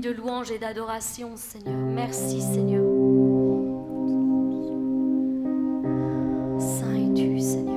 [0.00, 1.74] de louange et d'adoration, Seigneur.
[1.76, 2.84] Merci, Seigneur.
[6.58, 7.74] Saint es-tu, Seigneur?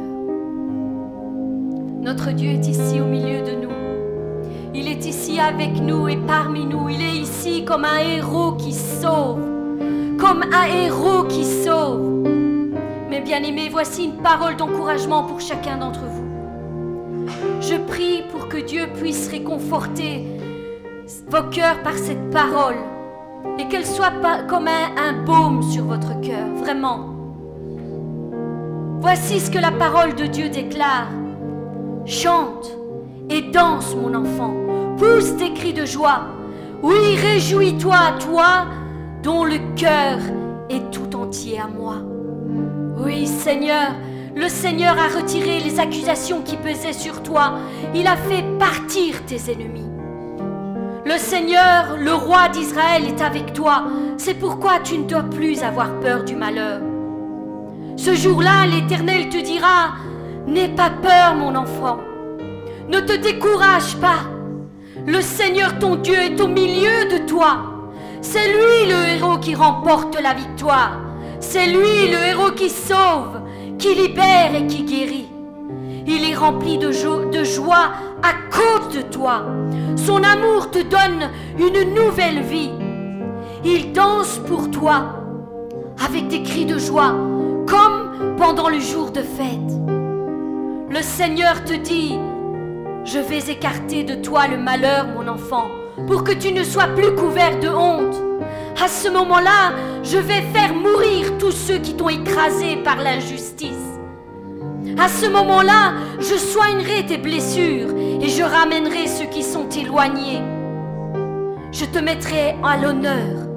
[2.02, 3.72] Notre Dieu est ici au milieu de nous.
[4.76, 6.90] Il est ici avec nous et parmi nous.
[6.90, 9.42] Il est ici comme un héros qui sauve.
[10.20, 12.28] Comme un héros qui sauve.
[13.10, 17.28] Mes bien-aimés, voici une parole d'encouragement pour chacun d'entre vous.
[17.62, 20.26] Je prie pour que Dieu puisse réconforter
[21.30, 22.78] vos cœurs par cette parole
[23.58, 24.14] et qu'elle soit
[24.48, 27.10] comme un, un baume sur votre cœur, vraiment.
[29.00, 31.08] Voici ce que la parole de Dieu déclare.
[32.06, 32.72] Chante
[33.30, 34.54] et danse, mon enfant.
[34.98, 36.28] Pousse tes cris de joie.
[36.84, 38.66] Oui, réjouis-toi, toi,
[39.24, 40.20] dont le cœur
[40.70, 41.96] est tout entier à moi.
[43.04, 43.92] Oui, Seigneur,
[44.36, 47.54] le Seigneur a retiré les accusations qui pesaient sur toi.
[47.94, 49.91] Il a fait partir tes ennemis.
[51.12, 53.84] Le Seigneur, le roi d'Israël, est avec toi.
[54.18, 56.80] C'est pourquoi tu ne dois plus avoir peur du malheur.
[57.98, 59.96] Ce jour-là, l'Éternel te dira,
[60.48, 61.98] N'aie pas peur, mon enfant.
[62.88, 64.20] Ne te décourage pas.
[65.06, 67.58] Le Seigneur ton Dieu est au milieu de toi.
[68.22, 70.98] C'est lui le héros qui remporte la victoire.
[71.42, 73.42] C'est lui le héros qui sauve,
[73.78, 75.31] qui libère et qui guérit.
[76.08, 77.92] Il est rempli de, joie
[78.24, 79.46] à cause de toi.
[79.96, 82.72] Son amour te donne une nouvelle vie.
[83.64, 85.18] Il danse pour toi
[86.04, 87.14] avec des cris de joie,
[87.68, 89.60] comme pendant le jour de fête.
[90.90, 92.18] Le Seigneur te dit,
[93.06, 95.68] je vais écarter de toi le malheur, mon enfant,
[96.08, 98.16] pour que tu ne sois plus couvert de honte.
[98.84, 103.91] À ce moment-là, je vais faire mourir tous ceux qui t'ont écrasé par l'injustice.
[104.98, 107.90] À ce moment-là, je soignerai tes blessures
[108.22, 110.42] et je ramènerai ceux qui sont éloignés.
[111.72, 113.48] Je te mettrai à l'honneur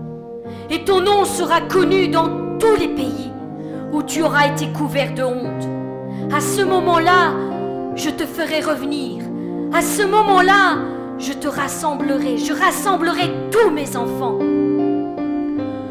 [0.70, 3.30] et ton nom sera connu dans tous les pays
[3.92, 5.68] où tu auras été couvert de honte.
[6.32, 7.32] À ce moment-là,
[7.96, 9.24] je te ferai revenir.
[9.72, 10.78] À ce moment-là,
[11.18, 12.38] je te rassemblerai.
[12.38, 14.38] Je rassemblerai tous mes enfants.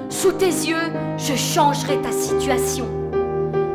[0.09, 2.85] Sous tes yeux, je changerai ta situation.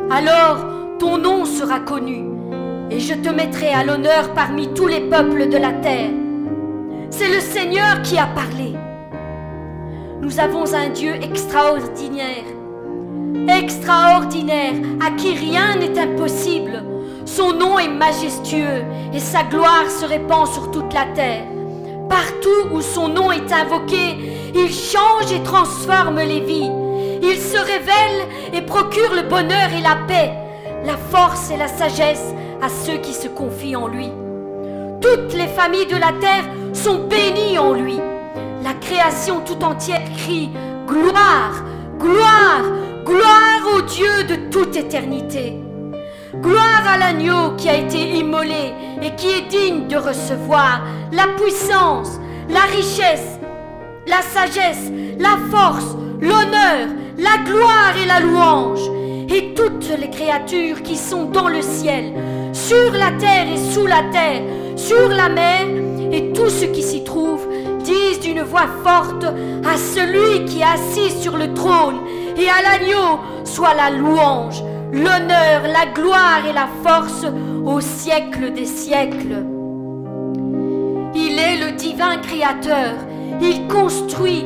[0.09, 2.25] Alors, ton nom sera connu
[2.91, 6.09] et je te mettrai à l'honneur parmi tous les peuples de la terre.
[7.09, 8.73] C'est le Seigneur qui a parlé.
[10.21, 12.43] Nous avons un Dieu extraordinaire,
[13.47, 16.83] extraordinaire, à qui rien n'est impossible.
[17.25, 18.83] Son nom est majestueux
[19.13, 21.45] et sa gloire se répand sur toute la terre.
[22.09, 24.17] Partout où son nom est invoqué,
[24.53, 26.71] il change et transforme les vies.
[27.21, 30.48] Il se révèle et procure le bonheur et la paix
[30.85, 34.09] la force et la sagesse à ceux qui se confient en lui.
[35.01, 37.97] Toutes les familles de la terre sont bénies en lui.
[38.63, 40.49] La création tout entière crie
[40.87, 41.63] Gloire,
[41.99, 42.63] gloire,
[43.05, 45.55] gloire au Dieu de toute éternité.
[46.35, 52.19] Gloire à l'agneau qui a été immolé et qui est digne de recevoir la puissance,
[52.49, 53.39] la richesse,
[54.07, 58.89] la sagesse, la force, l'honneur, la gloire et la louange
[59.31, 62.13] et toutes les créatures qui sont dans le ciel,
[62.53, 64.41] sur la terre et sous la terre,
[64.75, 65.67] sur la mer,
[66.11, 67.47] et tout ce qui s'y trouve,
[67.83, 71.99] disent d'une voix forte à celui qui est assis sur le trône
[72.37, 77.25] et à l'agneau soit la louange, l'honneur, la gloire et la force
[77.65, 79.45] au siècle des siècles.
[81.13, 82.93] Il est le divin créateur,
[83.41, 84.45] il construit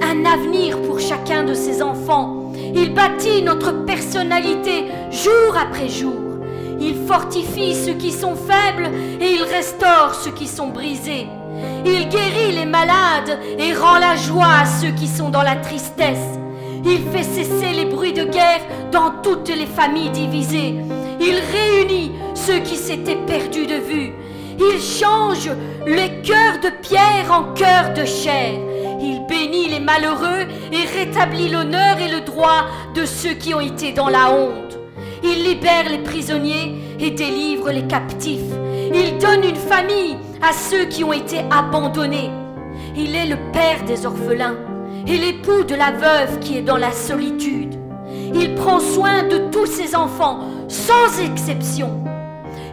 [0.00, 2.41] un avenir pour chacun de ses enfants
[2.74, 6.14] il bâtit notre personnalité jour après jour.
[6.80, 8.90] Il fortifie ceux qui sont faibles
[9.20, 11.26] et il restaure ceux qui sont brisés.
[11.84, 16.38] Il guérit les malades et rend la joie à ceux qui sont dans la tristesse.
[16.84, 18.60] Il fait cesser les bruits de guerre
[18.90, 20.74] dans toutes les familles divisées.
[21.20, 24.12] Il réunit ceux qui s'étaient perdus de vue.
[24.58, 25.50] Il change
[25.86, 28.58] les cœurs de pierre en cœurs de chair.
[29.04, 33.90] Il bénit les malheureux et rétablit l'honneur et le droit de ceux qui ont été
[33.92, 34.78] dans la honte.
[35.24, 38.40] Il libère les prisonniers et délivre les captifs.
[38.94, 42.30] Il donne une famille à ceux qui ont été abandonnés.
[42.96, 44.54] Il est le père des orphelins
[45.08, 47.74] et l'époux de la veuve qui est dans la solitude.
[48.32, 52.04] Il prend soin de tous ses enfants sans exception.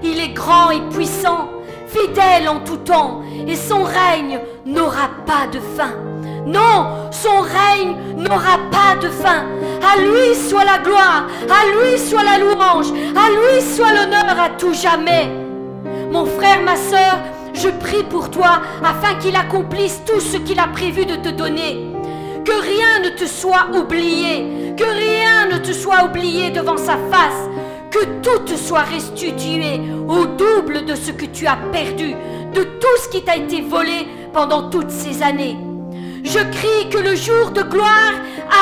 [0.04, 1.50] Il est grand et puissant,
[1.88, 6.09] fidèle en tout temps, et son règne n'aura pas de fin.
[6.50, 9.46] Non, son règne n'aura pas de fin.
[9.84, 14.50] À lui soit la gloire, à lui soit la louange, à lui soit l'honneur à
[14.58, 15.30] tout jamais.
[16.12, 17.20] Mon frère, ma sœur,
[17.54, 21.94] Je prie pour toi afin qu'il accomplisse tout ce qu'il a prévu de te donner.
[22.46, 27.50] Que rien ne te soit oublié, que rien ne te soit oublié devant sa face,
[27.92, 32.16] que tout te soit restitué au double de ce que tu as perdu,
[32.54, 35.58] de tout ce qui t'a été volé pendant toutes ces années.
[36.24, 38.14] Je crie que le jour de gloire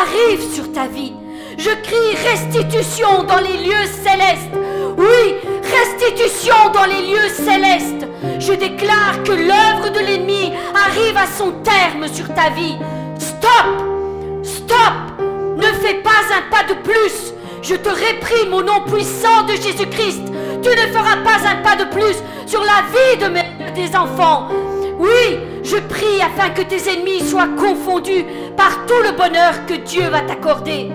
[0.01, 1.13] arrive sur ta vie.
[1.57, 4.53] Je crie restitution dans les lieux célestes.
[4.97, 8.07] Oui, restitution dans les lieux célestes.
[8.39, 12.77] Je déclare que l'œuvre de l'ennemi arrive à son terme sur ta vie.
[13.17, 13.87] Stop
[14.43, 14.93] Stop
[15.57, 17.33] Ne fais pas un pas de plus.
[17.63, 20.21] Je te réprime au nom puissant de Jésus-Christ.
[20.61, 24.47] Tu ne feras pas un pas de plus sur la vie de, mes, tes enfants.
[24.99, 30.03] Oui, je prie afin que tes ennemis soient confondus par tout le bonheur que Dieu
[30.09, 30.89] va t'accorder.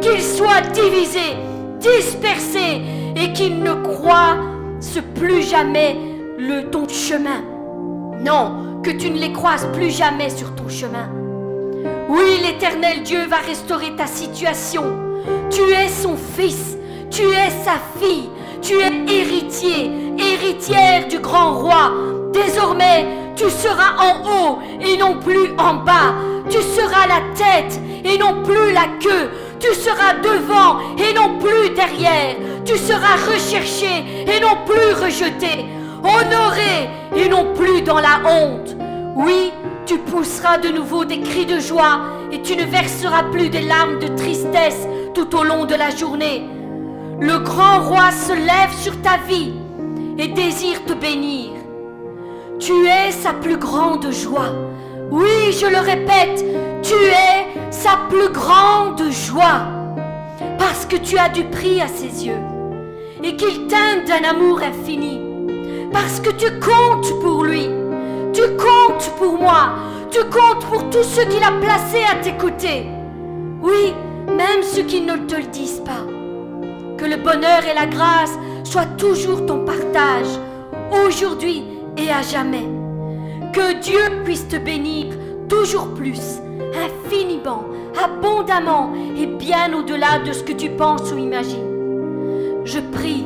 [0.00, 1.36] Qu'ils soient divisés,
[1.80, 2.82] dispersés
[3.16, 5.96] et qu'ils ne croisent plus jamais
[6.38, 7.42] le ton chemin.
[8.20, 11.08] Non, que tu ne les croises plus jamais sur ton chemin.
[12.08, 14.84] Oui, l'éternel Dieu va restaurer ta situation.
[15.50, 16.76] Tu es son fils,
[17.10, 18.28] tu es sa fille,
[18.60, 21.92] tu es héritier, héritière du grand roi.
[22.32, 23.06] Désormais,
[23.36, 26.14] tu seras en haut et non plus en bas.
[26.48, 29.30] Tu seras la tête et non plus la queue.
[29.60, 32.36] Tu seras devant et non plus derrière.
[32.64, 35.66] Tu seras recherché et non plus rejeté.
[36.02, 38.76] Honoré et non plus dans la honte.
[39.16, 39.52] Oui,
[39.86, 42.00] tu pousseras de nouveau des cris de joie
[42.32, 46.44] et tu ne verseras plus des larmes de tristesse tout au long de la journée.
[47.20, 49.54] Le grand roi se lève sur ta vie
[50.18, 51.55] et désire te bénir.
[52.58, 54.50] Tu es sa plus grande joie.
[55.10, 56.42] Oui, je le répète,
[56.82, 59.60] tu es sa plus grande joie.
[60.58, 62.40] Parce que tu as du prix à ses yeux
[63.22, 65.20] et qu'il t'aime d'un amour infini.
[65.92, 67.68] Parce que tu comptes pour lui.
[68.32, 69.74] Tu comptes pour moi.
[70.10, 72.86] Tu comptes pour tous ceux qu'il a placés à tes côtés.
[73.62, 73.92] Oui,
[74.28, 76.06] même ceux qui ne te le disent pas.
[76.96, 78.32] Que le bonheur et la grâce
[78.64, 80.40] soient toujours ton partage,
[81.04, 82.66] aujourd'hui et à jamais.
[83.52, 85.06] Que Dieu puisse te bénir
[85.48, 86.40] toujours plus,
[86.74, 87.64] infiniment,
[88.02, 92.62] abondamment et bien au-delà de ce que tu penses ou imagines.
[92.64, 93.24] Je prie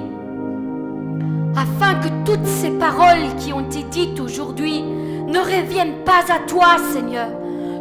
[1.57, 4.83] afin que toutes ces paroles qui ont été dites aujourd'hui
[5.27, 7.29] ne reviennent pas à toi, Seigneur,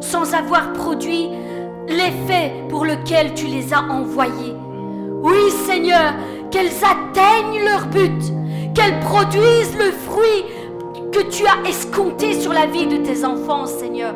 [0.01, 1.29] sans avoir produit
[1.87, 4.55] l'effet pour lequel tu les as envoyées.
[5.21, 6.13] Oui, Seigneur,
[6.51, 8.21] qu'elles atteignent leur but,
[8.73, 10.45] qu'elles produisent le fruit
[11.11, 14.13] que tu as escompté sur la vie de tes enfants, Seigneur.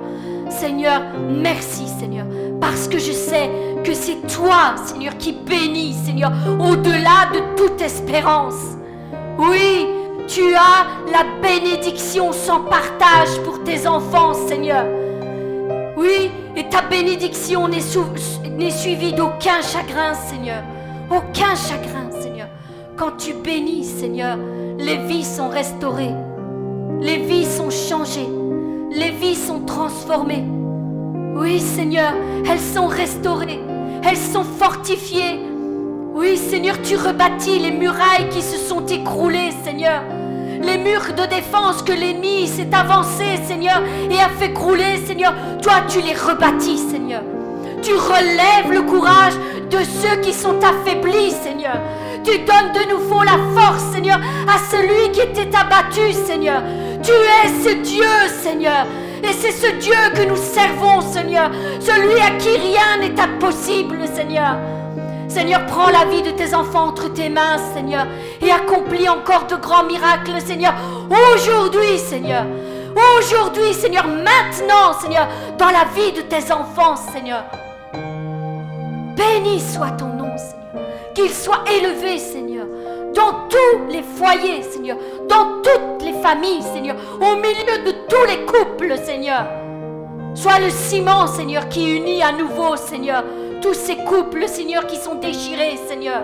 [0.50, 2.26] Seigneur, merci, Seigneur,
[2.62, 3.50] parce que je sais
[3.84, 8.78] que c'est toi, Seigneur, qui bénis, Seigneur, au-delà de toute espérance.
[9.40, 9.88] Oui,
[10.28, 14.86] tu as la bénédiction sans partage pour tes enfants, Seigneur.
[15.98, 17.82] Oui, et ta bénédiction n'est
[18.72, 20.64] suivie d'aucun chagrin, Seigneur.
[21.10, 22.48] Aucun chagrin, Seigneur.
[22.96, 24.38] Quand tu bénis, Seigneur,
[24.78, 26.14] les vies sont restaurées.
[27.02, 28.30] Les vies sont changées.
[28.92, 30.44] Les vies sont transformées.
[31.36, 32.14] Oui, Seigneur,
[32.50, 33.60] elles sont restaurées.
[34.04, 35.40] Elles sont fortifiées.
[36.14, 40.02] Oui, Seigneur, tu rebâtis les murailles qui se sont écroulées, Seigneur.
[40.62, 45.34] Les murs de défense que l'ennemi s'est avancé, Seigneur, et a fait crouler, Seigneur.
[45.62, 47.22] Toi, tu les rebâtis, Seigneur.
[47.82, 49.34] Tu relèves le courage
[49.70, 51.80] de ceux qui sont affaiblis, Seigneur.
[52.24, 56.62] Tu donnes de nouveau la force, Seigneur, à celui qui était abattu, Seigneur.
[57.04, 58.06] Tu es ce Dieu,
[58.42, 58.86] Seigneur.
[59.24, 61.52] Et c'est ce Dieu que nous servons, Seigneur.
[61.80, 64.58] Celui à qui rien n'est impossible, Seigneur.
[65.28, 68.06] Seigneur, prends la vie de tes enfants entre tes mains, Seigneur,
[68.42, 70.74] et accomplis encore de grands miracles, Seigneur.
[71.34, 72.46] Aujourd'hui, Seigneur.
[73.18, 74.06] Aujourd'hui, Seigneur.
[74.08, 75.28] Maintenant, Seigneur,
[75.58, 77.44] dans la vie de tes enfants, Seigneur.
[79.16, 80.23] Béni soit ton nom.
[81.14, 82.66] Qu'il soit élevé, Seigneur,
[83.14, 84.98] dans tous les foyers, Seigneur,
[85.30, 89.46] dans toutes les familles, Seigneur, au milieu de tous les couples, Seigneur.
[90.34, 93.24] Sois le ciment, Seigneur, qui unit à nouveau, Seigneur,
[93.62, 96.22] tous ces couples, Seigneur, qui sont déchirés, Seigneur.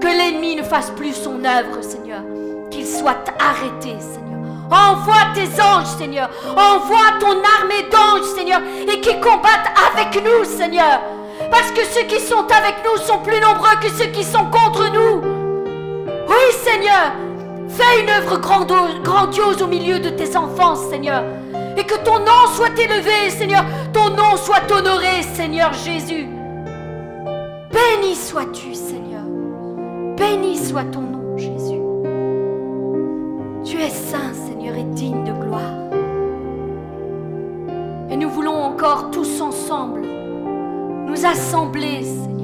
[0.00, 2.22] Que l'ennemi ne fasse plus son œuvre, Seigneur.
[2.70, 4.40] Qu'il soit arrêté, Seigneur.
[4.70, 6.30] Envoie tes anges, Seigneur.
[6.50, 11.00] Envoie ton armée d'anges, Seigneur, et qui combattent avec nous, Seigneur.
[11.50, 14.92] Parce que ceux qui sont avec nous sont plus nombreux que ceux qui sont contre
[14.92, 15.22] nous.
[16.28, 17.12] Oui, Seigneur,
[17.68, 21.22] fais une œuvre grandiose au milieu de tes enfants, Seigneur.
[21.76, 23.64] Et que ton nom soit élevé, Seigneur.
[23.92, 26.26] Ton nom soit honoré, Seigneur Jésus.
[27.70, 29.22] Béni sois-tu, Seigneur.
[30.16, 31.80] Béni soit ton nom, Jésus.
[33.64, 35.60] Tu es saint, Seigneur, et digne de gloire.
[38.10, 40.15] Et nous voulons encore tous ensemble
[41.06, 42.36] nous assembler, Seigneur.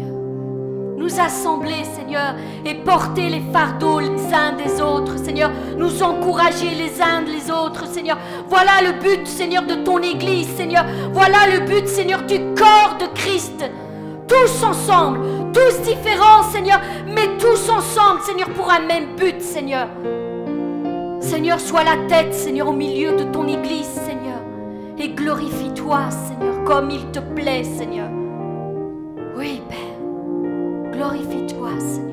[0.96, 5.50] Nous assembler, Seigneur, et porter les fardeaux les uns des autres, Seigneur.
[5.76, 8.18] Nous encourager les uns les autres, Seigneur.
[8.48, 10.84] Voilà le but, Seigneur, de ton Église, Seigneur.
[11.12, 13.64] Voilà le but, Seigneur, du corps de Christ.
[14.28, 15.20] Tous ensemble,
[15.52, 19.88] tous différents, Seigneur, mais tous ensemble, Seigneur, pour un même but, Seigneur.
[21.20, 24.38] Seigneur, sois la tête, Seigneur, au milieu de ton Église, Seigneur.
[24.98, 28.21] Et glorifie-toi, Seigneur, comme il te plaît, Seigneur.
[29.44, 32.12] Oui, Père, glorifie-toi, Seigneur.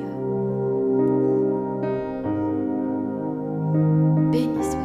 [4.64, 4.79] cette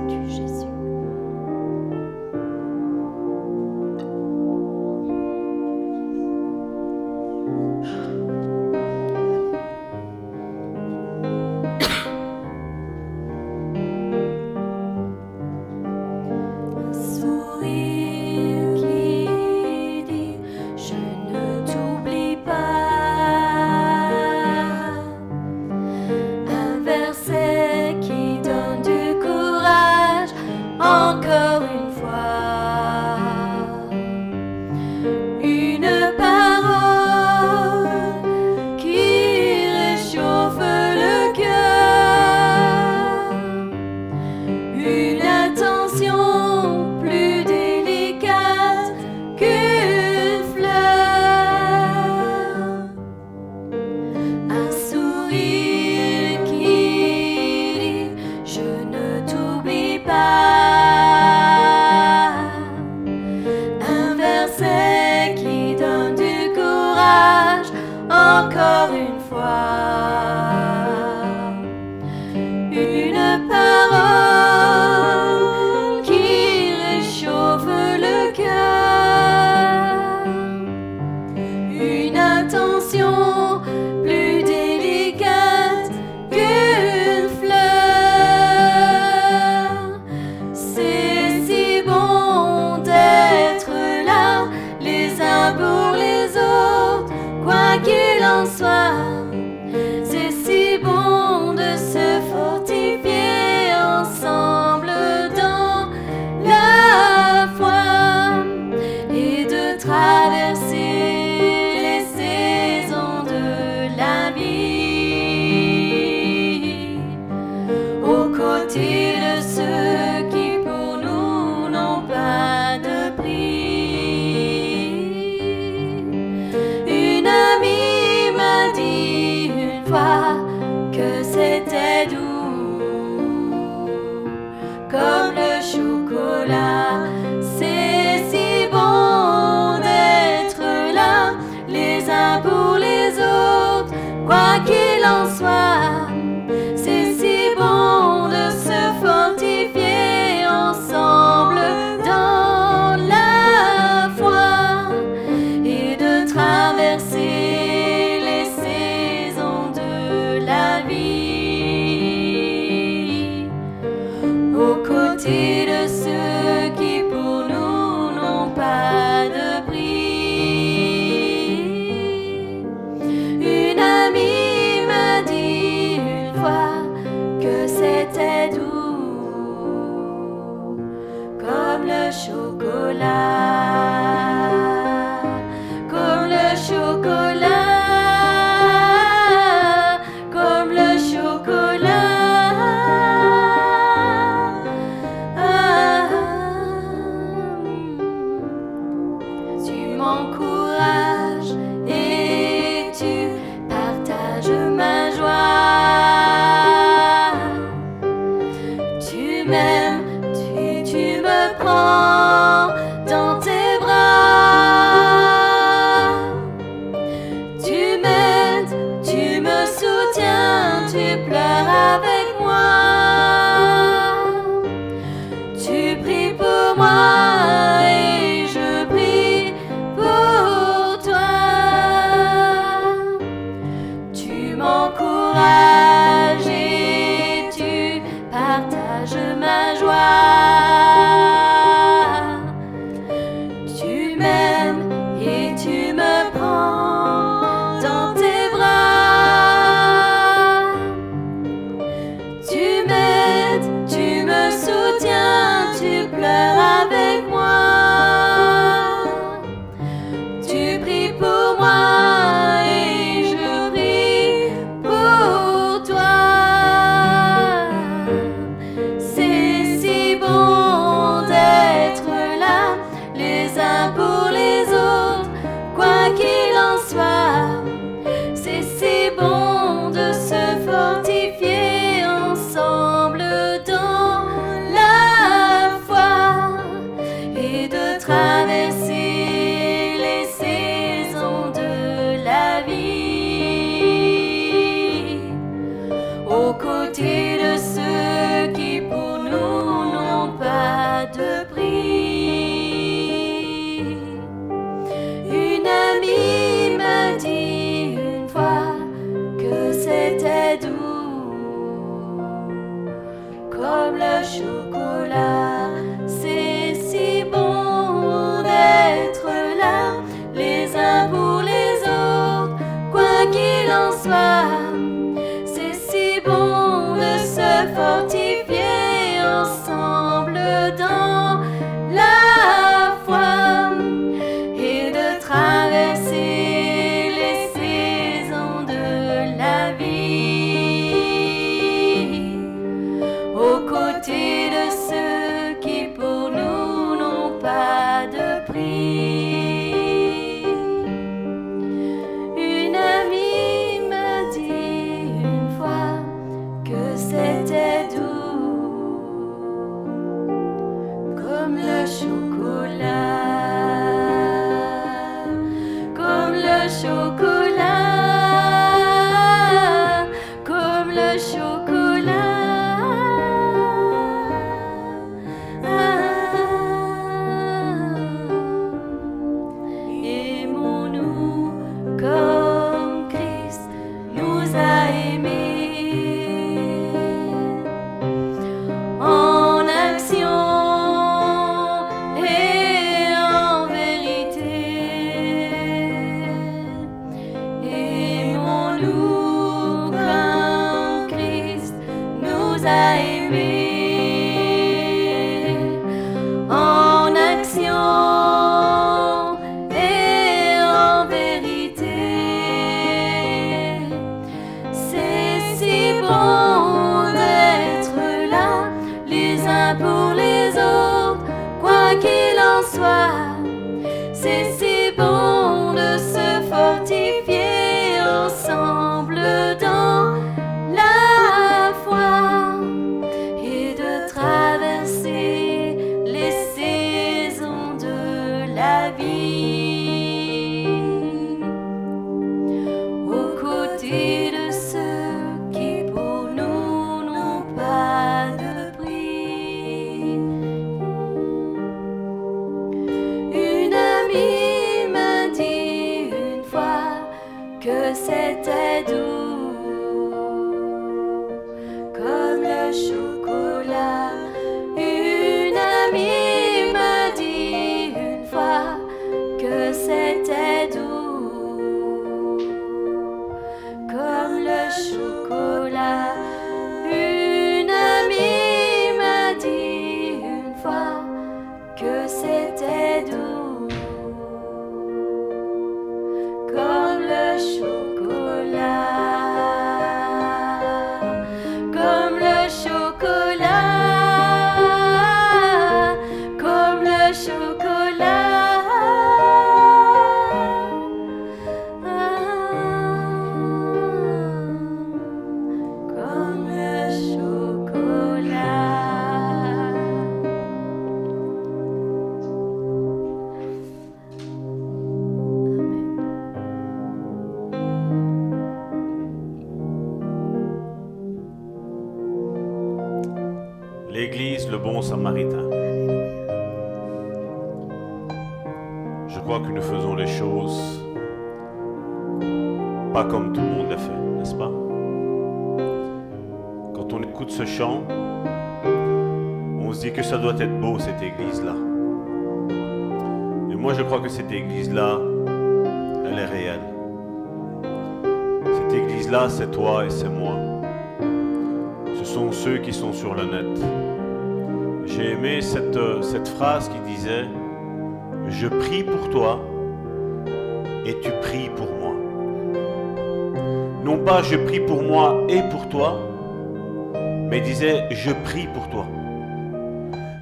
[568.06, 568.86] je prie pour toi.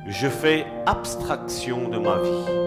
[0.07, 2.63] Je fais abstraction de ma vie.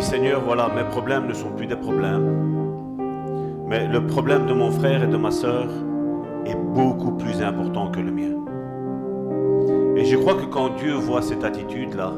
[0.00, 2.96] Seigneur, voilà, mes problèmes ne sont plus des problèmes.
[3.66, 5.66] Mais le problème de mon frère et de ma soeur
[6.44, 8.34] est beaucoup plus important que le mien.
[9.96, 12.12] Et je crois que quand Dieu voit cette attitude-là,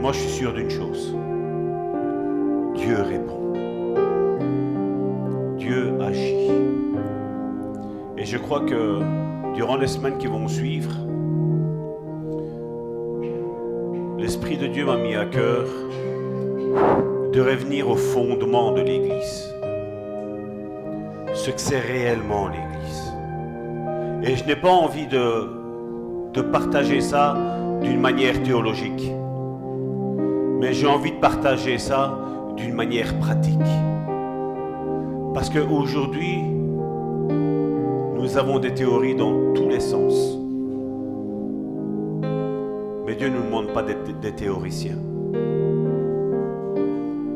[0.00, 1.16] moi je suis sûr d'une chose.
[2.76, 3.52] Dieu répond.
[5.58, 6.50] Dieu agit.
[8.16, 9.00] Et je crois que
[9.54, 10.90] durant les semaines qui vont suivre,
[14.18, 15.66] l'Esprit de Dieu m'a mis à cœur
[17.32, 19.54] de revenir au fondement de l'Église.
[21.32, 23.12] Ce que c'est réellement l'Église.
[24.22, 25.48] Et je n'ai pas envie de,
[26.32, 27.36] de partager ça
[27.82, 29.12] d'une manière théologique.
[30.60, 32.18] Mais j'ai envie de partager ça
[32.56, 33.60] d'une manière pratique.
[35.34, 36.38] Parce qu'aujourd'hui,
[38.16, 39.32] nous avons des théories dans
[43.06, 44.98] Mais Dieu ne nous demande pas d'être des théoriciens.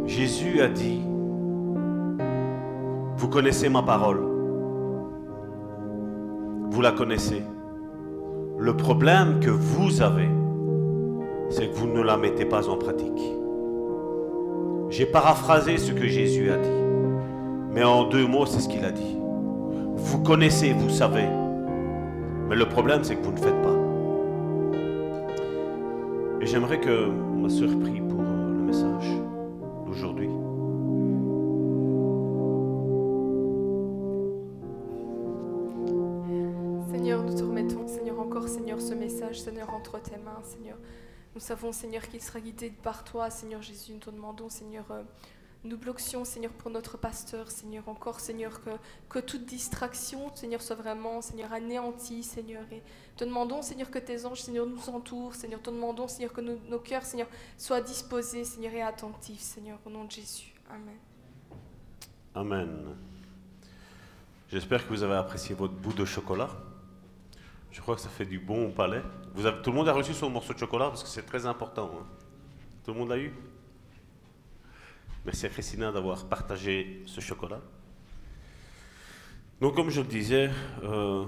[0.07, 1.01] Jésus a dit,
[3.17, 4.21] vous connaissez ma parole,
[6.71, 7.43] vous la connaissez.
[8.57, 10.29] Le problème que vous avez,
[11.51, 13.23] c'est que vous ne la mettez pas en pratique.
[14.91, 16.69] J'ai paraphrasé ce que Jésus a dit,
[17.73, 19.17] mais en deux mots, c'est ce qu'il a dit.
[19.97, 21.27] Vous connaissez, vous savez,
[22.49, 23.77] mais le problème, c'est que vous ne faites pas.
[26.41, 29.13] Et j'aimerais que ma soeur prie pour euh, le message
[29.87, 30.31] d'aujourd'hui.
[36.91, 40.79] Seigneur, nous te remettons, Seigneur, encore, Seigneur, ce message, Seigneur, entre tes mains, Seigneur.
[41.35, 43.93] Nous savons, Seigneur, qu'il sera guidé par toi, Seigneur Jésus.
[43.93, 45.03] Nous te demandons, Seigneur, euh,
[45.65, 48.71] nous bloquions, Seigneur, pour notre pasteur, Seigneur, encore, Seigneur, que,
[49.09, 52.63] que toute distraction, Seigneur, soit vraiment, Seigneur, anéantie, Seigneur.
[52.71, 52.83] Et
[53.17, 55.61] te demandons, Seigneur, que tes anges, Seigneur, nous entourent, Seigneur.
[55.61, 59.91] Te demandons, Seigneur, que nos, nos cœurs, Seigneur, soient disposés, Seigneur, et attentifs, Seigneur, au
[59.91, 60.55] nom de Jésus.
[60.71, 60.97] Amen.
[62.35, 62.97] Amen.
[64.51, 66.51] J'espère que vous avez apprécié votre bout de chocolat.
[67.71, 69.03] Je crois que ça fait du bon au palais.
[69.35, 71.47] Vous avez, tout le monde a reçu son morceau de chocolat parce que c'est très
[71.47, 71.91] important.
[72.01, 72.07] hein.
[72.85, 73.35] Tout le monde l'a eu?
[75.25, 77.61] Merci à Christina d'avoir partagé ce chocolat.
[79.61, 80.51] Donc, comme je le disais,
[80.85, 81.25] euh,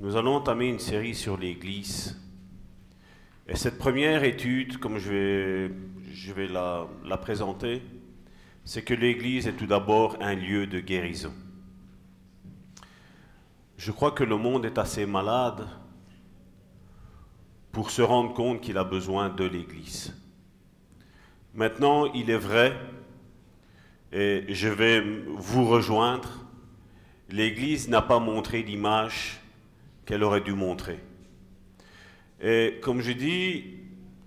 [0.00, 2.20] nous allons entamer une série sur l'Église.
[3.46, 7.82] Et cette première étude, comme je vais, la présenter,
[8.64, 11.32] c'est que l'Église est tout d'abord un lieu de guérison.
[13.76, 15.66] Je crois que le monde est assez malade
[17.72, 20.19] pour se rendre compte qu'il a besoin de l'Église.
[21.60, 22.74] Maintenant, il est vrai,
[24.12, 26.46] et je vais vous rejoindre,
[27.28, 29.42] l'Église n'a pas montré l'image
[30.06, 31.00] qu'elle aurait dû montrer.
[32.40, 33.74] Et comme je dis,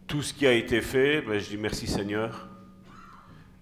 [0.06, 2.50] tout ce qui a été fait, ben, je dis merci Seigneur,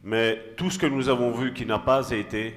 [0.03, 2.55] mais tout ce que nous avons vu qui n'a pas été,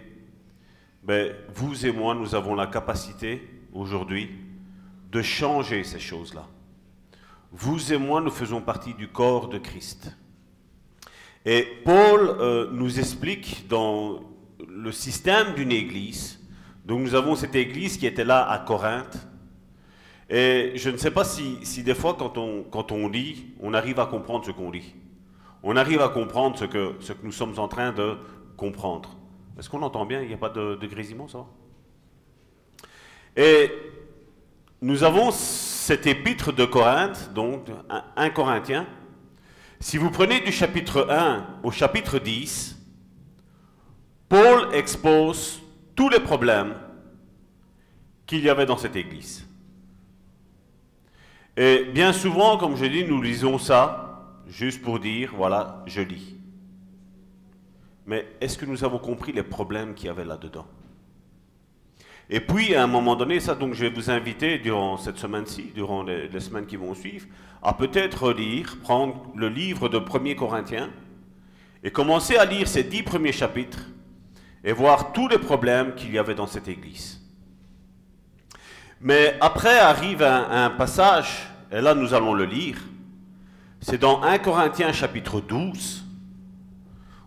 [1.05, 3.41] ben, vous et moi, nous avons la capacité
[3.73, 4.31] aujourd'hui
[5.13, 6.49] de changer ces choses-là.
[7.53, 10.11] Vous et moi, nous faisons partie du corps de Christ.
[11.45, 14.21] Et Paul euh, nous explique dans
[14.67, 16.41] le système d'une église,
[16.87, 19.19] donc nous avons cette église qui était là à Corinthe,
[20.31, 23.75] et je ne sais pas si, si des fois quand on, quand on lit, on
[23.75, 24.95] arrive à comprendre ce qu'on lit.
[25.63, 28.17] On arrive à comprendre ce que, ce que nous sommes en train de
[28.57, 29.17] comprendre.
[29.59, 30.23] Est-ce qu'on entend bien?
[30.23, 31.47] Il n'y a pas de, de grésillement, ça
[33.37, 33.71] Et
[34.81, 37.69] nous avons cet épître de Corinthe, donc
[38.17, 38.87] 1 Corinthiens.
[39.85, 42.75] Si vous prenez du chapitre 1 au chapitre 10,
[44.31, 45.61] Paul expose
[45.95, 46.73] tous les problèmes
[48.25, 49.47] qu'il y avait dans cette église.
[51.59, 56.35] Et bien souvent, comme je dis, nous lisons ça juste pour dire, voilà, je lis.
[58.07, 60.67] Mais est-ce que nous avons compris les problèmes qu'il y avait là-dedans?
[62.31, 65.73] Et puis, à un moment donné, ça, donc, je vais vous inviter durant cette semaine-ci,
[65.75, 67.27] durant les, les semaines qui vont suivre,
[67.65, 70.91] à peut-être lire, prendre le livre de 1er Corinthiens
[71.83, 73.87] et commencer à lire ces dix premiers chapitres
[74.63, 77.21] et voir tous les problèmes qu'il y avait dans cette église.
[79.01, 82.79] Mais après arrive un, un passage, et là nous allons le lire,
[83.81, 86.05] c'est dans 1 Corinthiens chapitre 12.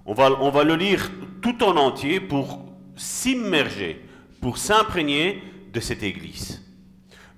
[0.05, 4.03] On va, on va le lire tout en entier pour s'immerger,
[4.41, 6.66] pour s'imprégner de cette église.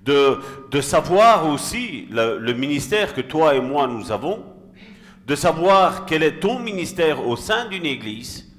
[0.09, 4.43] De, savoir aussi le, ministère que toi et moi nous avons,
[5.27, 8.51] de savoir quel est ton ministère au sein d'une église,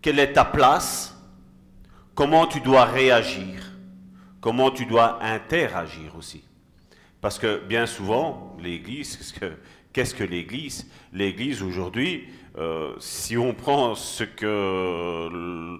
[0.00, 1.14] quelle est ta place,
[2.14, 3.72] comment tu dois réagir,
[4.40, 6.42] comment tu dois interagir aussi.
[7.20, 9.52] Parce que bien souvent, l'Église, qu'est-ce que,
[9.92, 10.90] qu'est-ce que l'Église?
[11.12, 15.78] L'Église aujourd'hui, euh, si on prend ce que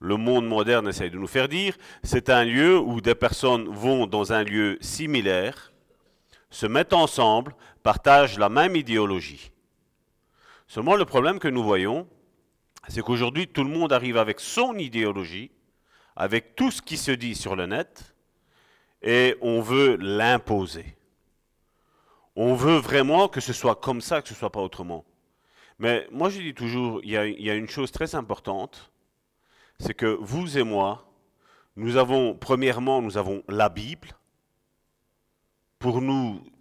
[0.00, 4.06] le- monde moderne essaye de nous faire dire, c'est un lieu où des personnes vont
[4.06, 5.72] dans un lieu similaire,
[6.50, 9.50] se mettent ensemble, partagent la même idéologie.
[10.66, 12.08] Seulement le problème que nous voyons,
[12.88, 15.50] c'est qu'aujourd'hui tout le monde arrive avec son idéologie,
[16.16, 18.14] avec tout ce qui se dit sur le net,
[19.02, 20.96] et on veut l'imposer.
[22.34, 25.04] On veut vraiment que ce soit comme ça, que ce soit pas autrement.
[25.78, 28.90] Mais moi, je dis toujours, il il y a une chose très importante,
[29.78, 31.10] c'est que vous et moi,
[31.76, 34.08] nous avons, premièrement, nous avons la Bible
[35.78, 36.02] pour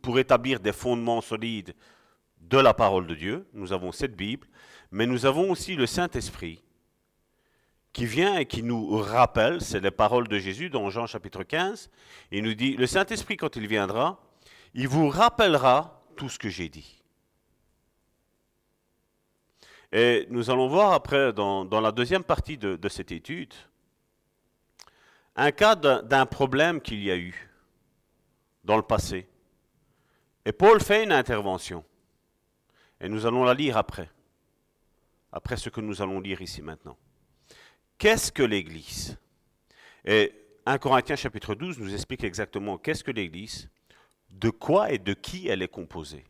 [0.01, 1.73] pour établir des fondements solides
[2.41, 3.47] de la parole de Dieu.
[3.54, 4.47] Nous avons cette Bible,
[4.91, 6.62] mais nous avons aussi le Saint-Esprit
[7.95, 11.89] qui vient et qui nous rappelle, c'est les paroles de Jésus dans Jean chapitre 15,
[12.32, 14.19] il nous dit, le Saint-Esprit quand il viendra,
[14.73, 17.05] il vous rappellera tout ce que j'ai dit.
[19.91, 23.54] Et nous allons voir après, dans, la deuxième partie de, de cette étude,
[25.36, 27.50] un cas d'un problème qu'il y a eu
[28.63, 29.28] dans le passé.
[30.45, 31.84] Et Paul fait une intervention.
[33.02, 34.10] Et nous allons la lire après.
[35.32, 36.98] Après ce que nous allons lire ici maintenant.
[37.98, 39.17] Qu'est-ce que l'Église?
[40.06, 40.34] Et
[40.65, 43.69] 1 Corinthiens chapitre 12 nous explique exactement qu'est-ce que l'Église,
[44.30, 46.24] de quoi et de qui elle est composée.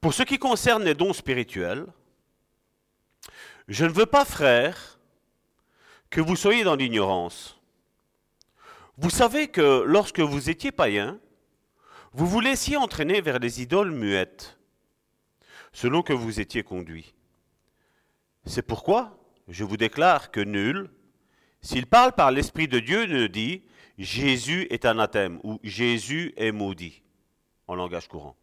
[0.00, 1.86] Pour ce qui concerne les dons spirituels,
[3.68, 4.98] je ne veux pas, frères,
[6.10, 7.60] que vous soyez dans l'ignorance.
[8.98, 11.18] Vous savez que lorsque vous étiez païen,
[12.12, 14.58] vous vous laissiez entraîner vers les idoles muettes,
[15.72, 17.14] selon que vous étiez conduit.
[18.46, 20.88] C'est pourquoi je vous déclare que nul,
[21.60, 23.62] s'il parle par l'Esprit de Dieu, ne dit
[23.98, 27.02] Jésus est anathème ou Jésus est maudit
[27.66, 28.36] en langage courant.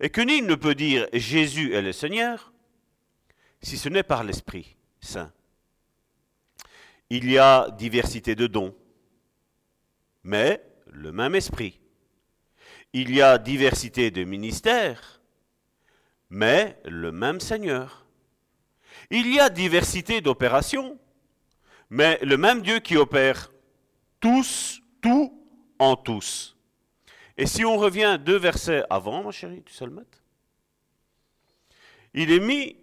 [0.00, 2.52] Et que nul ne peut dire Jésus est le Seigneur
[3.62, 5.32] si ce n'est par l'Esprit Saint.
[7.10, 8.74] Il y a diversité de dons,
[10.24, 11.80] mais le même Esprit.
[12.92, 15.20] Il y a diversité de ministères,
[16.30, 18.06] mais le même Seigneur.
[19.10, 20.98] Il y a diversité d'opérations,
[21.90, 23.52] mais le même Dieu qui opère
[24.20, 25.40] tous, tout
[25.78, 26.56] en tous.
[27.36, 30.22] Et si on revient deux versets avant, ma chérie, tu sais le mettre
[32.14, 32.76] Il est mis,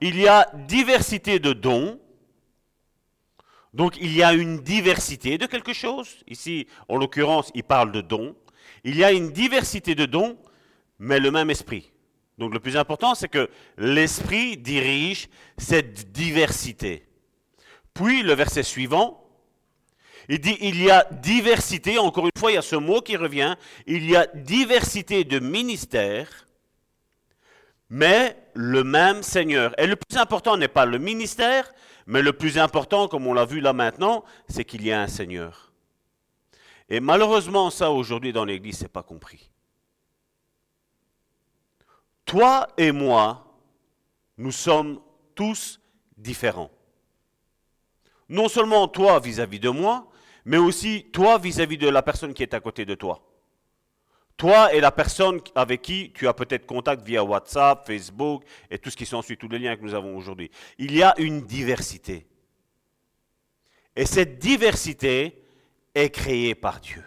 [0.00, 2.00] il y a diversité de dons,
[3.72, 6.08] donc il y a une diversité de quelque chose.
[6.28, 8.36] Ici, en l'occurrence, il parle de dons.
[8.84, 10.38] Il y a une diversité de dons,
[10.98, 11.90] mais le même esprit.
[12.38, 15.28] Donc le plus important, c'est que l'Esprit dirige
[15.58, 17.06] cette diversité.
[17.94, 19.24] Puis le verset suivant,
[20.28, 23.16] il dit, il y a diversité, encore une fois, il y a ce mot qui
[23.16, 26.48] revient, il y a diversité de ministères,
[27.90, 29.78] mais le même Seigneur.
[29.78, 31.72] Et le plus important n'est pas le ministère,
[32.06, 35.06] mais le plus important, comme on l'a vu là maintenant, c'est qu'il y a un
[35.06, 35.72] Seigneur.
[36.88, 39.50] Et malheureusement, ça aujourd'hui dans l'Église, n'est pas compris.
[42.24, 43.58] Toi et moi,
[44.38, 45.00] nous sommes
[45.34, 45.80] tous
[46.16, 46.70] différents.
[48.28, 50.08] Non seulement toi vis-à-vis de moi,
[50.44, 53.22] mais aussi toi vis-à-vis de la personne qui est à côté de toi.
[54.36, 58.90] Toi et la personne avec qui tu as peut-être contact via WhatsApp, Facebook et tout
[58.90, 60.50] ce qui s'ensuit, tous les liens que nous avons aujourd'hui.
[60.78, 62.26] Il y a une diversité.
[63.94, 65.44] Et cette diversité
[65.94, 67.04] est créée par Dieu.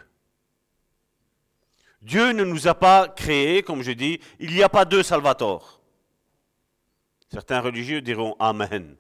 [2.01, 5.81] Dieu ne nous a pas créés, comme je dis, il n'y a pas deux Salvatore.
[7.29, 8.95] Certains religieux diront Amen.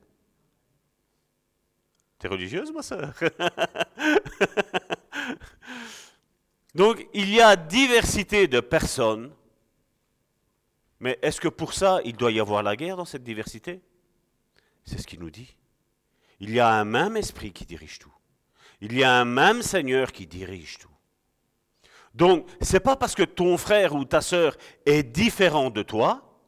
[2.19, 3.13] T'es religieuse, ma soeur
[6.77, 9.31] Donc, il y a diversité de personnes,
[10.99, 13.81] mais est-ce que pour ça, il doit y avoir la guerre dans cette diversité?
[14.85, 15.55] C'est ce qu'il nous dit.
[16.39, 18.13] Il y a un même esprit qui dirige tout.
[18.79, 20.95] Il y a un même Seigneur qui dirige tout.
[22.13, 26.39] Donc, ce n'est pas parce que ton frère ou ta sœur est différent de toi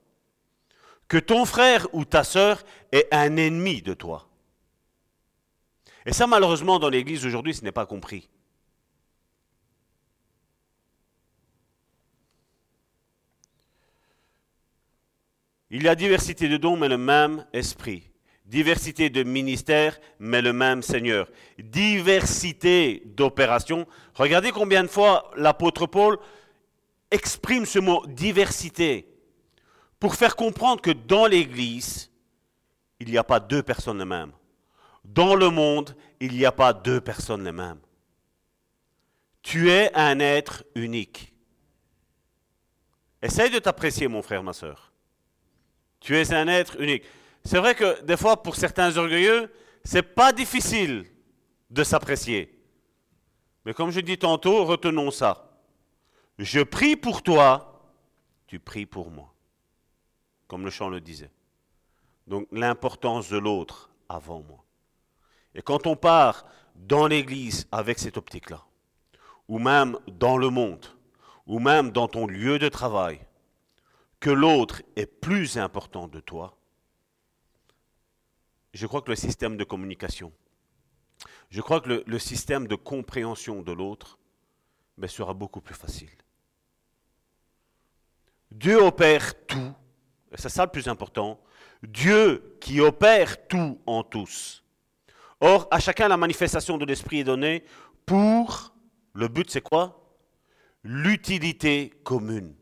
[1.07, 2.61] que ton frère ou ta sœur
[2.91, 4.29] est un ennemi de toi.
[6.05, 8.29] Et ça, malheureusement, dans l'Église aujourd'hui, ce n'est pas compris.
[15.71, 18.09] Il y a diversité de dons, mais le même esprit.
[18.45, 21.29] Diversité de ministères, mais le même Seigneur.
[21.59, 23.85] Diversité d'opérations.
[24.15, 26.17] Regardez combien de fois l'apôtre Paul
[27.11, 29.07] exprime ce mot diversité
[29.99, 32.11] pour faire comprendre que dans l'Église,
[32.99, 34.31] il n'y a pas deux personnes les mêmes.
[35.05, 37.79] Dans le monde, il n'y a pas deux personnes les mêmes.
[39.41, 41.33] Tu es un être unique.
[43.21, 44.88] Essaye de t'apprécier, mon frère, ma soeur.
[45.99, 47.03] Tu es un être unique.
[47.43, 49.51] C'est vrai que des fois, pour certains orgueilleux,
[49.83, 51.05] c'est pas difficile
[51.69, 52.59] de s'apprécier.
[53.65, 55.49] Mais comme je dis tantôt, retenons ça.
[56.37, 57.83] Je prie pour toi,
[58.47, 59.33] tu pries pour moi.
[60.47, 61.31] Comme le chant le disait.
[62.27, 64.63] Donc l'importance de l'autre avant moi.
[65.55, 68.63] Et quand on part dans l'Église avec cette optique-là,
[69.47, 70.85] ou même dans le monde,
[71.47, 73.19] ou même dans ton lieu de travail,
[74.19, 76.57] que l'autre est plus important de toi,
[78.73, 80.31] je crois que le système de communication,
[81.49, 84.19] je crois que le, système de compréhension de l'autre
[84.97, 86.09] ben, sera beaucoup plus facile.
[88.51, 89.73] Dieu opère tout
[90.31, 91.39] et c'est ça le plus important,
[91.81, 94.63] Dieu qui opère tout en tous.
[95.41, 97.63] Or, à chacun la manifestation de l'Esprit est donnée
[98.05, 98.73] pour,
[99.13, 99.95] le but c'est quoi?
[100.83, 102.55] L'utilité commune.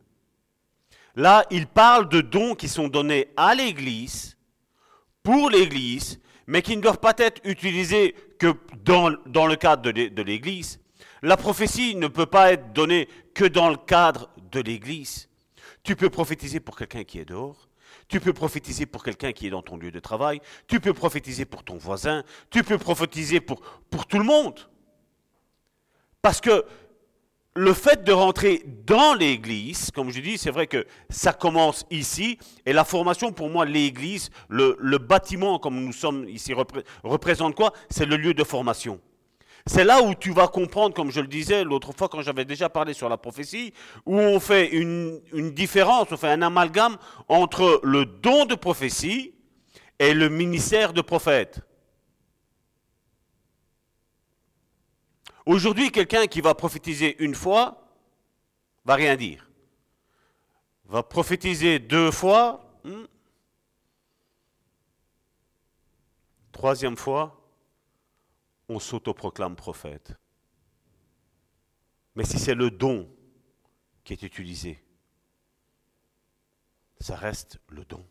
[1.17, 4.37] Là, il parle de dons qui sont donnés à l'Église,
[5.23, 8.53] pour l'Église, mais qui ne doivent pas être utilisés que
[8.85, 10.79] dans, le cadre de l'Église.
[11.23, 15.27] La prophétie ne peut pas être donnée que dans le cadre de l'Église.
[15.81, 17.67] Tu peux prophétiser pour quelqu'un qui est dehors.
[18.07, 20.39] Tu peux prophétiser pour quelqu'un qui est dans ton lieu de travail.
[20.67, 22.23] Tu peux prophétiser pour ton voisin.
[22.51, 24.69] Tu peux prophétiser pour, pour tout le monde.
[26.21, 26.63] Parce que
[27.57, 32.37] le fait de rentrer dans l'Église, comme je dis, c'est vrai que ça commence ici,
[32.67, 36.53] et la formation, pour moi, l'Église, le, bâtiment, comme nous sommes ici,
[37.03, 37.73] représente quoi?
[37.89, 38.99] C'est le lieu de formation.
[39.65, 42.69] C'est là où tu vas comprendre, comme je le disais l'autre fois quand j'avais déjà
[42.69, 43.73] parlé sur la prophétie,
[44.05, 45.19] où on fait une,
[45.51, 49.33] différence, on fait un amalgame entre le don de prophétie
[49.99, 51.59] et le ministère de prophète.
[55.47, 57.87] Aujourd'hui, quelqu'un qui va prophétiser une fois
[58.83, 59.49] va rien dire.
[60.83, 62.69] Va prophétiser deux fois.
[62.83, 63.05] Hmm.
[66.51, 67.49] Troisième fois,
[68.67, 70.13] on s'autoproclame prophète.
[72.15, 73.09] Mais si c'est le don
[74.03, 74.83] qui est utilisé,
[76.99, 78.05] ça reste le don.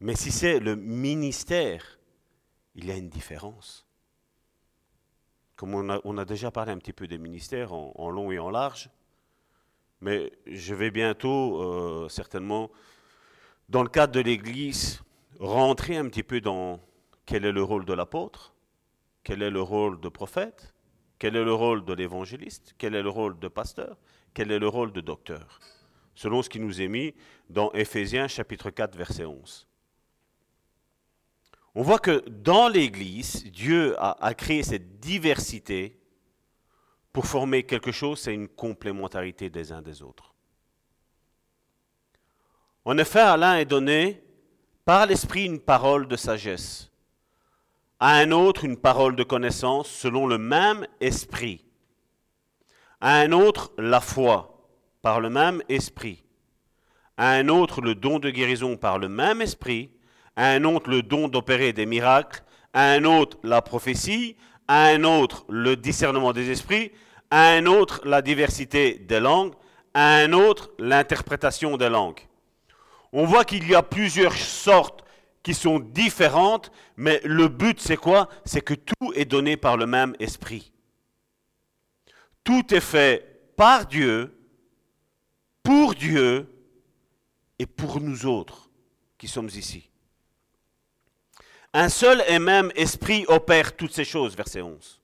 [0.00, 2.00] Mais si c'est le ministère,
[2.74, 3.85] il y a une différence.
[5.56, 8.90] Comme on a, déjà parlé un petit peu des ministères en, long et en large,
[10.02, 12.70] mais je vais bientôt, euh, certainement,
[13.70, 15.00] dans le cadre de l'Église,
[15.40, 16.80] rentrer un petit peu dans
[17.24, 18.54] quel est le rôle de l'apôtre,
[19.24, 20.74] quel est le rôle de prophète
[21.18, 23.96] Quel est le rôle de l'évangéliste Quel est le rôle de pasteur
[24.34, 25.58] Quel est le rôle de docteur
[26.14, 27.14] Selon ce qui nous est mis
[27.50, 29.66] dans Éphésiens chapitre 4 verset 11.
[31.78, 36.00] On voit que dans l'Église, Dieu a, créé cette diversité
[37.12, 40.34] pour former quelque chose, c'est une complémentarité des uns des autres.
[42.86, 44.24] En effet, à l'un est donné
[44.86, 46.90] par l'Esprit une parole de sagesse,
[48.00, 51.62] à un autre une parole de connaissance selon le même esprit,
[53.02, 54.66] à un autre la foi
[55.02, 56.24] par le même esprit,
[57.18, 59.90] à un autre le don de guérison par le même esprit,
[60.36, 62.42] un autre le don d'opérer des miracles,
[62.74, 64.36] un autre la prophétie,
[64.68, 66.92] un autre le discernement des esprits,
[67.30, 69.54] un autre la diversité des langues,
[69.94, 72.20] un autre l'interprétation des langues.
[73.12, 75.04] On voit qu'il y a plusieurs sortes
[75.42, 78.28] qui sont différentes, mais le but c'est quoi?
[78.44, 80.72] C'est que tout est donné par le même esprit.
[82.44, 84.36] Tout est fait par Dieu,
[85.62, 86.52] pour Dieu
[87.58, 88.70] et pour nous autres
[89.18, 89.90] qui sommes ici.
[91.78, 94.98] Un seul et même esprit opère toutes ces choses, verset 11.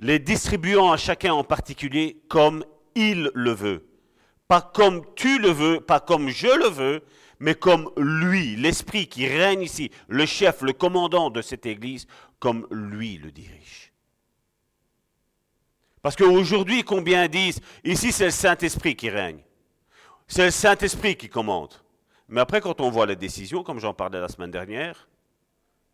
[0.00, 2.62] Les distribuant à chacun en particulier comme
[2.94, 3.88] il le veut.
[4.46, 7.02] Pas comme tu le veux, pas comme je le veux,
[7.38, 12.06] mais comme lui, l'Esprit qui règne ici, le chef, le commandant de cette Église,
[12.38, 13.94] comme lui le dirige.
[16.02, 19.40] Parce qu'aujourd'hui, combien disent, ici c'est le Saint-Esprit qui règne.
[20.28, 21.72] C'est le Saint-Esprit qui commande.
[22.28, 25.08] Mais après, quand on voit les décisions, comme j'en parlais la semaine dernière,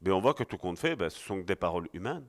[0.00, 2.26] ben on voit que tout compte fait, ben, ce sont des paroles humaines.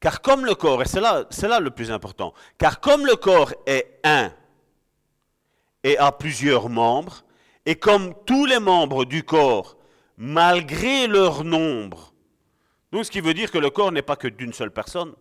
[0.00, 3.14] Car comme le corps, et c'est là, c'est là le plus important, car comme le
[3.14, 4.32] corps est un,
[5.84, 7.24] et a plusieurs membres,
[7.66, 9.76] et comme tous les membres du corps,
[10.16, 12.12] malgré leur nombre,
[12.92, 15.14] donc ce qui veut dire que le corps n'est pas que d'une seule personne.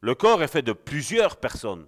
[0.00, 1.86] Le corps est fait de plusieurs personnes.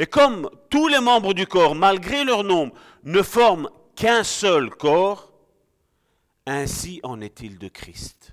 [0.00, 2.74] Et comme tous les membres du corps, malgré leur nombre,
[3.04, 5.30] ne forment qu'un seul corps,
[6.46, 8.32] ainsi en est-il de Christ.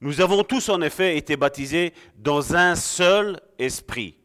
[0.00, 4.16] Nous avons tous en effet été baptisés dans un seul esprit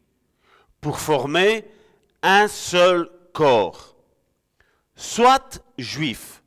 [0.80, 1.64] pour former
[2.22, 3.96] un seul corps,
[4.94, 6.40] soit juif,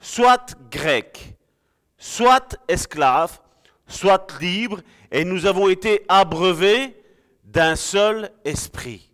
[0.00, 1.34] soit grec,
[1.96, 3.40] soit esclave,
[3.86, 6.94] soit libre, et nous avons été abreuvés
[7.56, 9.10] d'un seul esprit.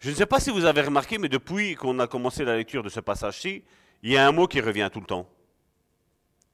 [0.00, 2.82] Je ne sais pas si vous avez remarqué, mais depuis qu'on a commencé la lecture
[2.82, 3.62] de ce passage-ci,
[4.02, 5.28] il y a un mot qui revient tout le temps.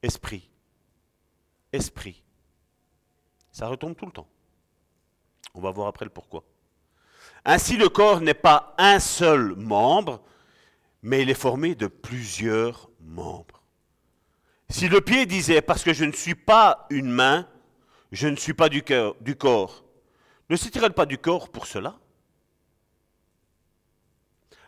[0.02, 0.50] Esprit
[1.74, 2.22] esprit.
[3.52, 4.28] Ça retombe tout le temps.
[5.54, 6.44] On va voir après le pourquoi.
[7.44, 10.22] Ainsi, le corps n'est pas un seul membre,
[11.02, 13.62] mais il est formé de plusieurs membres.
[14.70, 17.46] Si le pied disait, parce que je ne suis pas une main,
[18.12, 18.82] je ne suis pas du,
[19.20, 19.83] du corps,
[20.50, 21.98] ne s'est-il pas du corps pour cela?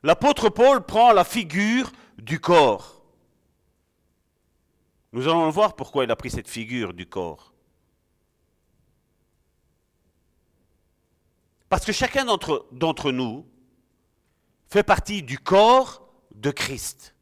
[0.02, 3.02] L'apôtre Paul prend la figure du corps.
[5.12, 7.52] Nous allons voir pourquoi il a pris cette figure du corps.
[11.68, 13.46] Parce que chacun d'entre nous
[14.68, 17.14] fait partie du corps de Christ.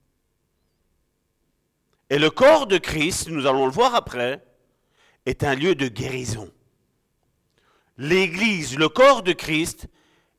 [2.10, 4.44] Et le corps de Christ, nous allons le voir après,
[5.24, 6.52] est un lieu de guérison.
[7.96, 9.88] L'Église, le corps de Christ,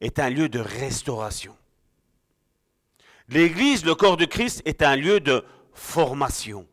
[0.02, 1.58] est un lieu de restauration.
[3.30, 5.44] L'Église, le corps de Christ, est un lieu de
[5.74, 6.68] formation.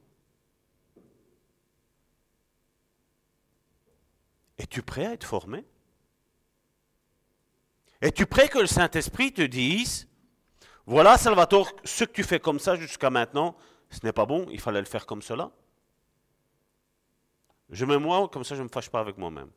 [4.59, 5.65] Es-tu prêt à être formé?
[8.01, 10.09] Es-tu prêt que le Saint-Esprit te dise,
[10.87, 13.57] voilà Salvatore, ce que tu fais comme ça jusqu'à maintenant,
[13.91, 15.53] ce n'est pas bon, il fallait le faire comme cela?
[17.71, 19.51] Je mets moi, comme ça je ne me fâche pas avec moi-même.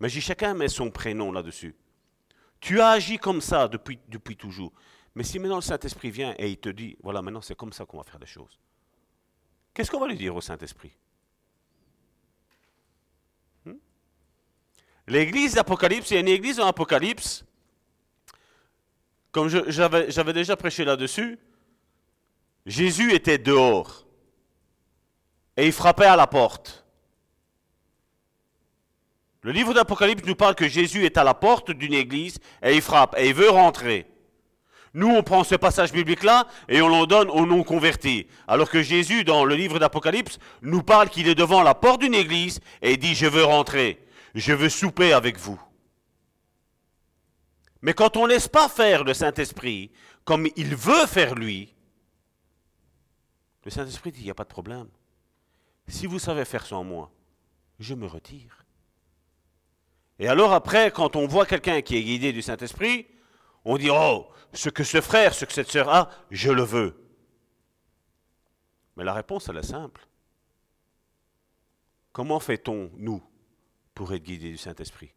[0.00, 1.74] Mais chacun met son prénom là-dessus.
[2.60, 4.72] Tu as agi comme ça depuis, depuis toujours.
[5.14, 7.84] Mais si maintenant le Saint-Esprit vient et il te dit, voilà, maintenant c'est comme ça
[7.84, 8.58] qu'on va faire des choses,
[9.74, 10.92] qu'est-ce qu'on va lui dire au Saint-Esprit?
[13.64, 13.74] Hmm?
[15.06, 17.44] L'église d'Apocalypse, il y a une église en Apocalypse,
[19.32, 21.38] comme j'avais déjà prêché là-dessus,
[22.66, 24.06] Jésus était dehors
[25.56, 26.84] et il frappait à la porte.
[29.42, 32.82] Le livre d'Apocalypse nous parle que Jésus est à la porte d'une église et il
[32.82, 34.06] frappe et il veut rentrer.
[34.94, 38.26] Nous, on prend ce passage biblique-là et on l'en donne aux non-convertis.
[38.48, 42.14] Alors que Jésus, dans le livre d'Apocalypse, nous parle qu'il est devant la porte d'une
[42.14, 45.60] église et dit, je veux rentrer, je veux souper avec vous.
[47.82, 49.92] Mais quand on ne laisse pas faire le Saint-Esprit
[50.24, 51.74] comme il veut faire lui,
[53.64, 54.88] le Saint-Esprit dit, il n'y a pas de problème.
[55.86, 57.12] Si vous savez faire sans moi,
[57.78, 58.57] je me retire.
[60.18, 63.06] Et alors après, quand on voit quelqu'un qui est guidé du Saint-Esprit,
[63.64, 67.00] on dit, oh, ce que ce frère, ce que cette sœur a, je le veux.
[68.96, 70.06] Mais la réponse, elle est simple.
[72.12, 73.22] Comment fait-on, nous,
[73.94, 75.12] pour être guidés du Saint-Esprit?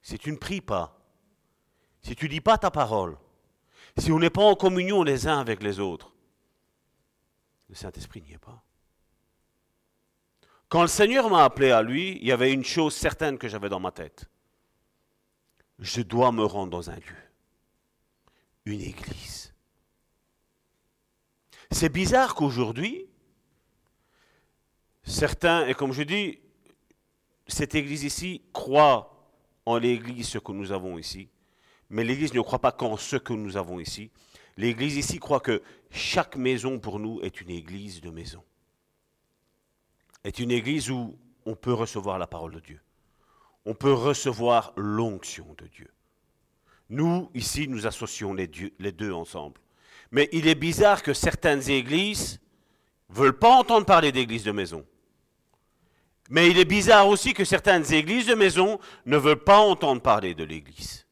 [0.00, 0.98] Si tu ne pries pas,
[2.00, 3.18] si tu ne dis pas ta parole,
[3.98, 6.14] si on n'est pas en communion les uns avec les autres,
[7.68, 8.62] le Saint-Esprit n'y est pas.
[10.68, 13.68] Quand le Seigneur m'a appelé à lui, il y avait une chose certaine que j'avais
[13.68, 14.26] dans ma tête.
[15.78, 17.16] Je dois me rendre dans un lieu,
[18.66, 19.54] une église.
[21.70, 23.06] C'est bizarre qu'aujourd'hui,
[25.04, 26.40] certains, et comme je dis,
[27.46, 29.32] cette église ici croit
[29.64, 31.30] en l'église ce que nous avons ici,
[31.88, 34.10] mais l'église ne croit pas qu'en ce que nous avons ici.
[34.56, 38.42] L'église ici croit que chaque maison pour nous est une église de maison.
[40.24, 41.16] Est une église où
[41.46, 42.80] on peut recevoir la parole de Dieu.
[43.64, 45.90] On peut recevoir l'onction de Dieu.
[46.90, 49.60] Nous, ici, nous associons les, deux ensemble.
[50.10, 52.40] Mais il est bizarre que certaines églises
[53.10, 54.86] ne veulent pas entendre parler d'église de maison.
[56.30, 60.34] Mais il est bizarre aussi que certaines églises de maison ne veulent pas entendre parler
[60.34, 61.06] de l'église.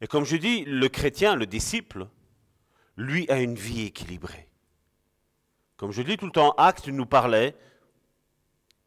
[0.00, 2.08] Et comme je dis, le chrétien, le disciple,
[2.96, 4.48] lui a une vie équilibrée.
[5.82, 7.56] Comme je dis tout le temps, Acte nous parlait,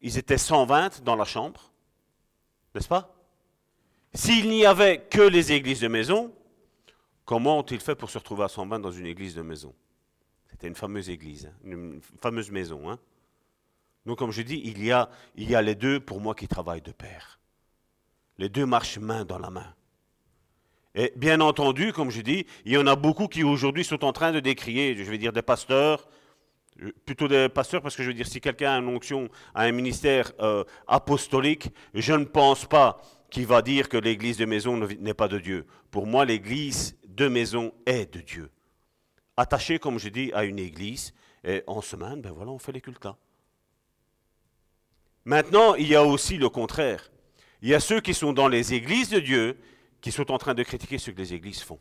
[0.00, 1.70] ils étaient 120 dans la chambre,
[2.74, 3.14] n'est-ce pas?
[4.14, 6.32] S'il n'y avait que les églises de maison,
[7.26, 9.74] comment ont-ils fait pour se retrouver à 120 dans une église de maison?
[10.50, 12.90] C'était une fameuse église, hein, une fameuse maison.
[12.90, 12.98] Hein
[14.06, 16.48] Donc comme je dis, il y, a, il y a les deux pour moi qui
[16.48, 17.40] travaillent de pair.
[18.38, 19.74] Les deux marchent main dans la main.
[20.94, 24.14] Et bien entendu, comme je dis, il y en a beaucoup qui aujourd'hui sont en
[24.14, 26.08] train de décrier, je vais dire des pasteurs,
[27.04, 29.72] plutôt des pasteurs, parce que je veux dire, si quelqu'un a une onction, a un
[29.72, 33.00] ministère euh, apostolique, je ne pense pas
[33.30, 35.66] qu'il va dire que l'église de maison n'est pas de Dieu.
[35.90, 38.50] Pour moi, l'église de maison est de Dieu.
[39.36, 41.12] Attaché, comme je dis, à une église,
[41.44, 43.06] et en semaine, ben voilà, on fait les cultes.
[45.24, 47.10] Maintenant, il y a aussi le contraire.
[47.62, 49.58] Il y a ceux qui sont dans les églises de Dieu
[50.00, 51.80] qui sont en train de critiquer ce que les églises font.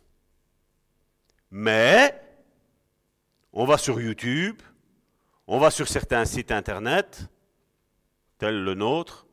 [1.51, 2.19] Mais,
[3.53, 4.61] on va sur YouTube,
[5.47, 7.29] on va sur certains sites internet,
[8.37, 9.27] tels le nôtre,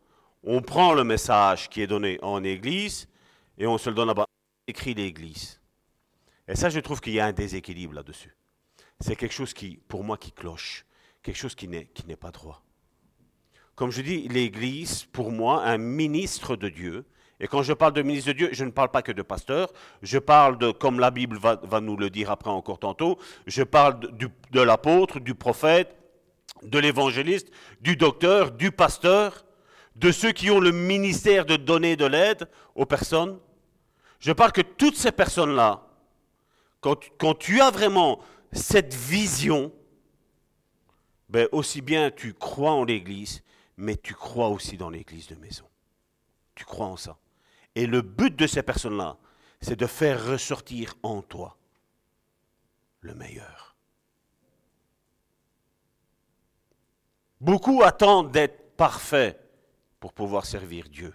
[0.45, 3.09] on prend le message qui est donné en église
[3.59, 4.27] et on se le donne là-bas.
[4.67, 5.61] Écrit l'église.
[6.49, 8.37] Et ça, je trouve qu'il y a un déséquilibre là-dessus.
[9.01, 10.85] C'est quelque chose qui, pour moi, qui cloche,
[11.23, 11.87] quelque chose qui n'est,
[12.19, 12.63] pas droit.
[13.75, 17.05] Comme je dis, l'église, pour moi, un ministre de Dieu,
[17.41, 19.73] et quand je parle de ministre de Dieu, je ne parle pas que de pasteur,
[20.03, 23.99] je parle de, comme la Bible va, nous le dire après encore tantôt, je parle
[23.99, 26.02] de l'apôtre, du prophète
[26.63, 27.49] de l'évangéliste,
[27.81, 29.45] du docteur, du pasteur,
[29.97, 33.39] de ceux qui ont le ministère de donner de l'aide aux personnes.
[34.21, 35.87] Je parle que toutes ces personnes-là,
[36.81, 38.21] quand, quand, tu as vraiment
[38.53, 39.73] cette vision,
[41.29, 43.43] ben aussi bien tu crois en l'Église,
[43.77, 45.65] mais tu crois aussi dans l'Église de maison.
[46.55, 47.19] Tu crois en ça.
[47.75, 49.17] Et le but de ces personnes-là,
[49.61, 51.57] c'est de faire ressortir en toi
[53.01, 53.72] le meilleur.
[57.43, 59.37] Beaucoup attendent d'être parfaits
[59.99, 61.13] pour pouvoir servir Dieu.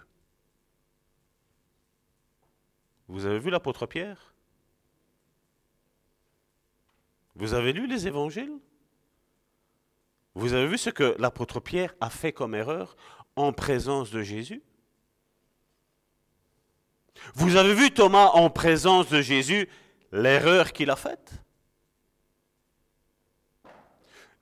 [3.08, 4.34] Vous avez vu l'apôtre Pierre?
[7.34, 8.52] Vous avez lu les évangiles?
[10.34, 12.94] Vous avez vu ce que l'apôtre Pierre a fait comme erreur
[13.34, 14.62] en présence de Jésus?
[17.32, 19.66] Vous avez vu Thomas en présence de Jésus
[20.12, 21.42] l'erreur qu'il a faite?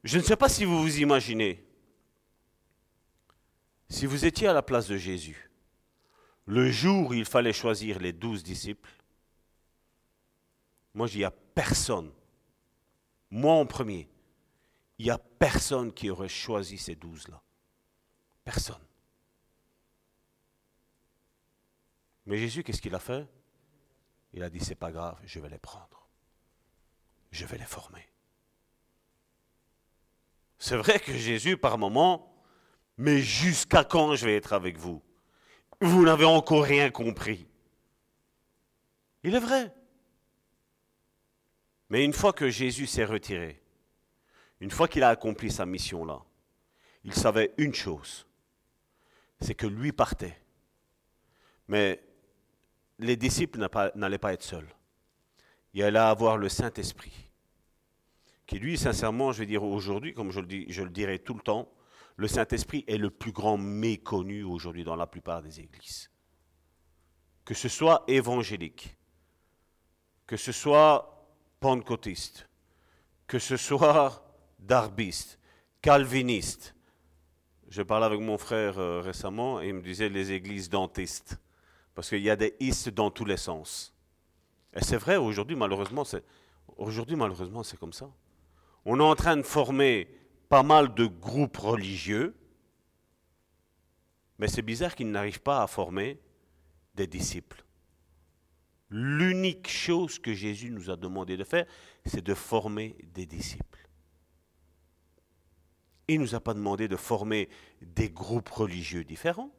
[0.02, 1.65] Je ne sais pas si vous vous imaginez,
[3.88, 5.50] si vous étiez à la place de Jésus,
[6.46, 8.90] le jour où il fallait choisir les douze disciples,
[10.94, 12.12] moi, il n'y a personne,
[13.30, 14.08] moi en premier,
[14.98, 17.42] il n'y a personne qui aurait choisi ces douze-là.
[18.44, 18.82] Personne.
[22.24, 23.28] Mais Jésus, qu'est-ce qu'il a fait?
[24.32, 26.08] Il a dit, c'est pas grave, je vais les prendre.
[27.30, 28.06] Je vais les former.
[30.58, 32.35] C'est vrai que Jésus, par moment,
[32.98, 35.02] mais jusqu'à quand je vais être avec vous?
[35.80, 37.46] Vous n'avez encore rien compris.
[39.22, 39.74] Il est vrai.
[41.90, 43.60] Mais une fois que Jésus s'est retiré,
[44.60, 46.22] une fois qu'il a accompli sa mission là,
[47.04, 48.26] il savait une chose,
[49.40, 50.40] c'est que lui partait.
[51.68, 52.02] Mais
[52.98, 53.60] les disciples
[53.94, 54.68] n'allaient pas être seuls.
[55.74, 57.26] Il allait avoir le Saint-Esprit
[58.46, 61.34] qui lui, sincèrement, je vais dire aujourd'hui, comme je le, dis, je le dirai tout
[61.34, 61.68] le temps,
[62.16, 66.10] le Saint-Esprit est le plus grand méconnu aujourd'hui dans la plupart des églises.
[67.44, 68.96] Que ce soit évangélique,
[70.26, 71.28] que ce soit
[71.60, 72.48] pentecôtiste,
[73.26, 75.38] que ce soit darbiste,
[75.82, 76.74] calviniste.
[77.68, 81.38] Je parlais avec mon frère euh, récemment et il me disait les églises dentistes,
[81.94, 83.94] parce qu'il y a des istes dans tous les sens.
[84.74, 86.24] Et c'est vrai, aujourd'hui, malheureusement, c'est,
[86.76, 88.10] aujourd'hui, malheureusement, c'est comme ça
[88.86, 90.08] on est en train de former
[90.48, 92.36] pas mal de groupes religieux,
[94.38, 96.20] mais c'est bizarre qu'ils n'arrivent pas à former
[96.94, 97.64] des disciples.
[98.90, 101.66] L'unique chose que Jésus nous a demandé de faire,
[102.04, 103.88] c'est de former des disciples.
[106.08, 107.48] Il ne nous a pas demandé de former
[107.82, 109.50] des groupes religieux différents.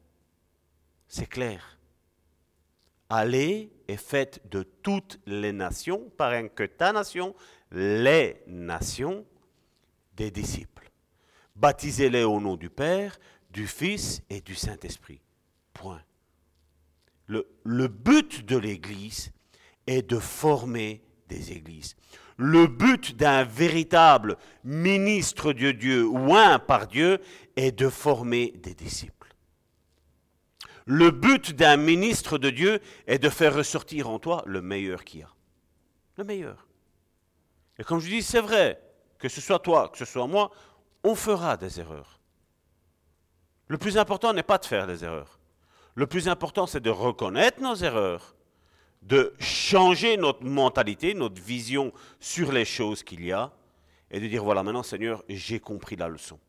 [1.08, 1.78] C'est clair.
[3.10, 7.36] Allez et faites de toutes les nations, pas rien que ta nation,
[7.72, 9.26] les nations
[10.16, 10.77] des disciples.
[11.58, 13.20] Baptisez-les au nom du Père,
[13.52, 15.22] du Fils et du Saint-Esprit.
[15.74, 16.02] Point.
[17.26, 19.32] Le, le, but de l'Église
[19.88, 21.96] est de former des églises.
[22.38, 27.20] Le but d'un véritable ministre de Dieu ou un par Dieu
[27.56, 29.36] est de former des disciples.
[30.86, 35.22] Le but d'un ministre de Dieu est de faire ressortir en toi le meilleur qu'il
[35.22, 35.34] y a.
[36.18, 36.68] Le meilleur.
[37.80, 38.80] Et comme je dis, c'est vrai,
[39.20, 40.52] que ce soit toi, que ce soit moi,
[41.08, 42.20] on fera des erreurs.
[43.68, 45.40] Le plus important n'est pas de faire des erreurs.
[45.96, 48.36] Le plus important, c'est de reconnaître nos erreurs,
[49.02, 53.52] de changer notre mentalité, notre vision sur les choses qu'il y a,
[54.12, 56.40] et de dire, voilà, maintenant Seigneur, j'ai compris la leçon.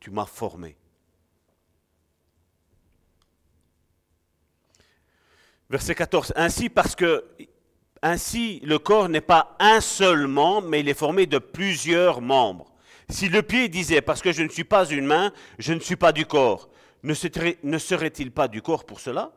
[0.00, 0.76] Tu m'as formé.
[5.70, 6.34] Verset 14.
[6.36, 7.24] Ainsi, parce que
[8.02, 12.73] ainsi, le corps n'est pas un seul membre, mais il est formé de plusieurs membres.
[13.08, 15.96] Si le pied disait, parce que je ne suis pas une main, je ne suis
[15.96, 16.70] pas du corps,
[17.02, 19.32] ne serait-il pas du corps pour cela?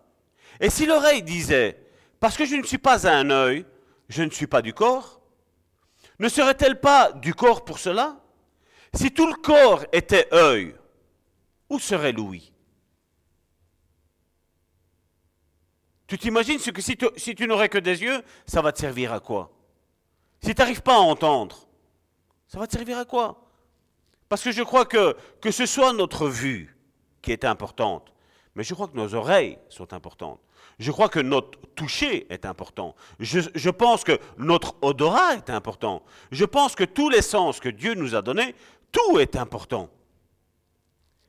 [0.59, 1.77] Et si l'oreille disait,
[2.19, 3.65] parce que je ne suis pas un œil,
[4.09, 5.21] je ne suis pas du corps,
[6.19, 8.19] ne serait-elle pas du corps pour cela?
[8.93, 10.73] Si tout le corps était œil,
[11.69, 12.53] où serait l'ouïe?
[16.07, 19.51] Tu t'imagines que si tu, n'aurais que des yeux, ça va te servir à quoi?
[20.41, 21.67] Si tu n'arrives pas à entendre,
[22.47, 23.46] ça va te servir à quoi?
[24.29, 25.15] Parce que je crois que,
[25.49, 26.77] ce soit notre vue
[27.21, 28.13] qui est importante,
[28.55, 30.39] mais je crois que nos oreilles sont importantes.
[30.79, 32.95] Je crois que notre toucher est important.
[33.19, 36.03] Je, je, pense que notre odorat est important.
[36.31, 38.53] Je pense que tous les sens que Dieu nous a donnés,
[38.91, 39.89] tout est important.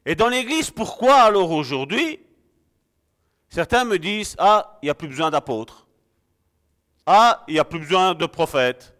[0.05, 2.21] Et dans l'Église, pourquoi alors aujourd'hui
[3.49, 5.87] Certains me disent, ah, il n'y a plus besoin d'apôtres.
[7.07, 8.95] Ah, il n'y a plus besoin de prophètes.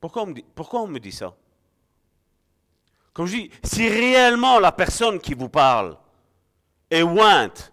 [0.00, 1.34] Pourquoi on, me dit, ça?
[3.12, 5.96] Comme je dis, si réellement la personne qui vous parle
[6.90, 7.72] est ointe,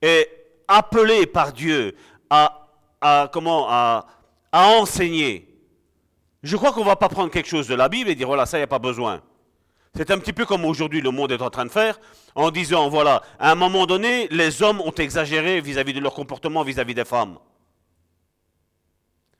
[0.00, 1.94] est appelée par Dieu
[2.30, 4.02] à, comment,
[4.52, 5.44] enseigner,
[6.42, 8.46] je crois qu'on ne va pas prendre quelque chose de la Bible et dire voilà,
[8.46, 9.20] ça, il n'y a pas besoin.
[9.94, 11.98] C'est un petit peu comme aujourd'hui le monde est en train de faire,
[12.34, 16.62] en disant voilà, à un moment donné, les hommes ont exagéré vis-à-vis de leur comportement
[16.62, 17.38] vis-à-vis des femmes.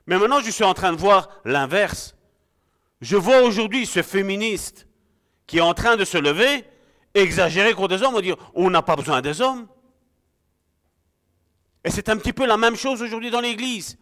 [0.05, 2.15] Mais maintenant, je suis en train de voir l'inverse.
[3.01, 4.87] Je vois aujourd'hui ce féministe
[5.47, 6.65] qui est en train de se lever,
[7.13, 9.67] exagérer contre des hommes, et dire on n'a pas besoin des hommes.
[11.83, 13.97] Et c'est un petit peu la même chose aujourd'hui dans l'Église.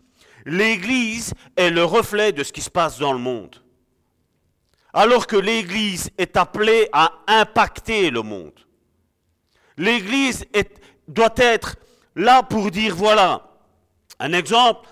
[0.46, 3.64] L'Église est le reflet de ce qui se passe dans le monde.
[4.94, 8.60] Alors que l'Église est appelée à impacter le monde.
[9.78, 10.46] L'Église
[11.08, 11.76] doit être
[12.16, 13.48] là pour dire, voilà,
[14.20, 14.88] un exemple,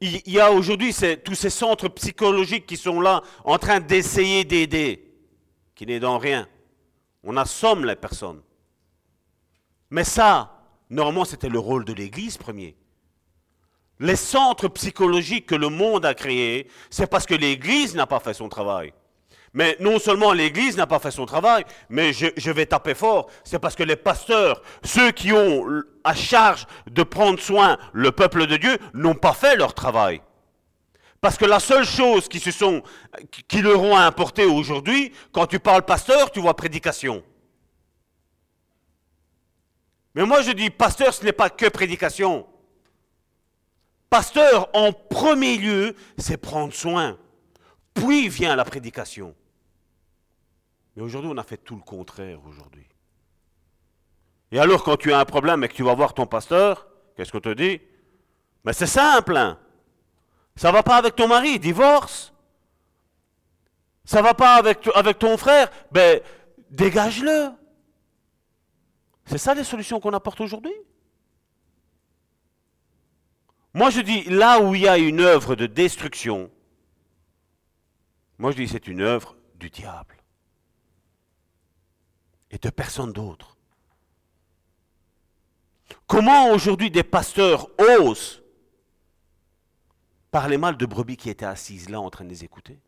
[0.00, 0.94] il y a aujourd'hui
[1.24, 5.12] tous ces centres psychologiques qui sont là en train d'essayer d'aider,
[5.74, 6.48] qui n'aident en rien.
[7.24, 8.42] On assomme les personnes.
[9.90, 12.76] Mais ça, normalement, c'était le rôle de l'Église premier.
[14.00, 18.34] Les centres psychologiques que le monde a créés, c'est parce que l'Église n'a pas fait
[18.34, 18.92] son travail.
[19.58, 23.58] Mais non seulement l'Église n'a pas fait son travail, mais je, vais taper fort, c'est
[23.58, 28.56] parce que les pasteurs, ceux qui ont à charge de prendre soin le peuple de
[28.56, 30.22] Dieu, n'ont pas fait leur travail.
[31.20, 32.84] Parce que la seule chose qui, se sont,
[33.48, 37.24] qui leur ont importé aujourd'hui, quand tu parles pasteur, tu vois prédication.
[40.14, 42.46] Mais moi je dis, pasteur, ce n'est pas que prédication.
[44.08, 47.18] Pasteur, en premier lieu, c'est prendre soin.
[47.92, 49.34] Puis vient la prédication.
[50.98, 52.84] Mais aujourd'hui, on a fait tout le contraire aujourd'hui.
[54.50, 57.30] Et alors, quand tu as un problème et que tu vas voir ton pasteur, qu'est-ce
[57.30, 57.80] qu'on te dit?
[58.64, 59.36] Mais c'est simple.
[59.36, 59.60] Hein.
[60.56, 62.32] Ça va pas avec ton mari, divorce.
[64.04, 66.20] Ça va pas avec, avec ton frère, ben
[66.68, 67.50] dégage-le.
[69.26, 70.74] C'est ça les solutions qu'on apporte aujourd'hui?
[73.72, 76.50] Moi je dis, là où il y a une œuvre de destruction,
[78.36, 80.17] moi je dis c'est une œuvre du diable
[82.50, 83.56] et de personne d'autre.
[86.06, 88.42] Comment aujourd'hui des pasteurs osent
[90.30, 92.80] parler mal de brebis qui étaient assises là en train de les écouter?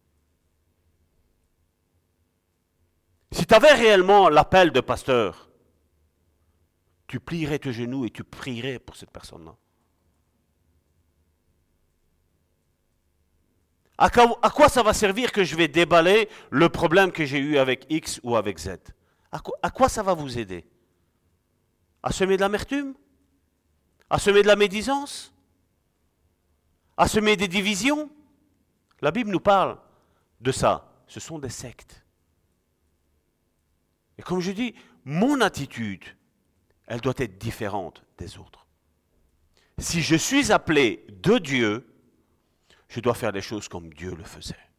[3.32, 5.50] Si tu avais réellement l'appel de pasteur,
[7.06, 9.54] tu plierais tes genoux et tu prierais pour cette personne-là.
[13.98, 17.86] À quoi ça va servir que je vais déballer le problème que j'ai eu avec
[17.90, 18.78] X ou avec Z?
[19.32, 20.66] À quoi, ça va vous aider?
[22.02, 22.94] À semer de l'amertume?
[24.08, 25.32] À semer de la médisance?
[26.96, 28.10] À semer des divisions?
[29.00, 29.78] La Bible nous parle
[30.40, 30.92] de ça.
[31.06, 32.04] Ce sont des sectes.
[34.18, 34.74] Et comme je dis,
[35.04, 36.04] mon attitude,
[36.86, 38.66] elle doit être différente des autres.
[39.78, 41.86] Si je suis appelé de Dieu,
[42.88, 44.69] je dois faire les choses comme Dieu le faisait.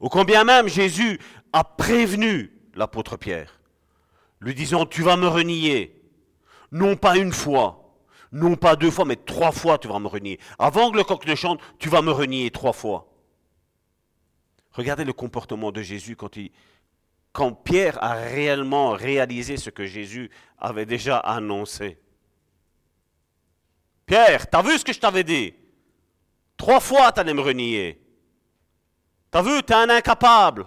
[0.00, 1.18] Au combien même Jésus
[1.52, 3.60] a prévenu l'apôtre Pierre,
[4.40, 6.00] lui disant, tu vas me renier,
[6.70, 7.96] non pas une fois,
[8.30, 10.38] non pas deux fois, mais trois fois tu vas me renier.
[10.58, 13.08] Avant que le coq ne chante, tu vas me renier trois fois.
[14.72, 21.18] Regardez le comportement de Jésus quand, Pierre a réellement réalisé ce que Jésus avait déjà
[21.18, 21.98] annoncé.
[24.06, 25.54] Pierre, t'as vu ce que je t'avais dit?
[26.56, 28.00] Trois fois tu allais me renier.
[29.30, 30.66] T'as vu, t'es un incapable.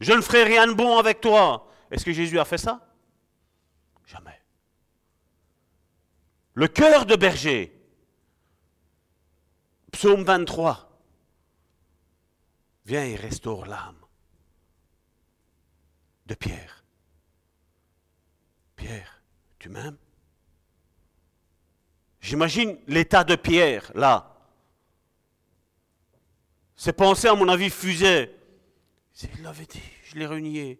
[0.00, 1.68] Je ne ferai rien de bon avec toi.
[1.90, 2.80] Est-ce que Jésus a fait ça?
[4.04, 4.40] Jamais.
[6.54, 7.72] Le cœur de berger.
[9.92, 10.90] Psaume 23.
[12.84, 14.00] Viens et restaure l'âme
[16.26, 16.84] de Pierre.
[18.76, 19.22] Pierre,
[19.58, 19.96] tu m'aimes?
[22.20, 24.35] J'imagine l'état de Pierre là.
[26.76, 28.34] Ses pensées, à mon avis, fusaient.
[29.22, 30.78] Il l'avait dit, je l'ai renié.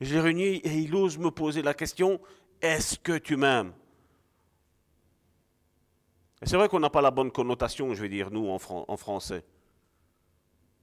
[0.00, 2.20] Je l'ai renié et il ose me poser la question,
[2.60, 3.72] est-ce que tu m'aimes?
[6.42, 9.44] C'est vrai qu'on n'a pas la bonne connotation, je vais dire, nous, en, français.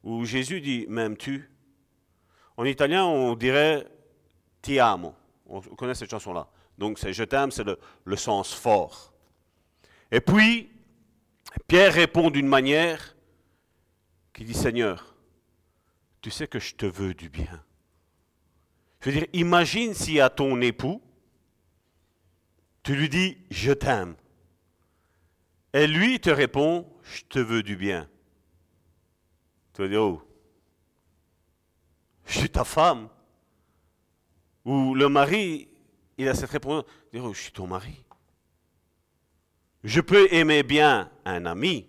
[0.03, 1.49] Où Jésus dit, m'aimes-tu?
[2.57, 3.87] En italien, on dirait
[4.61, 5.15] ti amo.
[5.47, 6.47] On connaît cette chanson-là.
[6.77, 7.65] Donc, c'est je t'aime, c'est
[8.03, 9.13] le sens fort.
[10.11, 10.69] Et puis,
[11.67, 13.16] Pierre répond d'une manière
[14.37, 15.15] qui dit Seigneur,
[16.21, 17.63] tu sais que je te veux du bien.
[19.01, 21.01] Je veux dire, imagine si à ton époux,
[22.83, 24.15] tu lui dis je t'aime.
[25.73, 28.07] Et lui te répond je te veux du bien.
[29.73, 30.21] Tu vas dire oh,
[32.27, 33.09] je suis ta femme.
[34.65, 35.67] Ou le mari,
[36.19, 36.83] il a cette réponse,
[37.15, 38.03] oh, je suis ton mari.
[39.83, 41.87] Je peux aimer bien un ami,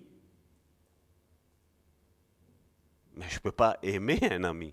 [3.19, 4.73] mais je ne peux pas aimer un ami.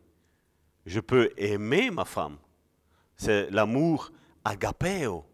[0.86, 2.38] Je peux aimer ma femme.
[3.18, 4.12] C'est l'amour
[4.44, 5.26] agapeo.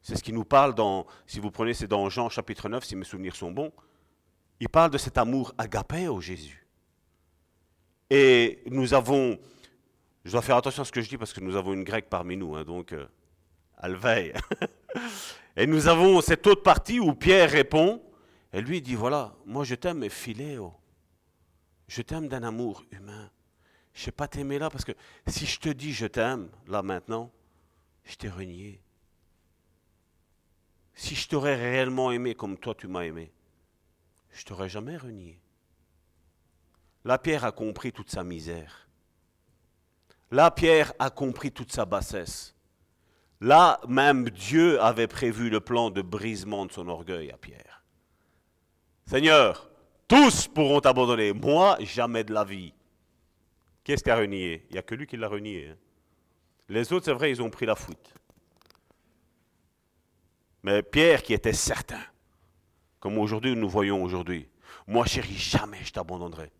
[0.00, 2.96] C'est ce qui nous parle dans, si vous prenez, c'est dans Jean chapitre 9, si
[2.96, 3.72] mes souvenirs sont bons.
[4.60, 6.66] Il parle de cet amour agapeo, Jésus.
[8.08, 9.38] Et nous avons,
[10.24, 12.08] je dois faire attention à ce que je dis parce que nous avons une grecque
[12.08, 13.06] parmi nous, hein, donc euh,
[13.82, 14.32] elle veille.
[15.56, 18.00] et nous avons cette autre partie où Pierre répond,
[18.54, 20.72] et lui dit, voilà, moi je t'aime, mais philéo.
[21.88, 23.30] Je t'aime d'un amour humain.
[23.94, 24.92] Je ne sais pas t'aimer là parce que
[25.26, 27.32] si je te dis je t'aime, là maintenant,
[28.04, 28.82] je t'ai renié.
[30.94, 33.32] Si je t'aurais réellement aimé comme toi tu m'as aimé,
[34.32, 35.40] je t'aurais jamais renié.
[37.04, 38.88] Là, Pierre a compris toute sa misère.
[40.30, 42.54] Là, Pierre a compris toute sa bassesse.
[43.40, 47.84] Là, même Dieu avait prévu le plan de brisement de son orgueil à Pierre.
[49.06, 49.70] Seigneur,
[50.08, 51.32] tous pourront t'abandonner.
[51.32, 52.72] Moi, jamais de la vie.
[53.82, 54.66] Qu'est-ce qui a renié?
[54.70, 55.68] Il n'y a que lui qui l'a renié.
[55.70, 55.76] Hein.
[56.68, 58.14] Les autres, c'est vrai, ils ont pris la fuite.
[60.62, 62.00] Mais Pierre, qui était certain,
[62.98, 64.48] comme aujourd'hui nous voyons aujourd'hui,
[64.88, 66.50] moi chérie, jamais je t'abandonnerai.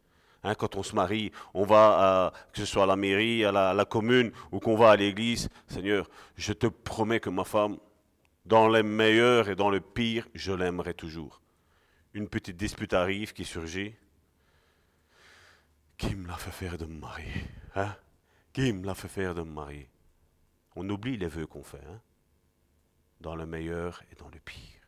[0.44, 3.70] Hein, quand on se marie, on va, que ce soit à la mairie, à la,
[3.70, 7.78] à la commune, ou qu'on va à l'église, Seigneur, je te promets que ma femme,
[8.44, 11.40] dans les meilleurs et dans le pire, je l'aimerai toujours
[12.16, 13.94] une petite dispute arrive qui surgit.
[15.98, 17.44] Qui me l'a fait faire de me marier
[17.74, 17.94] hein?
[18.54, 19.88] Qui me l'a fait faire de me marier
[20.76, 22.00] On oublie les vœux qu'on fait, hein?
[23.20, 24.80] dans le meilleur et dans le pire.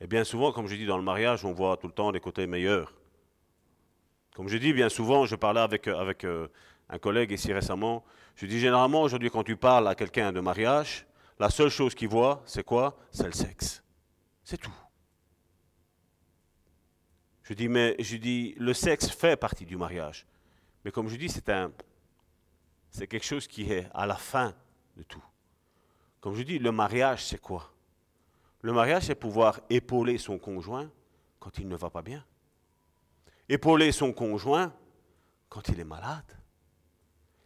[0.00, 2.20] Et bien souvent, comme je dis dans le mariage, on voit tout le temps les
[2.20, 2.94] côtés meilleurs.
[4.34, 6.48] Comme je dis bien souvent, je parlais avec, avec euh,
[6.88, 8.02] un collègue ici récemment,
[8.34, 11.06] je dis généralement aujourd'hui quand tu parles à quelqu'un de mariage,
[11.38, 12.96] la seule chose qu'il voit, c'est quoi?
[13.10, 13.82] C'est le sexe.
[14.42, 14.72] C'est tout.
[17.50, 20.24] Je dis, mais je dis, le sexe fait partie du mariage.
[20.84, 21.72] Mais comme je dis, c'est un,
[22.90, 24.54] c'est quelque chose qui est à la fin
[24.96, 25.24] de tout.
[26.20, 27.72] Comme je dis, le mariage, c'est quoi?
[28.60, 30.88] Le mariage, c'est pouvoir épauler son conjoint
[31.40, 32.24] quand il ne va pas bien.
[33.48, 34.72] Épauler son conjoint
[35.48, 36.38] quand il est malade.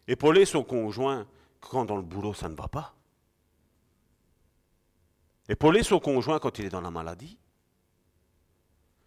[0.06, 1.26] Épauler son conjoint
[1.60, 2.94] quand dans le boulot ça ne va pas.
[5.48, 7.38] Épauler son conjoint quand il est dans la maladie.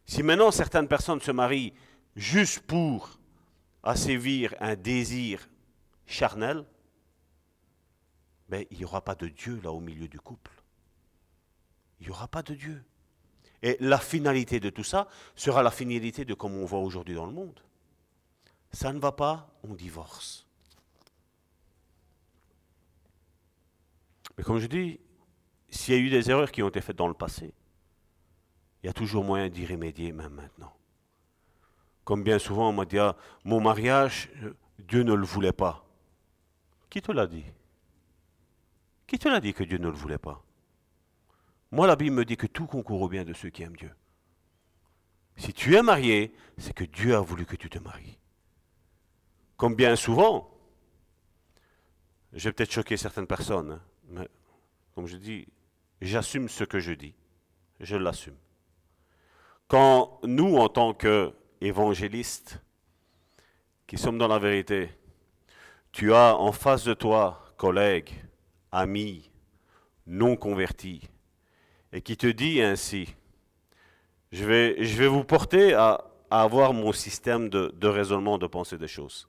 [0.08, 1.74] Si maintenant certaines personnes se marient
[2.16, 3.20] juste pour
[3.84, 5.48] assévir un désir
[6.06, 6.66] charnel,
[8.48, 10.52] ben, il n'y aura pas de Dieu là au milieu du couple.
[12.00, 12.84] Il n'y aura pas de Dieu.
[13.62, 17.26] Et la finalité de tout ça sera la finalité de comme on voit aujourd'hui dans
[17.26, 17.60] le monde.
[18.72, 20.48] Ça ne va pas, on divorce.
[24.38, 25.00] Mais comme je dis,
[25.70, 27.54] s'il y a eu des erreurs qui ont été faites dans le passé,
[28.84, 30.74] il y a toujours moyen d'y remédier, même maintenant.
[32.04, 34.30] Comme bien souvent, on m'a dit, ah, mon mariage,
[34.80, 35.86] Dieu ne le voulait pas.
[36.90, 37.44] Qui te l'a dit?
[39.08, 40.44] Qui te l'a dit que Dieu ne le voulait pas?
[41.72, 43.92] Moi, la Bible me dit que tout concourt au bien de ceux qui aiment Dieu.
[45.36, 48.18] Si tu es marié, c'est que Dieu a voulu que tu te maries.
[49.58, 50.50] Comme bien souvent,
[52.34, 54.30] j'ai peut-être choqué certaines personnes, hein, mais
[54.96, 55.48] comme je dis,
[56.02, 57.14] j'assume ce que je dis.
[57.80, 58.38] Je l'assume.
[59.68, 62.62] Quand nous, en tant qu'évangélistes,
[63.86, 64.90] qui sommes dans la vérité,
[65.92, 68.14] tu as en face de toi, collègues,
[68.72, 69.30] amis,
[70.06, 71.10] non convertis,
[71.92, 73.14] et qui te dit ainsi,
[74.32, 79.28] je vais, vous porter à, avoir mon système de, de, raisonnement, de pensée des choses.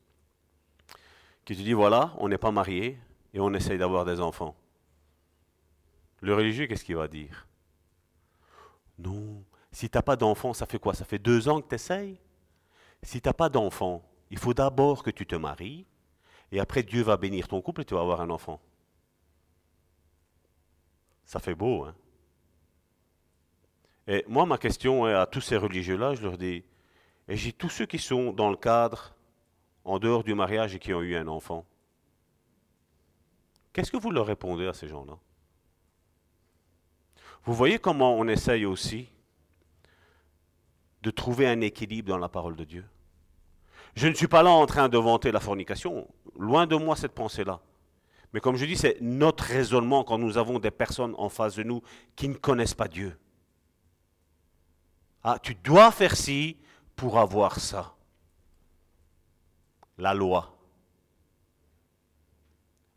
[1.44, 2.98] Qui te dit, voilà, on n'est pas marié
[3.32, 4.54] et on essaye d'avoir des enfants.
[6.20, 7.46] Le religieux, qu'est-ce qu'il va dire?
[8.98, 10.94] Non, si tu n'as pas d'enfant, ça fait quoi?
[10.94, 12.18] Ça fait deux ans que tu essayes
[13.02, 15.86] Si tu n'as pas d'enfant, il faut d'abord que tu te maries,
[16.50, 18.60] et après Dieu va bénir ton couple et tu vas avoir un enfant.
[21.24, 21.94] Ça fait beau, hein?
[24.06, 26.64] Et moi, ma question est à tous ces religieux-là, je leur dis,
[27.28, 29.14] et j'ai tous ceux qui sont dans le cadre,
[29.84, 31.66] en dehors du mariage et qui ont eu un enfant.
[33.72, 35.18] Qu'est-ce que vous leur répondez à ces gens-là?
[37.44, 39.08] Vous voyez comment on essaye aussi
[41.02, 42.84] de trouver un équilibre dans la parole de Dieu.
[43.94, 47.14] Je ne suis pas là en train de vanter la fornication, loin de moi cette
[47.14, 47.60] pensée-là.
[48.32, 51.62] Mais comme je dis, c'est notre raisonnement quand nous avons des personnes en face de
[51.62, 51.82] nous
[52.14, 53.18] qui ne connaissent pas Dieu.
[55.24, 56.58] Ah, tu dois faire ci
[56.94, 57.94] pour avoir ça.
[59.96, 60.54] La loi.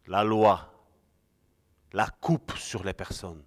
[0.08, 0.72] La loi.
[1.94, 3.44] La coupe sur les personnes.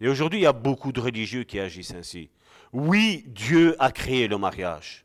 [0.00, 2.30] Et aujourd'hui, il y a beaucoup de religieux qui agissent ainsi.
[2.72, 5.04] Oui, Dieu a créé le mariage.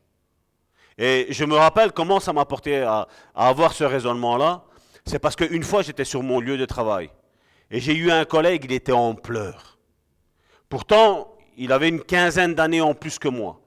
[0.98, 4.64] Et je me rappelle comment ça m'a porté à, avoir ce raisonnement-là.
[5.06, 7.10] C'est parce qu'une fois, j'étais sur mon lieu de travail.
[7.70, 9.78] Et j'ai eu un collègue, il était en pleurs.
[10.68, 13.60] Pourtant, il avait une quinzaine d'années en plus que moi.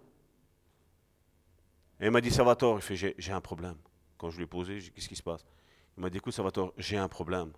[2.00, 3.78] Et il m'a dit, Salvatore, il fait, j'ai un problème.
[4.18, 5.44] Quand je lui ai posé, qu'est-ce qui se passe?
[5.98, 7.52] Il m'a dit, écoute, Salvatore, j'ai un problème.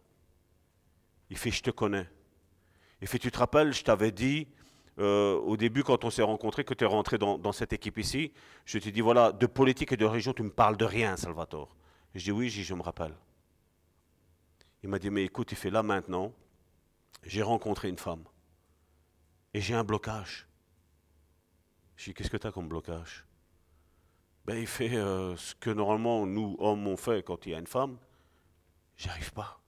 [1.29, 2.07] Il fait, je te connais.
[3.01, 4.47] Il fait, tu te rappelles, je t'avais dit,
[4.99, 8.33] euh, au début, quand on s'est rencontrés, que tu es rentré dans, cette équipe ici,
[8.65, 11.75] je t'ai dit, voilà, de politique et de région, tu me parles de rien, Salvatore.
[12.15, 13.13] Je dis, oui, je me rappelle.
[14.83, 16.33] Il m'a dit, mais écoute, il fait là maintenant,
[17.23, 18.23] j'ai rencontré une femme
[19.53, 20.47] et j'ai un blocage.
[21.95, 23.25] Je dis, qu'est-ce que tu as comme blocage?
[24.45, 27.59] Ben, Il fait euh, ce que normalement nous, hommes, on fait quand il y a
[27.59, 27.97] une femme.
[28.95, 29.59] J'y arrive pas.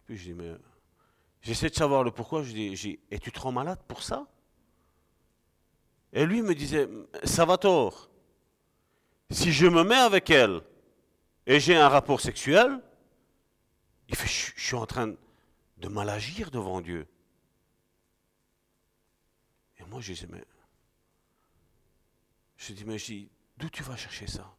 [0.00, 0.54] Et puis je dis, mais
[1.44, 2.42] j'essaie de savoir le pourquoi.
[2.42, 4.26] Je dis, et tu te rends malade pour ça?
[6.12, 6.88] Et lui me disait,
[7.24, 8.10] ça va tort.
[9.30, 10.60] Si je me mets avec elle
[11.46, 12.80] et j'ai un rapport sexuel,
[14.08, 15.14] il fait, je, suis en train
[15.78, 17.06] de mal agir devant Dieu.
[19.78, 20.44] Et moi, je dis, mais,
[22.56, 22.96] je dis, mais
[23.56, 24.54] d'où tu vas chercher ça?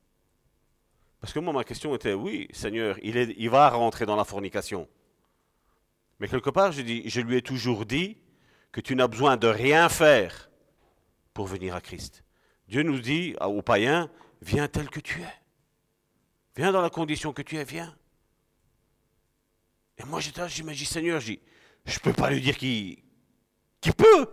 [1.21, 4.87] Parce que moi, ma question était, oui, Seigneur, il va rentrer dans la fornication.
[6.19, 8.17] Mais quelque part, je, lui ai toujours dit
[8.71, 10.49] que tu n'as besoin de rien faire
[11.33, 12.23] pour venir à Christ.
[12.67, 14.09] Dieu nous dit aux païens,
[14.41, 15.41] viens tel que tu es.
[16.55, 17.95] Viens dans la condition que tu es, viens.
[19.97, 21.33] Et moi, j'étais là, j'imagine, Seigneur, je
[21.85, 23.03] je peux pas lui dire qui,
[23.79, 24.27] qui peut.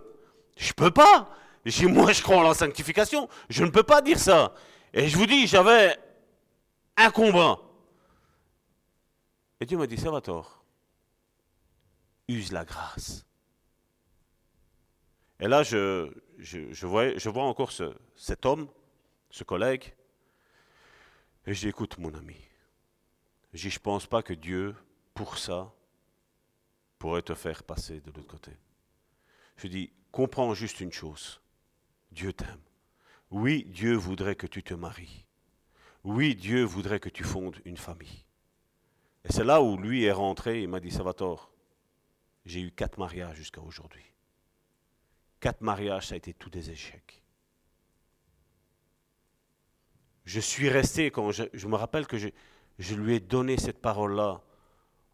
[0.56, 1.28] Je peux pas.
[1.64, 3.28] Je moi, je crois en la sanctification.
[3.48, 4.54] Je ne peux pas dire ça.
[4.94, 5.96] Et je vous dis, j'avais
[6.96, 7.58] un combat.
[9.60, 10.61] Et Dieu m'a dit, Salvatore,
[12.28, 13.24] use la grâce.
[15.40, 18.68] Et là, je, je, vois, je vois encore ce, cet homme,
[19.30, 19.94] ce collègue,
[21.46, 22.36] et je dis, écoute, mon ami,
[23.52, 24.76] je ne pense pas que Dieu
[25.14, 25.72] pour ça
[26.98, 28.52] pourrait te faire passer de l'autre côté.
[29.56, 31.40] Je dis, comprends juste une chose.
[32.12, 32.60] Dieu t'aime.
[33.30, 35.24] Oui, Dieu voudrait que tu te maries.
[36.04, 38.24] Oui, Dieu voudrait que tu fondes une famille.
[39.24, 41.51] Et c'est là où lui est rentré, il m'a dit, Salvatore,
[42.44, 44.04] j'ai eu quatre mariages jusqu'à aujourd'hui.
[45.40, 47.22] Quatre mariages, ça a été tous des échecs.
[50.24, 52.28] Je suis resté, quand je, me rappelle que je,
[52.78, 54.42] je lui ai donné cette parole-là,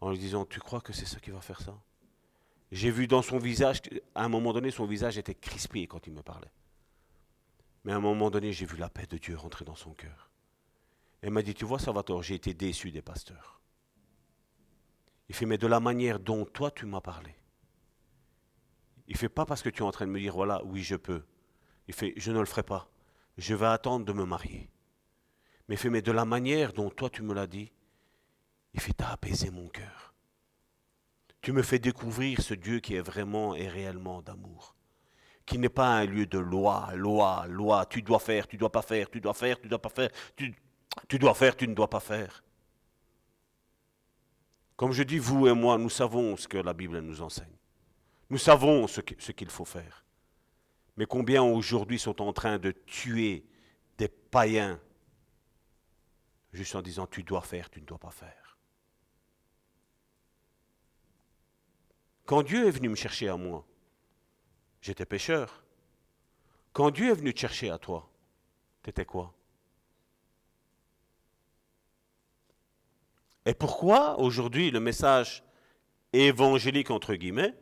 [0.00, 1.78] en lui disant, tu crois que c'est ça qui va faire ça?
[2.70, 3.80] J'ai vu dans son visage,
[4.14, 6.52] à un moment donné, son visage était crispé quand il me parlait.
[7.84, 10.30] Mais à un moment donné, j'ai vu la paix de Dieu rentrer dans son cœur.
[11.22, 13.57] Elle m'a dit, tu vois, Salvatore, j'ai été déçu des pasteurs.
[15.28, 17.34] Il fait, mais de la manière dont toi tu m'as parlé.
[19.08, 20.96] Il fait pas parce que tu es en train de me dire, voilà, oui, je
[20.96, 21.24] peux.
[21.86, 22.90] Il fait, je ne le ferai pas.
[23.36, 24.70] Je vais attendre de me marier.
[25.68, 27.72] Mais il fait, mais de la manière dont toi tu me l'as dit,
[28.74, 30.14] il fait, t'as apaisé mon cœur.
[31.40, 34.74] Tu me fais découvrir ce Dieu qui est vraiment et réellement d'amour.
[35.46, 37.86] Qui n'est pas un lieu de loi, loi, loi.
[37.86, 40.10] Tu dois faire, tu dois pas faire, tu dois faire, tu dois pas faire.
[40.36, 42.42] Tu dois faire, tu ne dois pas faire.
[44.78, 47.56] Comme je dis, vous et moi, nous savons ce que la Bible nous enseigne.
[48.30, 50.04] Nous savons ce qu'il faut faire.
[50.96, 53.44] Mais combien aujourd'hui sont en train de tuer
[53.98, 54.80] des païens
[56.52, 58.56] juste en disant tu dois faire, tu ne dois pas faire.
[62.24, 63.66] Quand Dieu est venu me chercher à moi,
[64.80, 65.64] j'étais pécheur.
[66.72, 68.08] Quand Dieu est venu te chercher à toi,
[68.84, 69.34] t'étais quoi?
[73.48, 75.42] Et pourquoi aujourd'hui le message
[76.12, 77.54] évangélique, entre guillemets,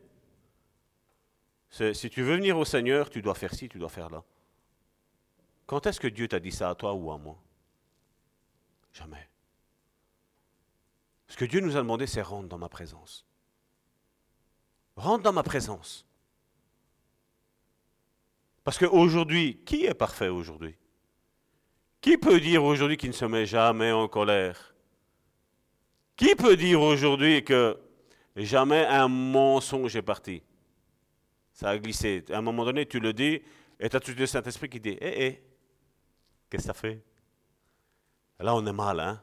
[1.69, 4.21] c'est si tu veux venir au Seigneur, tu dois faire ci, tu dois faire là.
[5.65, 7.41] Quand est-ce que Dieu t'a dit ça à toi ou à moi?
[8.91, 9.29] Jamais.
[11.29, 13.25] Ce que Dieu nous a demandé, c'est rendre dans ma présence.
[14.97, 16.05] Rentre dans ma présence.
[18.65, 20.75] Parce qu'aujourd'hui, qui est parfait aujourd'hui?
[22.01, 24.73] Qui peut dire aujourd'hui qu'il ne se met jamais en colère?
[26.17, 27.79] Qui peut dire aujourd'hui que
[28.35, 30.43] jamais un mensonge est parti?
[31.53, 32.25] Ça a glissé.
[32.29, 33.41] À un moment donné, tu le dis,
[33.79, 35.43] et tu as tout le Saint-Esprit qui dit Hé, hé,
[36.49, 37.01] qu'est-ce que ça fait?
[38.39, 39.21] Là, on est mal, hein?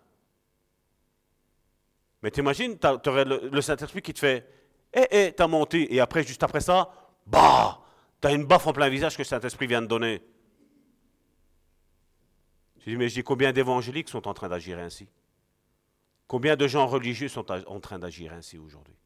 [2.23, 4.49] Mais t'imagines, tu aurais le Saint-Esprit qui te fait
[4.95, 5.93] eh, eh, t'as monté.
[5.93, 6.91] Et après, juste après ça,
[7.27, 7.81] bah,
[8.21, 10.23] t'as une baffe en plein visage que Saint-Esprit vient de donner.
[12.79, 15.09] Je dis, mais je dis, combien d'évangéliques sont en train d'agir ainsi?
[16.27, 18.97] Combien de gens religieux sont en train d'agir ainsi aujourd'hui?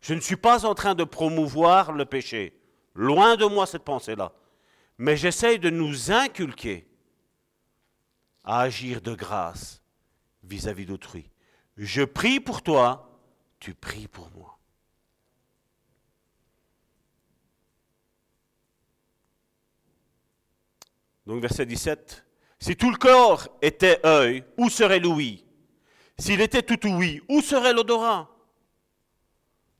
[0.00, 2.58] Je ne suis pas en train de promouvoir le péché.
[2.94, 4.32] Loin de moi cette pensée-là.
[4.96, 6.88] Mais j'essaye de nous inculquer
[8.44, 9.82] à agir de grâce
[10.42, 11.30] vis-à-vis d'autrui.
[11.76, 13.20] Je prie pour toi,
[13.60, 14.58] tu pries pour moi.
[21.26, 22.24] Donc verset 17.
[22.58, 25.44] Si tout le corps était œil, où serait l'ouïe
[26.18, 28.28] S'il était tout ouïe, où serait l'odorat?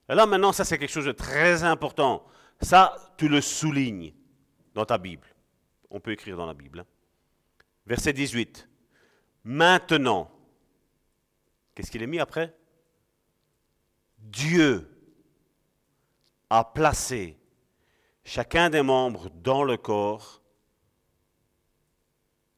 [0.08, 2.24] Et là maintenant, ça c'est quelque chose de très important.
[2.60, 4.12] Ça, tu le soulignes
[4.74, 5.26] dans ta Bible.
[5.90, 6.80] On peut écrire dans la Bible.
[6.80, 6.86] Hein.
[7.86, 8.68] Verset 18.
[9.44, 10.30] Maintenant,
[11.74, 12.54] qu'est-ce qu'il est mis après?
[14.18, 14.88] Dieu
[16.50, 17.38] a placé
[18.24, 20.42] chacun des membres dans le corps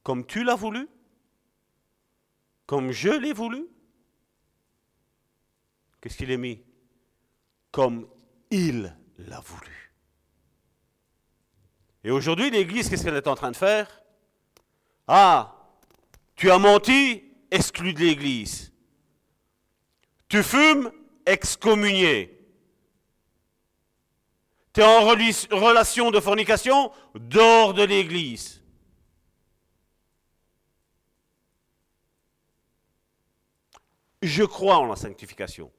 [0.03, 0.89] comme tu l'as voulu,
[2.71, 3.67] comme je l'ai voulu.
[6.01, 6.63] Qu'est-ce qu'il est mis?
[7.73, 8.07] Comme
[8.49, 9.93] il l'a voulu.
[12.05, 14.05] Et aujourd'hui, l'Église, qu'est-ce qu'elle est en train de faire?
[15.09, 15.69] Ah,
[16.37, 18.73] tu as menti, exclu de l'Église.
[20.29, 20.93] Tu fumes,
[21.27, 22.39] excommunié.
[24.73, 28.60] Tu es en relation de fornication, dehors de l'Église.
[34.23, 35.71] Je crois en la sanctification.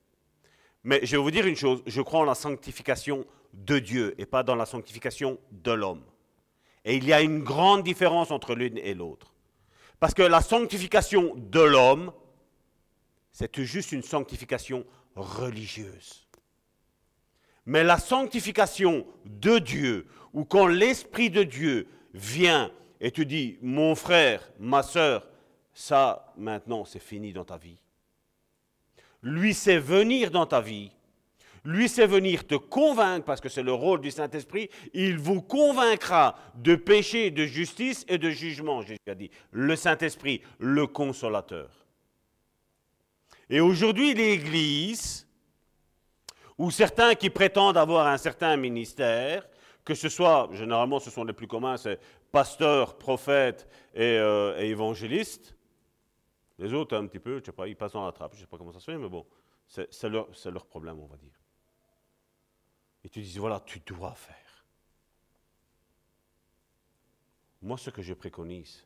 [0.83, 4.25] Mais je vais vous dire une chose, je crois en la sanctification de Dieu et
[4.25, 6.03] pas dans la sanctification de l'homme.
[6.83, 9.33] Et il y a une grande différence entre l'une et l'autre.
[9.99, 12.11] Parce que la sanctification de l'homme,
[13.31, 14.85] c'est juste une sanctification
[15.15, 16.27] religieuse.
[17.67, 23.93] Mais la sanctification de Dieu, ou quand l'Esprit de Dieu vient et te dit, mon
[23.93, 25.27] frère, ma soeur,
[25.73, 27.77] ça maintenant c'est fini dans ta vie.
[29.23, 30.91] Lui sait venir dans ta vie
[31.63, 36.35] lui, c'est venir te convaincre, parce que c'est le rôle du Saint-Esprit, il vous convaincra
[36.55, 39.29] de péché, de justice et de jugement, Jésus a dit.
[39.51, 41.69] Le Saint-Esprit, le consolateur.
[43.47, 45.27] Et aujourd'hui, l'Église,
[46.57, 49.47] ou certains qui prétendent avoir un certain ministère,
[49.85, 51.99] que ce soit, généralement ce sont les plus communs, c'est
[52.31, 55.55] pasteur, prophète et, euh, évangéliste.
[56.61, 58.41] Les autres, un petit peu, je sais pas, ils passent dans la trappe, je ne
[58.41, 59.25] sais pas comment ça se fait, mais bon,
[59.67, 61.41] c'est leur, leur problème, on va dire
[63.03, 64.65] et tu dis, voilà, tu dois faire.
[67.61, 68.85] Moi, ce que je préconise,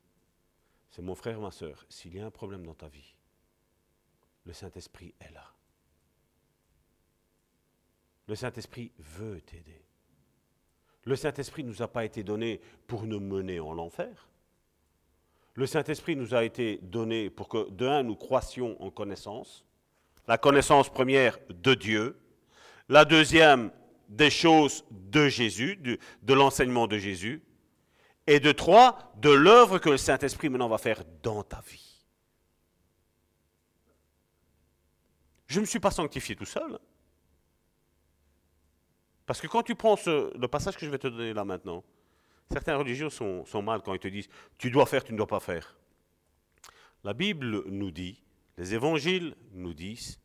[0.89, 3.15] c'est mon frère, ma soeur, s'il y a un problème dans ta vie,
[4.45, 5.51] le Saint-Esprit est là.
[8.27, 9.85] Le Saint-Esprit veut t'aider.
[11.03, 14.29] Le Saint-Esprit ne nous a pas été donné pour nous mener en l'enfer.
[15.55, 19.65] Le Saint-Esprit nous a été donné pour que, de un, nous croissions en connaissance.
[20.27, 22.19] La connaissance première de Dieu.
[22.89, 23.71] La deuxième,
[24.09, 27.41] des choses de Jésus, de, l'enseignement de Jésus,
[28.27, 32.03] et de trois, de l'œuvre que le Saint-Esprit maintenant va faire dans ta vie.
[35.47, 36.77] Je ne me suis pas sanctifié tout seul.
[39.25, 41.83] Parce que quand tu prends le passage que je vais te donner là maintenant,
[42.51, 45.27] certains religieux sont, sont mal quand ils te disent tu dois faire, tu ne dois
[45.27, 45.75] pas faire.
[47.03, 48.23] La Bible nous dit,
[48.57, 50.19] les évangiles nous disent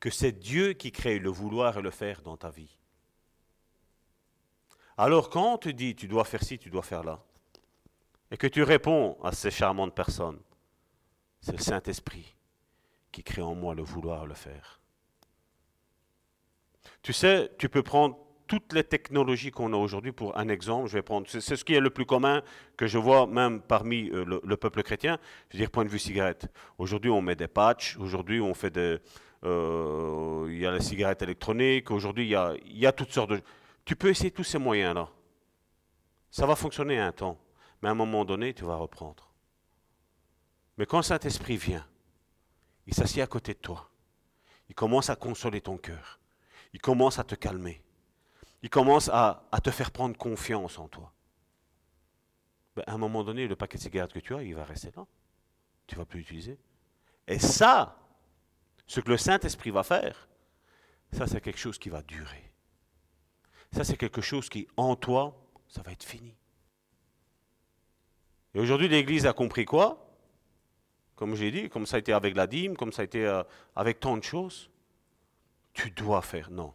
[0.00, 2.78] que c'est Dieu qui crée le vouloir et le faire dans ta vie.
[4.96, 7.22] Alors quand on te dit tu dois faire ci, tu dois faire là,
[8.30, 10.40] et que tu réponds à ces charmantes personnes,
[11.40, 12.34] c'est le Saint-Esprit
[13.12, 14.80] qui crée en moi le vouloir le faire.
[17.02, 20.88] Tu sais, tu peux prendre toutes les technologies qu'on a aujourd'hui pour un exemple.
[20.88, 22.42] Je vais prendre, c'est ce qui est le plus commun
[22.76, 25.18] que je vois même parmi euh, le, peuple chrétien.
[25.50, 26.46] Je veux dire, point de vue cigarette.
[26.78, 27.96] Aujourd'hui, on met des patchs.
[27.96, 28.98] Aujourd'hui, on fait des,
[29.44, 31.90] euh, il y a les cigarettes électroniques.
[31.90, 33.40] Aujourd'hui, il y a, il y a toutes sortes de.
[33.84, 35.08] Tu peux essayer tous ces moyens-là.
[36.30, 37.38] Ça va fonctionner un temps,
[37.82, 39.30] mais à un moment donné, tu vas reprendre.
[40.76, 41.86] Mais quand Saint-Esprit vient,
[42.86, 43.88] il s'assied à côté de toi.
[44.68, 46.18] Il commence à consoler ton cœur.
[46.72, 47.83] Il commence à te calmer.
[48.64, 51.12] Il commence à, te faire prendre confiance en toi.
[52.74, 54.90] Ben, à un moment donné, le paquet de cigarettes que tu as, il va rester
[54.96, 55.06] là.
[55.86, 56.58] Tu ne vas plus l'utiliser.
[57.28, 57.98] Et ça,
[58.86, 60.30] ce que le Saint-Esprit va faire,
[61.12, 62.54] ça c'est quelque chose qui va durer.
[63.70, 65.36] Ça, c'est quelque chose qui, en toi,
[65.68, 66.34] ça va être fini.
[68.54, 70.08] Et aujourd'hui, l'Église a compris quoi?
[71.16, 73.42] Comme j'ai dit, comme ça a été avec la dîme, comme ça a été euh,
[73.76, 74.70] avec tant de choses.
[75.74, 76.50] Tu dois faire.
[76.50, 76.72] Non.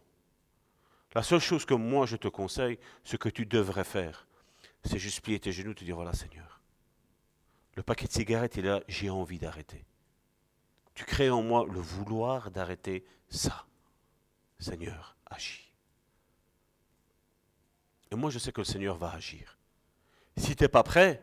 [1.14, 4.26] La seule chose que moi je te conseille, ce que tu devrais faire,
[4.84, 6.60] c'est juste plier tes genoux et te dire voilà Seigneur,
[7.74, 9.84] Le paquet de cigarettes, est là, j'ai envie d'arrêter.
[10.94, 13.66] Tu crées en moi le vouloir d'arrêter ça.
[14.58, 15.72] Seigneur, agis.
[18.10, 19.56] Et moi, je sais que le Seigneur va agir.
[20.36, 21.22] Si tu n'es pas prêt,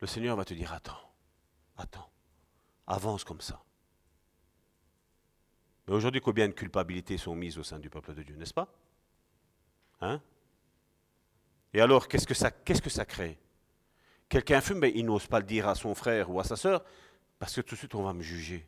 [0.00, 1.12] le Seigneur va te dire, attends,
[1.76, 2.10] attends,
[2.86, 3.62] avance comme ça.
[5.86, 8.72] Mais aujourd'hui, combien de culpabilités sont mises au sein du peuple de Dieu, n'est-ce pas?
[10.02, 10.20] Hein?
[11.72, 13.38] Et alors, qu'est-ce que ça, qu'est-ce que ça crée?
[14.28, 16.84] Quelqu'un fume, mais il n'ose pas le dire à son frère ou à sa sœur,
[17.38, 18.66] parce que tout de suite, on va me juger.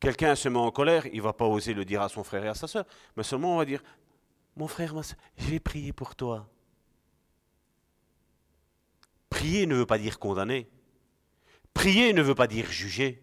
[0.00, 2.44] Quelqu'un se met en colère, il ne va pas oser le dire à son frère
[2.44, 2.84] et à sa sœur,
[3.16, 3.82] mais seulement on va dire,
[4.56, 6.48] mon frère, ma soeur, je vais prier pour toi.
[9.30, 10.68] Prier ne veut pas dire condamner.
[11.72, 13.22] Prier ne veut pas dire juger.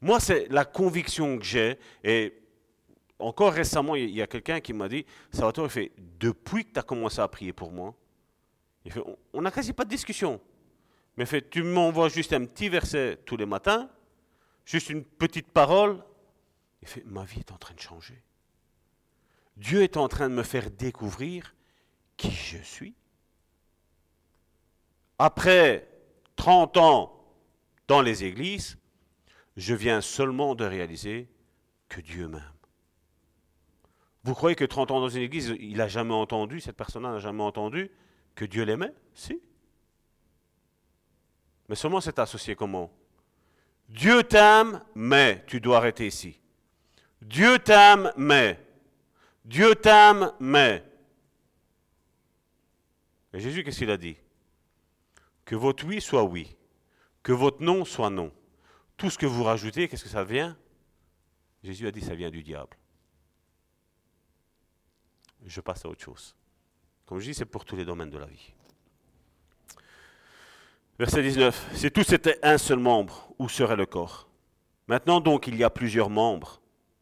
[0.00, 2.43] Moi, c'est la conviction que j'ai, et
[3.18, 6.80] encore récemment, il y a quelqu'un qui m'a dit, Salvatore, il fait, depuis que tu
[6.80, 7.94] as commencé à prier pour moi,
[8.84, 8.92] il
[9.32, 10.40] on n'a quasi pas de discussion.
[11.16, 13.88] Mais fait, tu m'envoies juste un petit verset tous les matins,
[14.64, 16.02] juste une petite parole.
[16.82, 18.20] Il fait, ma vie est en train de changer.
[19.56, 21.54] Dieu est en train de me faire découvrir
[22.16, 22.94] qui je suis.
[25.18, 25.88] Après
[26.36, 27.24] 30 ans
[27.86, 28.76] dans les églises,
[29.56, 31.28] je viens seulement de réaliser
[31.88, 32.53] que Dieu m'aime.
[34.24, 37.18] Vous croyez que 30 ans dans une église, il n'a jamais entendu, cette personne-là n'a
[37.18, 37.90] jamais entendu
[38.34, 38.92] que Dieu l'aimait?
[39.14, 39.40] Si.
[41.68, 42.90] Mais seulement c'est associé comment?
[43.90, 46.40] Dieu t'aime, mais tu dois arrêter ici.
[47.20, 48.58] Dieu t'aime, mais.
[49.44, 50.82] Dieu t'aime, mais.
[53.34, 54.16] Et Jésus, qu'est-ce qu'il a dit?
[55.44, 56.56] Que votre oui soit oui,
[57.22, 58.32] que votre non soit non.
[58.96, 60.56] Tout ce que vous rajoutez, qu'est-ce que ça vient?
[61.62, 62.76] Jésus a dit, ça vient du diable.
[65.44, 66.34] Je passe à autre chose.
[67.06, 68.52] Comme je dis, c'est pour tous les domaines de la vie.
[70.98, 71.70] Verset 19.
[71.74, 74.28] Si tous étaient un seul membre, où serait le corps?
[74.86, 76.60] Maintenant donc, il y a plusieurs membres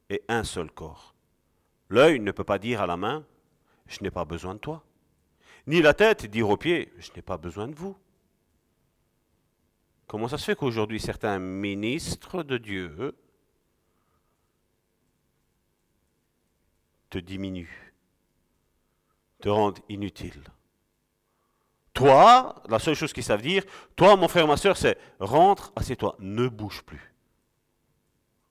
[0.09, 1.15] et un seul corps.
[1.89, 3.25] L'œil ne peut pas dire à la main,
[3.87, 4.83] je n'ai pas besoin de toi.
[5.67, 7.97] Ni la tête dire aux pieds, je n'ai pas besoin de vous.
[10.07, 13.15] Comment ça se fait qu'aujourd'hui certains ministres de Dieu
[17.09, 17.92] te diminuent,
[19.43, 20.43] te rendent inutile
[21.95, 23.65] toi, la seule chose qu'ils savent dire,
[23.97, 27.13] toi, mon frère, ma soeur, c'est rentre, assieds-toi, ne bouge plus.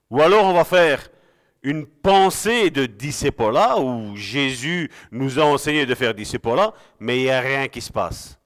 [0.09, 1.09] Ou alors on va faire
[1.63, 7.29] une pensée de discipola, où Jésus nous a enseigné de faire discipola, mais il n'y
[7.29, 8.39] a rien qui se passe.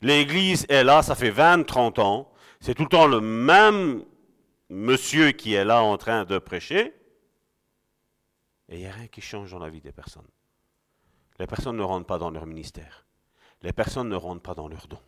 [0.00, 4.04] L'église est là, ça fait 20, 30 ans, c'est tout le temps le même
[4.70, 6.94] monsieur qui est là en train de prêcher,
[8.68, 10.26] et il n'y a rien qui change dans la vie des personnes.
[11.38, 13.06] Les personnes ne rentrent pas dans leur ministère.
[13.62, 15.02] Les personnes ne rentrent pas dans leurs dons.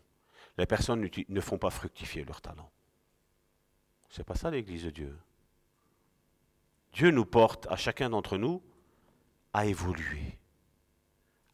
[0.58, 2.70] Les personnes ne font pas fructifier leur talent.
[4.08, 5.18] C'est pas ça l'Église de Dieu.
[6.92, 8.62] Dieu nous porte à chacun d'entre nous
[9.52, 10.38] à évoluer,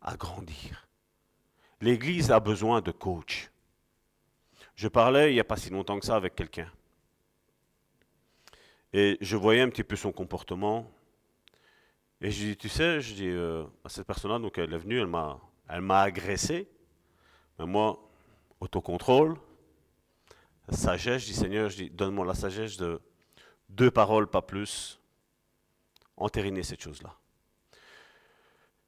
[0.01, 0.89] à grandir.
[1.81, 3.51] L'Église a besoin de coach.
[4.77, 6.71] Je parlais il n'y a pas si longtemps que ça avec quelqu'un.
[8.93, 10.91] Et je voyais un petit peu son comportement.
[12.25, 15.01] Et je dis, tu sais, je dis euh, à cette personne-là, donc elle est venue,
[15.01, 16.69] elle m'a, agressé.
[17.59, 17.99] Mais moi,
[18.61, 19.37] autocontrôle,
[20.69, 23.01] sagesse, je dis Seigneur, je dis, donne-moi la sagesse de
[23.69, 25.01] deux paroles, pas plus,
[26.17, 27.13] entériner cette chose-là.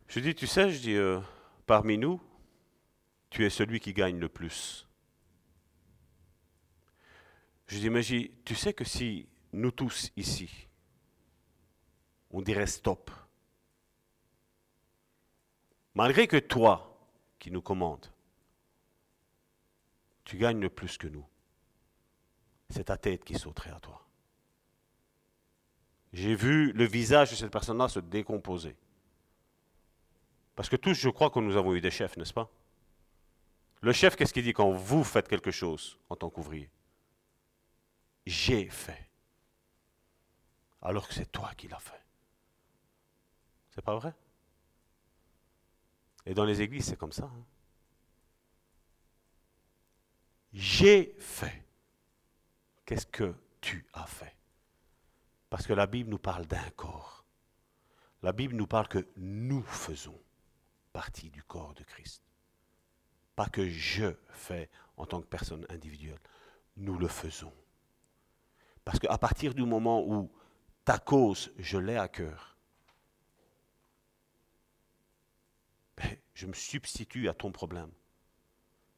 [0.07, 1.19] Je dis, tu sais, je dis, euh,
[1.67, 2.21] parmi nous,
[3.31, 4.87] tu es celui qui gagne le plus.
[7.67, 8.03] Je dis, mais
[8.45, 10.69] tu sais que si nous tous ici,
[12.31, 13.11] on dirait stop,
[15.95, 16.99] malgré que toi
[17.39, 18.11] qui nous commandes,
[20.25, 21.27] tu gagnes le plus que nous.
[22.71, 24.07] C'est ta tête qui sauterait à toi.
[26.13, 28.77] J'ai vu le visage de cette personne-là se décomposer.
[30.57, 32.49] Parce que tous, je crois que nous avons eu des chefs, n'est-ce pas?
[33.81, 36.71] Le chef, qu'est-ce qu'il dit quand vous faites quelque chose en tant qu'ouvrier?
[38.25, 39.11] J'ai fait.
[40.81, 42.01] Alors que c'est toi qui l'as fait.
[43.75, 44.15] C'est pas vrai?
[46.27, 47.25] Et dans les églises, c'est comme ça.
[47.25, 47.45] Hein
[50.55, 51.65] j'ai fait.
[52.87, 54.37] Qu'est-ce que tu as fait?
[55.51, 57.25] Parce que la Bible nous parle d'un corps.
[58.23, 60.19] La Bible nous parle que nous faisons
[60.93, 62.23] partie du corps de Christ.
[63.35, 66.21] Pas que je fais en tant que personne individuelle.
[66.77, 67.53] Nous le faisons.
[68.85, 70.31] Parce qu'à partir du moment où
[70.85, 72.57] ta cause, je l'ai à cœur,
[75.97, 77.91] ben, je me substitue à ton problème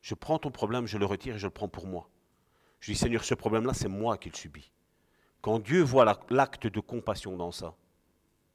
[0.07, 2.09] je prends ton problème, je le retire et je le prends pour moi.
[2.79, 4.71] Je dis, Seigneur, ce problème-là, c'est moi qui le subis.
[5.41, 7.75] Quand Dieu voit l'acte de compassion dans ça,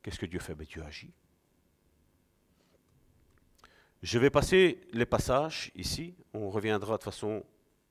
[0.01, 0.55] qu'est-ce que Dieu fait?
[0.55, 1.11] Ben, Dieu agit.
[4.01, 6.15] Je vais passer les passages ici.
[6.33, 7.43] On reviendra de façon,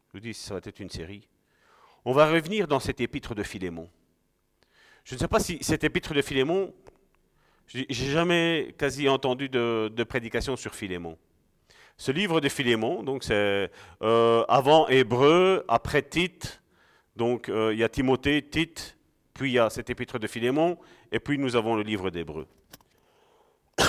[0.08, 1.28] je vous dis, ça va être une série.
[2.06, 3.90] On va revenir dans cet épître de Philémon.
[5.04, 6.72] Je ne sais pas si cet épître de Philémon,
[7.72, 11.16] j'ai jamais quasi entendu de, prédication sur Philémon.
[11.96, 13.70] Ce livre de Philémon, donc c'est
[14.02, 16.62] euh, avant Hébreu, après Tite,
[17.14, 18.96] donc euh, il y a Timothée, Tite,
[19.34, 20.78] puis il y a cet épître de Philémon,
[21.12, 22.46] et puis nous avons le livre d'Hébreu.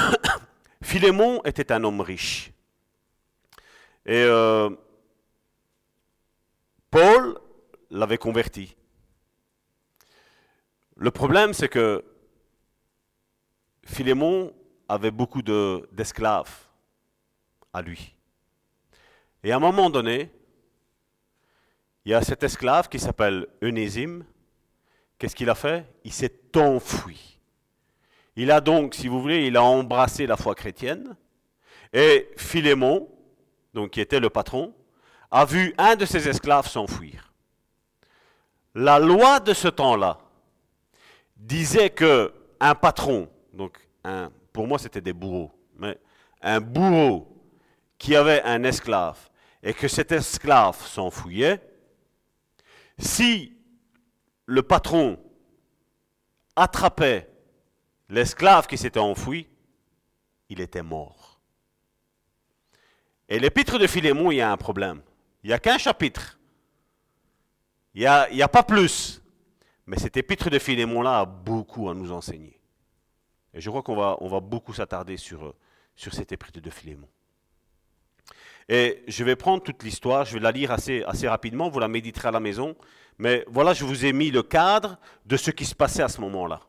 [0.83, 2.51] Philémon était un homme riche.
[4.05, 4.69] Et euh,
[6.91, 7.39] Paul
[7.89, 8.75] l'avait converti.
[10.97, 12.03] Le problème, c'est que
[13.85, 14.53] Philémon
[14.87, 16.51] avait beaucoup d'esclaves
[17.73, 18.15] à lui.
[19.43, 20.31] Et à un moment donné,
[22.05, 24.25] il y a cet esclave qui s'appelle Onésime.
[25.17, 25.85] Qu'est-ce qu'il a fait?
[26.03, 27.39] Il s'est enfui.
[28.35, 31.15] Il a donc, si vous voulez, il a embrassé la foi chrétienne.
[31.93, 33.09] Et Philémon,
[33.73, 34.73] donc qui était le patron,
[35.29, 37.33] a vu un de ses esclaves s'enfuir.
[38.73, 40.19] La loi de ce temps-là
[41.35, 43.77] disait que un patron donc
[44.53, 45.97] pour moi c'était des bourreaux, mais
[46.41, 47.27] un bourreau
[47.97, 49.29] qui avait un esclave
[49.63, 51.61] et que cet esclave s'enfouillait,
[52.97, 53.57] si
[54.45, 55.19] le patron
[56.55, 57.29] attrapait
[58.09, 59.47] l'esclave qui s'était enfoui,
[60.49, 61.39] il était mort.
[63.29, 65.01] Et l'épître de Philémon, il y a un problème.
[65.43, 66.37] Il n'y a qu'un chapitre.
[67.93, 69.21] Il n'y a, a, pas plus.
[69.85, 72.60] Mais cet épître de Philémon-là a beaucoup à nous enseigner.
[73.53, 75.55] Et je crois qu'on va, beaucoup s'attarder sur, euh,
[75.95, 77.07] sur cet épître de Philémon.
[78.69, 81.87] Et je vais prendre toute l'histoire, je vais la lire assez, assez rapidement, vous la
[81.87, 82.75] méditerez à la maison,
[83.17, 86.21] mais voilà, je vous ai mis le cadre de ce qui se passait à ce
[86.21, 86.61] moment-là.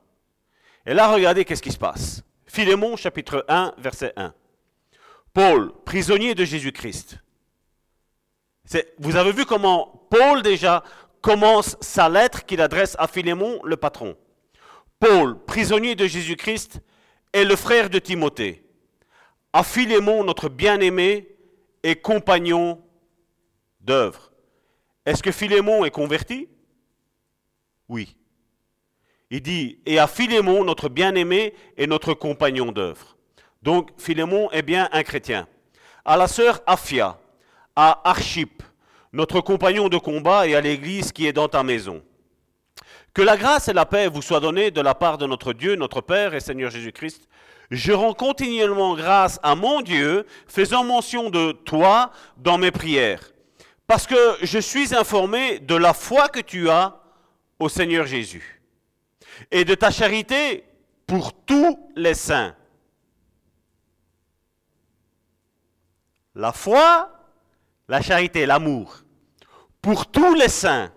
[0.84, 2.24] Et là, regardez qu'est-ce qui se passe.
[2.46, 4.34] Philémon, chapitre 1, verset 1.
[5.32, 7.18] Paul, prisonnier de Jésus-Christ.
[8.98, 10.82] Vous avez vu comment Paul déjà
[11.20, 14.16] commence sa lettre qu'il adresse à Philémon, le patron.
[15.02, 16.78] Paul, prisonnier de Jésus-Christ,
[17.32, 18.64] est le frère de Timothée.
[19.52, 21.26] À Philémon, notre bien-aimé
[21.82, 22.80] et compagnon
[23.80, 24.30] d'œuvre.
[25.04, 26.48] Est-ce que Philémon est converti?
[27.88, 28.16] Oui.
[29.32, 33.16] Il dit, et à Philémon, notre bien-aimé et notre compagnon d'œuvre.
[33.60, 35.48] Donc Philémon est bien un chrétien.
[36.04, 37.18] À la sœur Aphia,
[37.74, 38.62] à Archip,
[39.12, 42.04] notre compagnon de combat, et à l'église qui est dans ta maison.
[43.14, 45.76] Que la grâce et la paix vous soient données de la part de notre Dieu,
[45.76, 47.28] notre Père et Seigneur Jésus-Christ.
[47.70, 53.32] Je rends continuellement grâce à mon Dieu, faisant mention de toi dans mes prières,
[53.86, 57.00] parce que je suis informé de la foi que tu as
[57.58, 58.62] au Seigneur Jésus
[59.50, 60.64] et de ta charité
[61.06, 62.54] pour tous les saints.
[66.34, 67.10] La foi,
[67.88, 69.02] la charité, l'amour,
[69.80, 70.90] pour tous les saints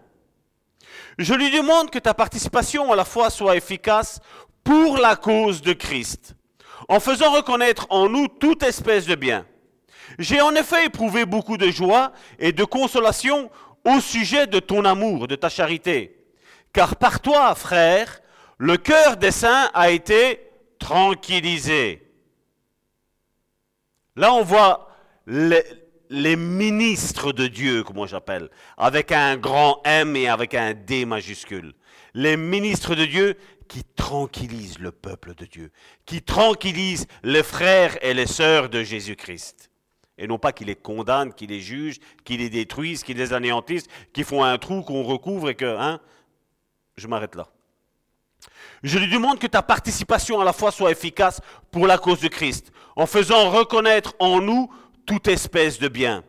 [1.18, 4.20] je lui demande que ta participation à la foi soit efficace
[4.64, 6.36] pour la cause de Christ,
[6.90, 9.46] en faisant reconnaître en nous toute espèce de bien.
[10.20, 13.50] J'ai en effet éprouvé beaucoup de joie et de consolation
[13.86, 16.26] au sujet de ton amour, de ta charité.
[16.74, 18.22] Car par toi, frère,
[18.58, 20.42] le cœur des saints a été
[20.80, 22.02] tranquillisé.
[24.16, 24.90] Là, on voit
[25.28, 25.64] les,
[26.16, 31.06] les ministres de Dieu, comme moi j'appelle, avec un grand M et avec un D
[31.06, 31.74] majuscule.
[32.14, 33.38] Les ministres de Dieu
[33.68, 35.72] qui tranquillisent le peuple de Dieu,
[36.06, 39.70] qui tranquillisent les frères et les sœurs de Jésus-Christ.
[40.18, 43.88] Et non pas qu'ils les condamnent, qu'ils les jugent, qu'ils les détruisent, qu'ils les anéantissent,
[44.14, 45.66] qu'ils font un trou qu'on recouvre et que...
[45.66, 46.00] Hein,
[46.96, 47.50] je m'arrête là.
[48.84, 52.30] Je lui demande que ta participation à la foi soit efficace pour la cause de
[52.30, 54.72] Christ, en faisant reconnaître en nous
[55.06, 56.24] toute espèce de bien.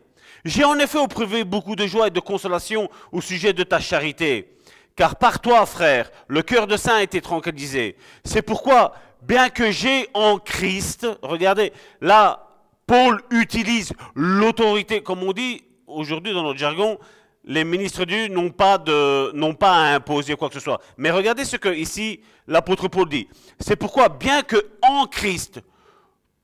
[0.44, 4.56] J'ai en effet éprouvé beaucoup de joie et de consolation au sujet de ta charité,
[4.94, 7.96] car par toi, frère, le cœur de saint a été tranquillisé.
[8.24, 12.46] C'est pourquoi, bien que j'ai en Christ, regardez, là,
[12.86, 16.98] Paul utilise l'autorité, comme on dit aujourd'hui dans notre jargon,
[17.44, 18.82] les ministres Dieu n'ont pas,
[19.34, 20.80] n'ont pas à imposer quoi que ce soit.
[20.96, 23.28] Mais regardez ce que ici l'apôtre Paul dit.
[23.58, 25.60] C'est pourquoi, bien que en Christ,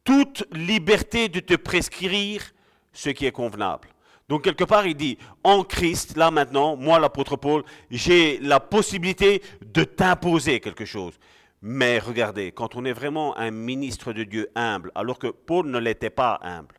[0.04, 2.42] toute liberté de te prescrire
[2.92, 3.88] ce qui est convenable.
[4.28, 9.42] Donc quelque part, il dit, en Christ, là maintenant, moi l'apôtre Paul, j'ai la possibilité
[9.64, 11.18] de t'imposer quelque chose.
[11.60, 15.78] Mais regardez, quand on est vraiment un ministre de Dieu humble, alors que Paul ne
[15.78, 16.74] l'était pas humble,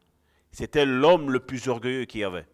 [0.53, 2.45] C'était l'homme le plus orgueilleux qu'il y avait.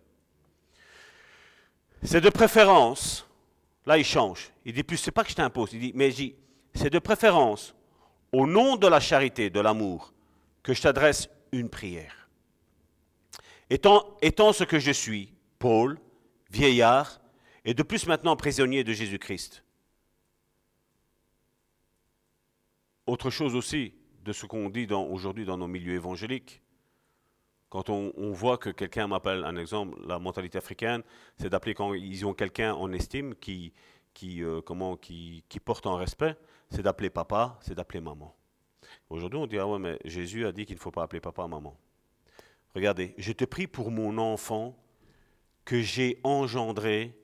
[2.01, 3.27] C'est de préférence,
[3.85, 6.09] là il change, il dit plus, c'est pas que je t'impose, il dit, mais
[6.73, 7.75] c'est de préférence,
[8.31, 10.13] au nom de la charité, de l'amour,
[10.64, 12.30] que je t'adresse une prière.
[13.69, 14.18] Étant,
[14.53, 15.99] ce que je suis, Paul,
[16.52, 17.22] vieillard,
[17.65, 19.64] et de plus maintenant prisonnier de Jésus-Christ.
[23.06, 26.61] Autre chose aussi de ce qu'on dit aujourd'hui dans nos milieux évangéliques,
[27.69, 31.03] quand on, voit que quelqu'un m'appelle, un exemple, la mentalité africaine,
[31.38, 33.73] c'est d'appeler quand ils ont quelqu'un en estime qui,
[34.15, 36.36] qui, euh, comment, qui, qui porte en respect,
[36.72, 38.36] c'est d'appeler papa, c'est d'appeler maman.
[39.10, 41.48] Aujourd'hui, on dit, ah ouais, mais Jésus a dit qu'il ne faut pas appeler papa,
[41.48, 41.76] maman.
[42.76, 44.77] Regardez, je te prie pour mon enfant
[45.65, 47.18] que j'ai engendré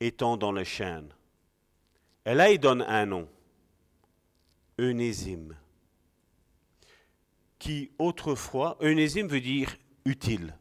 [0.00, 1.12] étant dans les chaînes.
[2.24, 3.28] Et là, il donne un nom,
[4.78, 5.56] Eunésime
[7.58, 10.56] qui autrefois, Eunésime veut dire utile.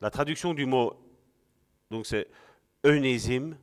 [0.00, 0.94] La traduction du mot,
[1.90, 2.28] donc c'est
[2.84, 3.56] Eunésime,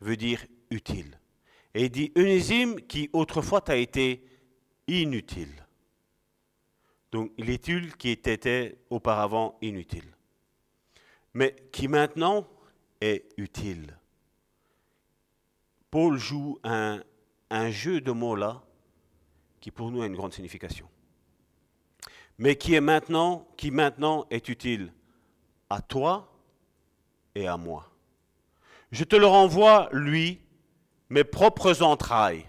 [0.00, 1.18] veut dire utile.
[1.74, 4.24] Et il dit Eunésime qui autrefois t'a été
[4.86, 5.66] inutile.
[7.12, 10.08] Donc l'utile qui était auparavant inutile.
[11.32, 12.46] Mais qui maintenant
[13.00, 13.98] est utile.
[15.90, 17.02] Paul joue un,
[17.50, 18.62] un jeu de mots là
[19.60, 20.88] qui pour nous a une grande signification
[22.38, 24.92] mais qui est maintenant, qui maintenant est utile
[25.70, 26.32] à toi
[27.34, 27.90] et à moi.
[28.90, 30.40] Je te le renvoie, lui,
[31.10, 32.48] mes propres entrailles.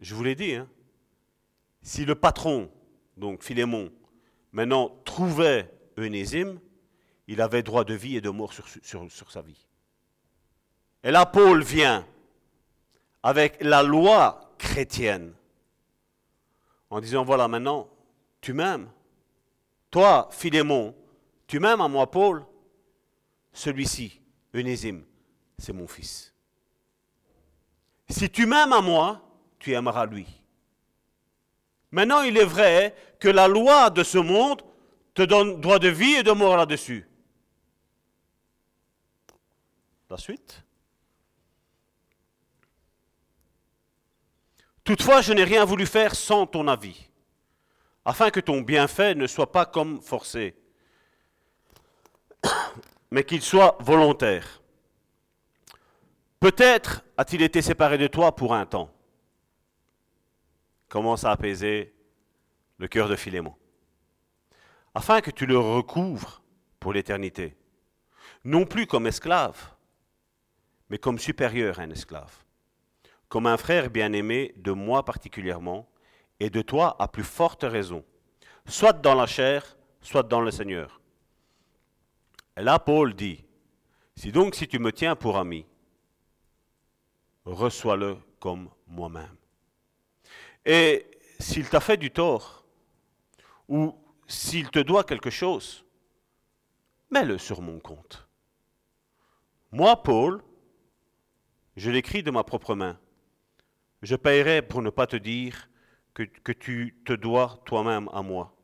[0.00, 0.68] Je vous l'ai dit, hein.
[1.82, 2.70] si le patron,
[3.16, 3.92] donc Philémon,
[4.52, 6.58] maintenant trouvait Eunésime,
[7.26, 9.66] il avait droit de vie et de mort sur, sur, sur sa vie.
[11.02, 12.06] Et là, Paul vient
[13.22, 15.34] avec la loi chrétienne
[16.88, 17.88] en disant, voilà, maintenant,
[18.40, 18.90] tu m'aimes.
[19.90, 20.94] Toi, Philémon,
[21.46, 22.44] tu m'aimes à moi, Paul.
[23.52, 24.20] Celui-ci,
[24.54, 25.04] Eunésime,
[25.58, 26.34] c'est mon fils.
[28.08, 29.29] Si tu m'aimes à moi,
[29.60, 30.26] tu aimeras lui.
[31.92, 34.62] Maintenant, il est vrai que la loi de ce monde
[35.14, 37.06] te donne droit de vie et de mort là-dessus.
[40.08, 40.64] La suite
[44.82, 47.08] Toutefois, je n'ai rien voulu faire sans ton avis,
[48.04, 50.56] afin que ton bienfait ne soit pas comme forcé,
[53.10, 54.62] mais qu'il soit volontaire.
[56.40, 58.90] Peut-être a-t-il été séparé de toi pour un temps.
[60.90, 61.94] Commence à apaiser
[62.76, 63.56] le cœur de Philémon,
[64.94, 66.42] afin que tu le recouvres
[66.78, 67.56] pour l'éternité,
[68.44, 69.74] non plus comme esclave,
[70.90, 72.44] mais comme supérieur à un esclave
[73.30, 75.88] comme un frère bien-aimé de moi particulièrement,
[76.40, 78.04] et de toi à plus forte raison,
[78.66, 81.00] soit dans la chair, soit dans le Seigneur.
[82.56, 83.44] Et là, Paul dit,
[84.16, 85.64] si donc si tu me tiens pour ami,
[87.44, 89.36] reçois-le comme moi-même.
[90.64, 91.06] Et
[91.38, 92.64] s'il t'a fait du tort,
[93.68, 93.94] ou
[94.26, 95.84] s'il te doit quelque chose,
[97.10, 98.28] mets-le sur mon compte.
[99.72, 100.42] Moi, Paul,
[101.76, 102.98] je l'écris de ma propre main.
[104.02, 105.68] Je paierai pour ne pas te dire
[106.14, 108.54] que, tu te dois toi-même à moi.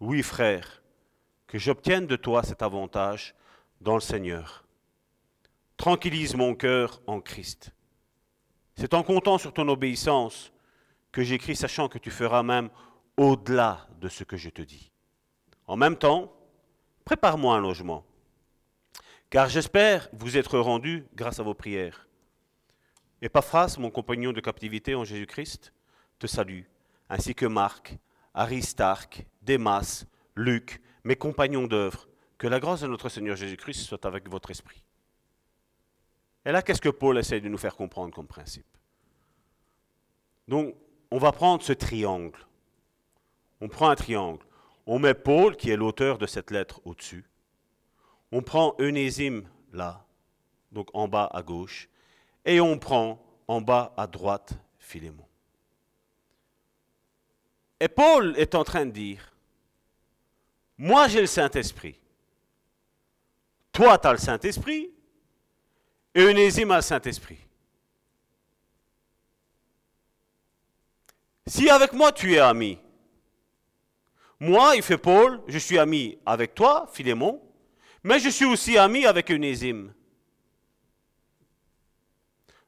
[0.00, 0.82] Oui, frère,
[1.46, 3.34] que j'obtienne de toi cet avantage
[3.80, 4.64] dans le Seigneur.
[5.76, 7.70] Tranquillise mon cœur en Christ.
[8.76, 10.52] C'est en comptant sur ton obéissance
[11.12, 12.70] que j'écris, sachant que tu feras même
[13.16, 14.90] au-delà de ce que je te dis.
[15.66, 16.32] En même temps,
[17.04, 18.04] prépare-moi un logement,
[19.30, 22.08] car j'espère vous être rendu grâce à vos prières.
[23.20, 25.72] Epaphras, mon compagnon de captivité en Jésus-Christ,
[26.18, 26.62] te salue,
[27.08, 27.96] ainsi que Marc,
[28.34, 32.08] Aristarque, Démas, Luc, mes compagnons d'œuvre.
[32.38, 34.82] Que la grâce de notre Seigneur Jésus-Christ soit avec votre esprit.
[36.44, 38.66] Et là, qu'est-ce que Paul essaie de nous faire comprendre comme principe?
[40.48, 40.74] Donc,
[41.12, 42.38] on va prendre ce triangle.
[43.60, 44.42] On prend un triangle.
[44.86, 47.26] On met Paul, qui est l'auteur de cette lettre, au-dessus.
[48.32, 50.06] On prend Eunésime là,
[50.72, 51.90] donc en bas à gauche
[52.46, 55.26] et on prend en bas à droite Philémon.
[57.78, 59.34] Et Paul est en train de dire,
[60.78, 62.00] moi j'ai le Saint-Esprit,
[63.70, 64.90] toi tu as le Saint-Esprit,
[66.14, 67.38] et Onésime a le Saint-Esprit.
[71.46, 72.78] Si avec moi tu es ami,
[74.42, 77.40] moi, il fait Paul, je suis ami avec toi, Philémon,
[78.02, 79.94] mais je suis aussi ami avec Onésime.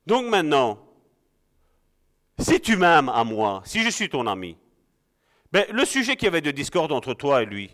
[0.07, 0.79] Donc maintenant,
[2.39, 4.57] si tu m'aimes à moi, si je suis ton ami,
[5.53, 7.71] Mais le sujet qu'il y avait de discorde entre toi et lui,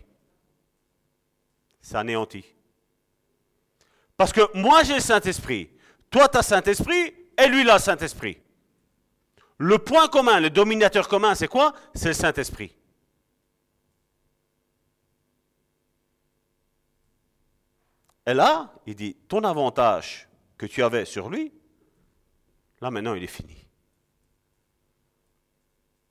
[1.81, 2.43] c'est anéanti.
[4.17, 5.69] Parce que moi j'ai le Saint-Esprit,
[6.09, 8.39] toi tu as Saint-Esprit et lui il a le Saint-Esprit.
[9.63, 11.73] Le point commun, le dominateur commun, c'est quoi?
[11.93, 12.75] C'est le Saint-Esprit.
[18.25, 20.27] Et là, il dit, ton avantage
[20.57, 21.53] que tu avais sur lui,
[22.81, 23.55] là maintenant il est fini.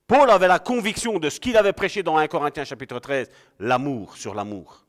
[0.07, 3.29] Paul avait la conviction de ce qu'il avait prêché dans 1 Corinthiens chapitre 13,
[3.59, 4.85] l'amour sur l'amour.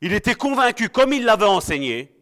[0.00, 2.16] Il était convaincu, comme il l'avait enseigné,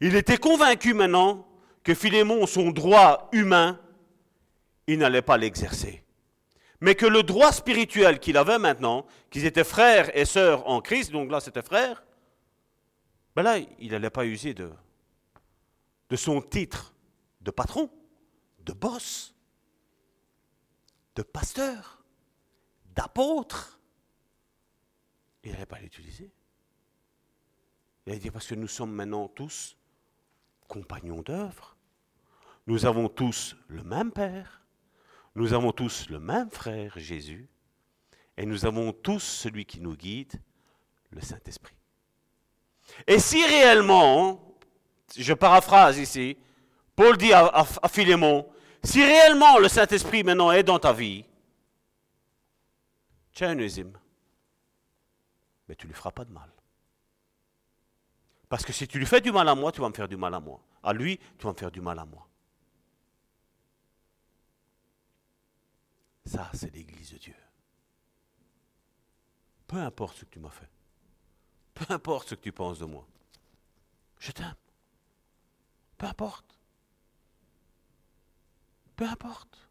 [0.00, 1.46] il était convaincu maintenant
[1.82, 3.80] que Philémon, son droit humain,
[4.86, 6.04] il n'allait pas l'exercer.
[6.80, 11.12] Mais que le droit spirituel qu'il avait maintenant, qu'ils étaient frères et sœurs en Christ,
[11.12, 12.04] donc là c'était frère,
[13.34, 14.72] ben là, il n'allait pas user de,
[16.16, 16.94] son titre
[17.40, 17.90] de patron,
[18.60, 19.34] de boss,
[21.14, 22.04] de pasteur,
[22.94, 23.80] d'apôtre.
[25.44, 26.30] Il n'allait pas l'utiliser.
[28.06, 29.76] Il allait dire parce que nous sommes maintenant tous
[30.72, 31.76] compagnons d'œuvre.
[32.66, 34.62] Nous avons tous le même Père.
[35.34, 37.50] Nous avons tous le même frère, Jésus.
[38.38, 40.32] Et nous avons tous celui qui nous guide,
[41.10, 41.74] le Saint-Esprit.
[43.06, 44.56] Et si réellement,
[45.14, 46.38] je paraphrase ici,
[46.96, 48.48] Paul dit à, Philémon,
[48.82, 51.26] si réellement le Saint-Esprit maintenant est dans ta vie,
[53.34, 53.68] tu mais
[55.76, 56.50] tu ne lui feras pas de mal.
[58.52, 60.18] Parce que si tu lui fais du mal à moi, tu vas me faire du
[60.18, 60.62] mal à moi.
[60.82, 62.28] À lui, tu vas me faire du mal à moi.
[66.26, 67.34] Ça, c'est l'Église de Dieu.
[69.66, 70.68] Peu importe ce que tu m'as fait.
[71.72, 73.08] Peu importe ce que tu penses de moi.
[74.18, 74.54] Je t'aime.
[75.96, 76.58] Peu importe.
[78.96, 79.70] Peu importe.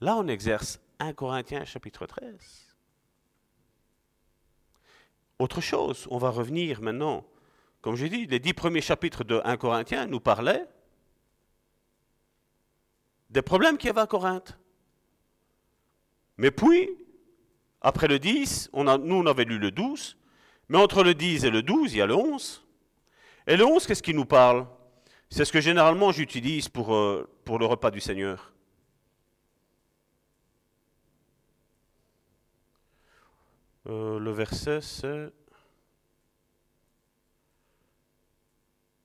[0.00, 2.71] Là, on exerce 1 Corinthiens chapitre 13.
[5.38, 7.24] Autre chose, on va revenir maintenant.
[7.80, 10.66] Comme j'ai dit, les dix premiers chapitres de 1 Corinthiens nous parlaient
[13.30, 14.58] des problèmes qu'il y avait à Corinthe.
[16.36, 16.90] Mais puis,
[17.80, 20.16] après le 10, on a, nous on avait lu le 12,
[20.68, 22.64] mais entre le 10 et le 12, il y a le 11.
[23.46, 24.66] Et le 11, qu'est-ce qu'il nous parle?
[25.28, 28.51] C'est ce que généralement j'utilise pour, euh, pour le repas du Seigneur.
[33.86, 35.32] Euh, le verset, c'est...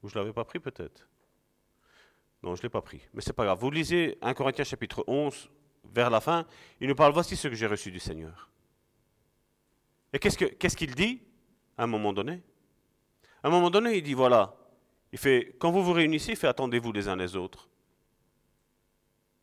[0.04, 1.08] Ou je ne l'avais pas pris peut-être?
[2.44, 3.02] Non, je ne l'ai pas pris.
[3.14, 3.60] Mais c'est pas grave.
[3.60, 5.50] Vous lisez 1 Corinthiens chapitre 11,
[5.94, 6.46] vers la fin,
[6.80, 8.50] il nous parle, voici ce que j'ai reçu du Seigneur.
[10.14, 11.22] Et qu'est-ce qu'il dit
[11.78, 12.42] à un moment donné?
[13.44, 14.56] À un moment donné, il dit, voilà,
[15.12, 17.70] il fait, quand vous vous réunissez, il fait, attendez-vous les uns les autres.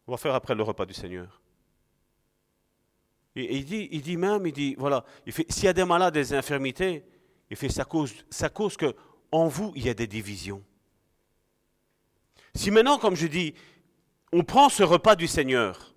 [0.06, 1.40] On va faire après le repas du Seigneur.
[3.36, 6.32] Et, il, dit, même, il dit, voilà, il fait, s'il y a des malades, des
[6.32, 7.04] infirmités,
[7.50, 8.94] il fait, ça cause, ça cause que
[9.32, 10.62] vous, il y a des divisions.
[12.54, 13.54] Si maintenant, comme je dis,
[14.32, 15.92] on prend ce repas du Seigneur,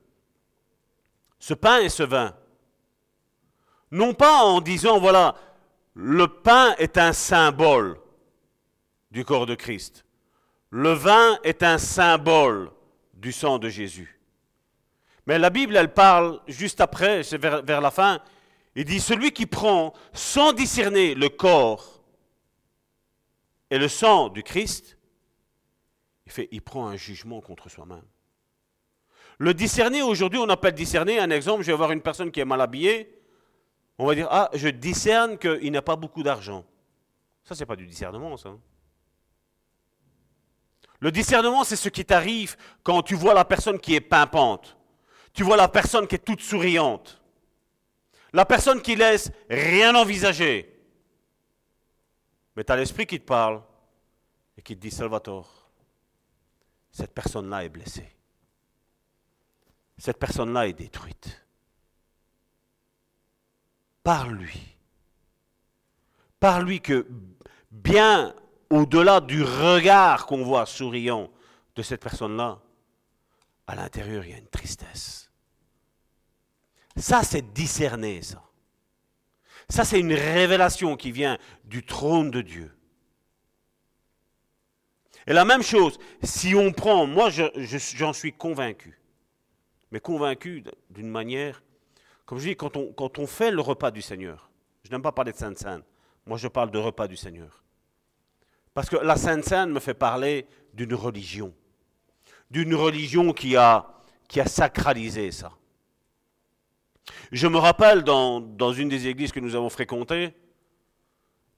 [1.40, 2.36] ce pain et ce vin,
[3.92, 5.36] non pas en disant, voilà,
[5.94, 8.00] le pain est un symbole
[9.12, 10.04] du corps de Christ.
[10.70, 12.72] Le vin est un symbole
[13.14, 14.16] du sang de Jésus.
[15.28, 18.22] Mais la Bible, elle parle juste après, vers, la fin,
[18.76, 22.02] il dit, celui qui prend sans discerner le corps
[23.70, 24.98] et le sang du Christ,
[26.26, 28.06] il, fait, il prend un jugement contre soi-même.
[29.38, 32.45] Le discerner, aujourd'hui, on appelle discerner, un exemple, je vais voir une personne qui est
[32.45, 33.14] mal habillée,
[33.98, 36.64] on va dire, ah, je discerne qu'il n'a pas beaucoup d'argent.
[37.44, 38.56] Ça, c'est pas du discernement, ça.
[41.02, 44.77] Le discernement, c'est ce qui t'arrive quand tu vois la personne qui est pimpante.
[45.38, 47.22] Tu vois la personne qui est toute souriante.
[48.34, 50.82] La personne qui laisse rien envisager.
[52.56, 53.62] Mais tu as l'esprit qui te parle
[54.58, 55.70] et qui te dit, Salvatore,
[56.90, 58.12] cette personne-là est blessée.
[60.00, 61.46] Cette personne-là est détruite
[64.02, 64.76] par lui.
[66.40, 67.06] Par lui que
[67.70, 68.34] bien
[68.72, 71.30] au-delà du regard qu'on voit souriant
[71.76, 72.60] de cette personne-là,
[73.68, 75.27] à l'intérieur, il y a une tristesse.
[76.98, 78.44] Ça, c'est discerner, ça.
[79.69, 82.74] Ça, c'est une révélation qui vient du trône de Dieu.
[85.26, 88.98] Et la même chose, si on prend, moi j'en suis convaincu,
[89.91, 91.61] mais convaincu d'une manière
[92.28, 94.49] comme je dis, quand on, fait le repas du Seigneur,
[94.84, 95.86] je n'aime pas parler de Sainte Sainte,
[96.26, 97.64] moi je parle de repas du Seigneur.
[98.74, 101.53] Parce que la Sainte Sainte me fait parler d'une religion.
[102.52, 103.86] D'une religion qui a
[104.45, 105.53] sacralisé ça.
[107.32, 110.34] Je me rappelle dans, une des églises que nous avons fréquentées,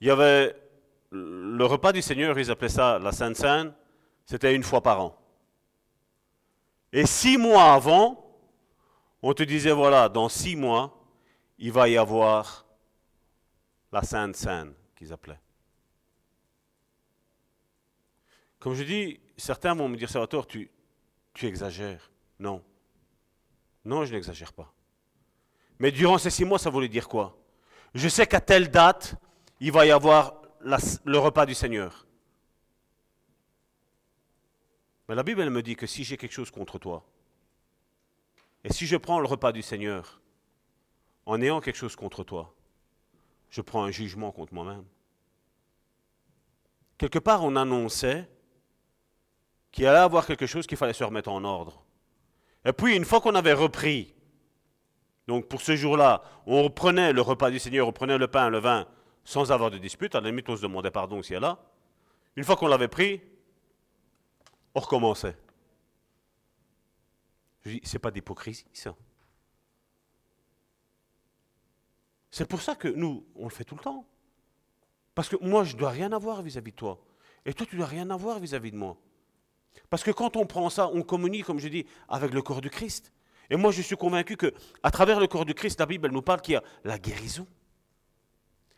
[0.02, 0.56] il y avait
[1.12, 3.74] le repas du Seigneur, ils appelaient ça la Sainte Seine,
[4.26, 5.16] c'était une fois par an.
[6.94, 8.26] Et six mois avant,
[9.22, 10.96] on te disait, voilà, dans six mois,
[11.58, 12.66] il va y avoir
[13.92, 15.40] la Sainte Seine, qu'ils appelaient.
[18.60, 20.70] Comme je dis, certains vont me dire, Salvatore, tu,
[21.34, 22.12] tu exagères.
[22.40, 22.64] Non.
[23.86, 24.74] Non, je n'exagère pas.
[25.80, 27.38] Mais durant ces six mois, ça voulait dire quoi?
[27.96, 29.16] Je sais qu'à telle date,
[29.60, 32.06] il va y avoir le repas du Seigneur.
[35.08, 37.04] Mais la Bible, elle me dit que si j'ai quelque chose contre toi,
[38.64, 40.22] et si je prends le repas du Seigneur,
[41.26, 42.54] en ayant quelque chose contre toi,
[43.50, 44.86] je prends un jugement contre moi-même.
[46.98, 48.30] Quelque part, on annonçait
[49.72, 51.84] qu'il allait avoir quelque chose qu'il fallait se remettre en ordre.
[52.66, 54.14] Et puis, une fois qu'on avait repris,
[55.30, 58.58] donc pour ce jour-là, on reprenait le repas du Seigneur, on prenait le pain, le
[58.58, 58.88] vin,
[59.24, 61.60] sans avoir de dispute, à la limite on se demandait pardon si elle là.
[62.36, 63.22] Une fois qu'on l'avait pris,
[64.74, 65.38] on recommençait.
[67.64, 68.96] Je dis, c'est pas d'hypocrisie ça.
[72.32, 74.08] C'est pour ça que nous, on le fait tout le temps.
[75.14, 77.00] Parce que moi, je ne dois rien avoir vis-à-vis de toi.
[77.46, 78.98] Et toi, tu ne dois rien avoir vis-à-vis de moi.
[79.92, 82.72] Parce que quand on prend ça, on communie, comme je dis, avec le corps du
[82.72, 83.12] Christ.
[83.50, 84.54] Et moi, je suis convaincu que,
[84.84, 87.48] à travers le corps du Christ, la Bible nous parle qu'il y a la guérison.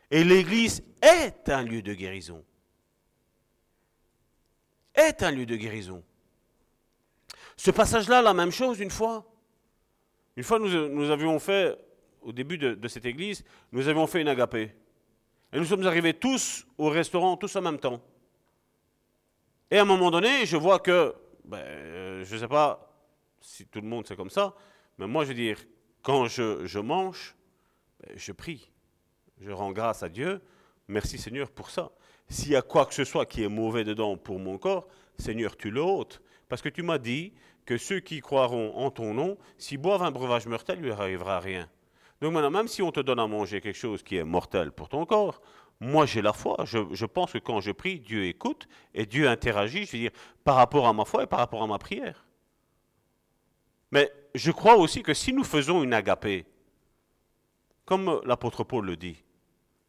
[0.09, 2.43] Et l'Église est un lieu de guérison.
[4.93, 6.03] Est un lieu de guérison.
[7.57, 9.25] Ce passage-là, la même chose une fois.
[10.35, 11.77] Une fois, nous, avions fait,
[12.21, 14.73] au début de, de, cette Église, nous avions fait une agapée.
[15.51, 18.01] Et nous sommes arrivés tous au restaurant, tous en même temps.
[19.69, 22.90] Et à un moment donné, je vois que, ben, euh, je ne sais pas
[23.41, 24.55] si tout le monde c'est comme ça,
[24.97, 25.57] mais moi je veux dire,
[26.01, 27.35] quand je, mange,
[27.99, 28.71] ben, je prie.
[29.39, 30.41] Je rends grâce à Dieu.
[30.87, 31.91] Merci Seigneur pour ça.
[32.29, 34.87] S'il y a quoi que ce soit qui est mauvais dedans pour mon corps,
[35.17, 36.21] Seigneur, tu le ôtes.
[36.47, 37.33] Parce que tu m'as dit
[37.65, 41.39] que ceux qui croiront en ton nom, s'ils boivent un breuvage mortel, il lui arrivera
[41.39, 41.69] rien.
[42.21, 44.89] Donc maintenant, même si on te donne à manger quelque chose qui est mortel pour
[44.89, 45.41] ton corps,
[45.79, 46.57] moi j'ai la foi.
[46.65, 50.11] Je, pense que quand je prie, Dieu écoute et Dieu interagit, je veux dire,
[50.43, 52.25] par rapport à ma foi et par rapport à ma prière.
[53.91, 56.45] Mais je crois aussi que si nous faisons une agapée,
[57.85, 59.23] comme l'apôtre Paul le dit,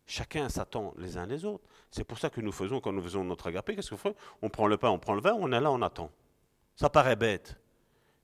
[0.07, 1.65] chacun s'attend les uns les autres.
[1.91, 4.16] C'est pour ça que nous faisons, quand nous faisons notre agapé, qu'est-ce qu'on fait?
[4.41, 6.11] On prend le pain, on prend le vin, on est là, on attend.
[6.74, 7.57] Ça paraît bête.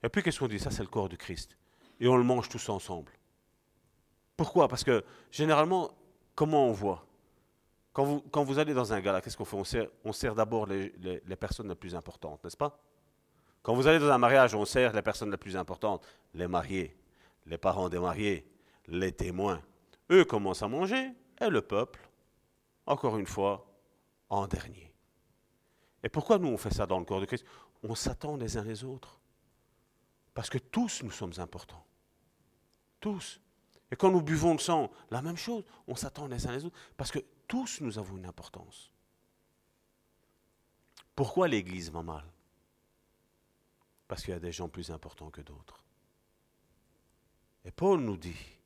[0.02, 0.58] Et puis qu'est-ce qu'on dit?
[0.58, 1.56] Ça, c'est le corps du Christ.
[2.00, 3.12] Et on le mange tous ensemble.
[4.36, 4.68] Pourquoi?
[4.68, 5.90] Parce que généralement,
[6.34, 7.04] comment on voit?
[7.92, 9.90] Quand vous, allez dans un gala, qu'est-ce qu'on fait?
[10.04, 10.90] On sert, d'abord les,
[11.36, 12.80] personnes les plus importantes, n'est-ce pas?
[13.68, 16.96] Quand vous allez dans un mariage, on sert les personnes les plus importantes, les mariés,
[17.44, 18.50] les parents des mariés,
[18.86, 19.60] les témoins.
[20.10, 22.00] Eux commencent à manger, et le peuple,
[22.86, 23.70] encore une fois,
[24.30, 24.90] en dernier.
[26.02, 27.44] Et pourquoi nous on fait ça dans le corps de Christ?
[27.82, 29.20] On s'attend les uns les autres.
[30.32, 31.84] Parce que tous nous sommes importants.
[33.00, 33.38] Tous.
[33.90, 36.78] Et quand nous buvons le sang, la même chose, on s'attend les uns les autres.
[36.96, 38.90] Parce que tous nous avons une importance.
[41.14, 42.24] Pourquoi l'Église va mal?
[44.08, 45.84] Parce qu'il y a des gens plus importants que d'autres.
[47.64, 48.58] Et Paul nous dit,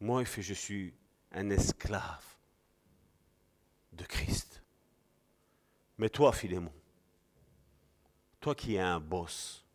[0.00, 0.94] moi, je suis
[1.32, 2.24] un esclave
[3.92, 4.62] de Christ.
[5.98, 6.72] Mais toi, Philémon,
[8.40, 9.66] toi qui es un boss,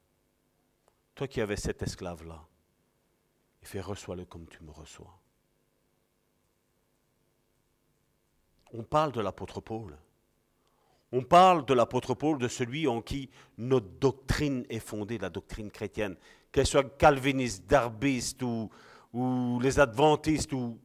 [1.14, 2.44] toi qui avais cet esclave-là,
[3.62, 5.20] il fait reçois-le comme tu me reçois.
[8.78, 9.98] on parle de l'apôtre Paul.
[11.12, 15.72] On parle de l'apôtre Paul, de celui en qui notre doctrine est fondée, la doctrine
[15.72, 16.16] chrétienne,
[16.52, 18.70] qu'elle soit calviniste, darbiste ou,
[19.62, 20.54] les adventistes.
[20.54, 20.80] Ou...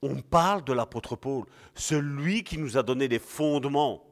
[0.00, 1.44] On parle de l'apôtre Paul,
[1.74, 4.04] celui qui nous a donné les fondements,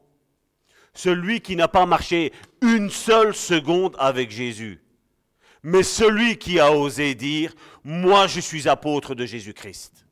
[0.94, 4.82] celui qui n'a pas marché une seule seconde avec Jésus,
[5.62, 7.54] mais celui qui a osé dire,
[7.84, 10.06] moi je suis apôtre de Jésus-Christ.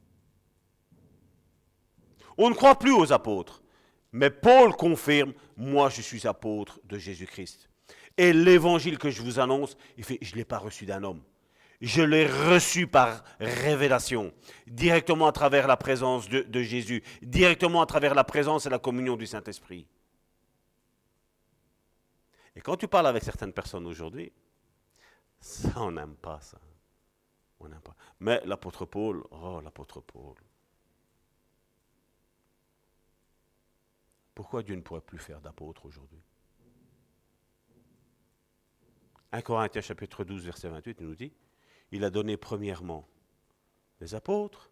[2.36, 3.62] On ne croit plus aux apôtres.
[4.12, 7.68] Mais Paul confirme, moi je suis apôtre de Jésus-Christ.
[8.16, 11.22] Et l'évangile que je vous annonce, il fait, je ne l'ai pas reçu d'un homme.
[11.80, 14.32] Je l'ai reçu par révélation,
[14.66, 19.16] directement à travers la présence de, Jésus, directement à travers la présence et la communion
[19.16, 19.86] du Saint-Esprit.
[22.56, 24.32] Et quand tu parles avec certaines personnes aujourd'hui,
[25.40, 26.58] ça, on n'aime pas ça.
[27.60, 27.94] On pas.
[28.20, 30.34] Mais l'apôtre Paul, oh l'apôtre Paul.
[34.38, 36.22] Pourquoi Dieu ne pourrait plus faire d'apôtres aujourd'hui?
[39.32, 41.32] 1 Corinthiens chapitre 12, verset 28, il nous dit,
[41.90, 43.08] il a donné premièrement
[44.00, 44.70] les apôtres,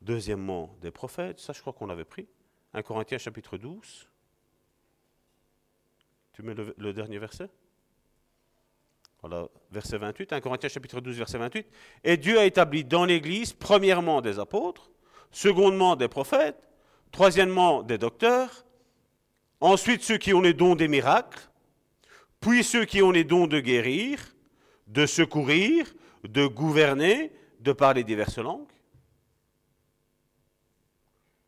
[0.00, 2.26] deuxièmement des prophètes, ça je crois qu'on l'avait pris.
[2.72, 4.10] 1 Corinthiens chapitre 12.
[6.32, 7.50] Tu mets le, le dernier verset?
[9.20, 11.68] Voilà, verset 28, 1 Corinthiens chapitre 12, verset 28.
[12.02, 14.90] Et Dieu a établi dans l'Église, premièrement des apôtres,
[15.30, 16.68] secondement des prophètes,
[17.12, 18.63] troisièmement des docteurs,
[19.60, 21.40] ensuite ceux qui ont les dons des miracles,
[22.40, 24.34] puis ceux qui ont les dons de guérir,
[24.86, 25.94] de secourir,
[26.24, 28.70] de gouverner, de parler diverses langues.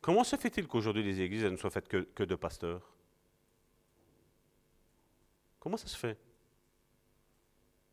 [0.01, 2.81] Comment se fait-il qu'aujourd'hui les églises ne soient faites que, de pasteurs?
[5.59, 6.17] Comment ça se fait?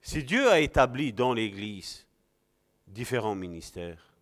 [0.01, 2.07] Si Dieu a établi dans l'Église
[2.87, 4.15] différents ministères,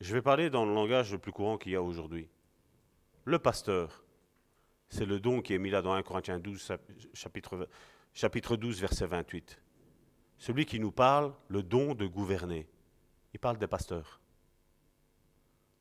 [0.00, 2.28] je vais parler dans le langage le plus courant qu'il y a aujourd'hui.
[3.26, 4.04] Le pasteur,
[4.88, 6.72] c'est le don qui est mis là dans 1 Corinthiens 12,
[7.12, 7.68] chapitre,
[8.14, 9.60] chapitre 12, verset 28.
[10.38, 12.68] Celui qui nous parle, le don de gouverner.
[13.34, 14.20] Il parle des pasteurs.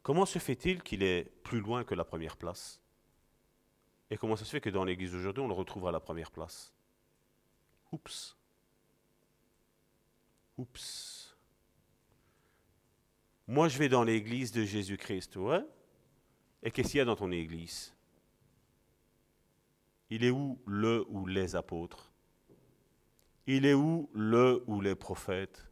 [0.01, 2.81] Comment se fait-il qu'il est plus loin que la première place?
[4.09, 6.31] Et comment ça se fait que dans l'Église aujourd'hui, on le retrouve à la première
[6.31, 6.73] place?
[7.91, 8.35] Oups.
[10.57, 11.37] Oups.
[13.47, 15.63] Moi, je vais dans l'Église de Jésus-Christ, ouais?
[16.65, 17.93] Et qu'est-ce qu'il y a dans ton Église?
[20.09, 22.11] Il est où le ou les apôtres?
[23.45, 25.63] Il est où le ou les prophètes?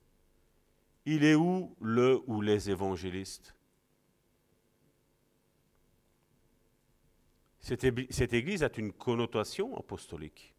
[1.05, 3.55] Il est où le ou les évangélistes?
[7.59, 10.53] Cette église a une connotation apostolique.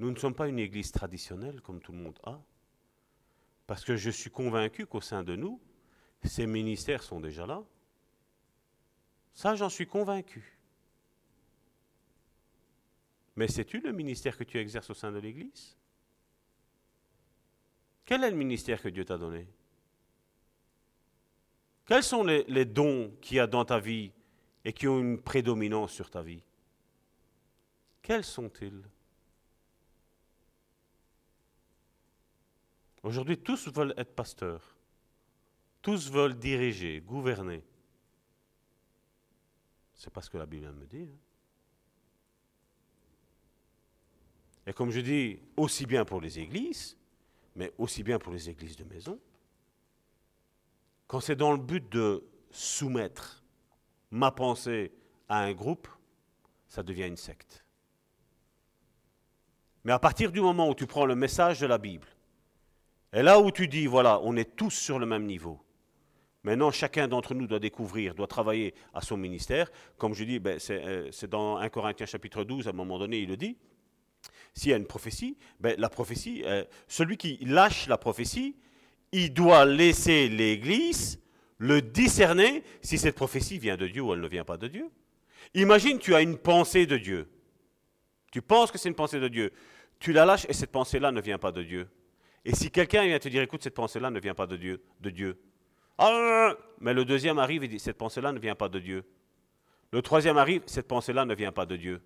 [0.00, 2.40] Nous ne sommes pas une église traditionnelle comme tout le monde a,
[3.66, 5.60] parce que je suis convaincu qu'au sein de nous,
[6.24, 7.62] ces ministères sont déjà là.
[9.36, 10.58] Ça, j'en suis convaincu.
[13.36, 15.76] Mais sais-tu le ministère que tu exerces au sein de l'Église?
[18.06, 19.46] Quel est le ministère que Dieu t'a donné?
[21.84, 24.10] Quels sont les, dons qu'il y a dans ta vie
[24.64, 26.42] et qui ont une prédominance sur ta vie?
[28.00, 28.82] Quels sont-ils?
[33.02, 34.76] Aujourd'hui, tous veulent être pasteurs.
[35.82, 37.62] Tous veulent diriger, gouverner.
[39.96, 41.08] C'est pas ce que la Bible me dit.
[41.10, 41.18] Hein.
[44.66, 46.96] Et comme je dis, aussi bien pour les églises,
[47.54, 49.18] mais aussi bien pour les églises de maison,
[51.06, 53.44] quand c'est dans le but de soumettre
[54.10, 54.92] ma pensée
[55.28, 55.88] à un groupe,
[56.68, 57.64] ça devient une secte.
[59.84, 62.08] Mais à partir du moment où tu prends le message de la Bible,
[63.12, 65.64] et là où tu dis, voilà, on est tous sur le même niveau,
[66.46, 70.58] maintenant chacun d'entre nous doit découvrir, doit travailler à son ministère, comme je dis, ben,
[70.70, 73.56] euh, c'est dans 1 Corinthiens chapitre 12, à un moment donné, il le dit,
[74.54, 78.54] s'il y a une prophétie, ben, la prophétie, euh, celui qui lâche la prophétie,
[79.10, 81.20] il doit laisser l'Église
[81.58, 84.88] le discerner si cette prophétie vient de Dieu ou elle ne vient pas de Dieu.
[85.54, 87.28] Imagine, tu as une pensée de Dieu.
[88.30, 89.52] Tu penses que c'est une pensée de Dieu.
[89.98, 91.88] Tu la lâches et cette pensée-là ne vient pas de Dieu.
[92.44, 95.10] Et si quelqu'un vient te dire, écoute, cette pensée-là ne vient pas de Dieu, de
[95.10, 95.40] Dieu.
[95.98, 99.04] Ah, mais le deuxième arrive et dit, cette pensée-là ne vient pas de Dieu.
[99.92, 102.02] Le troisième arrive, cette pensée-là ne vient pas de Dieu.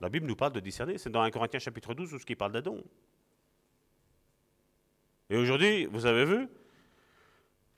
[0.00, 0.98] La Bible nous parle de discerner.
[0.98, 2.82] C'est dans 1 Corinthiens chapitre 12 où ce qui parle des dons.
[5.28, 6.48] Et aujourd'hui, vous avez vu,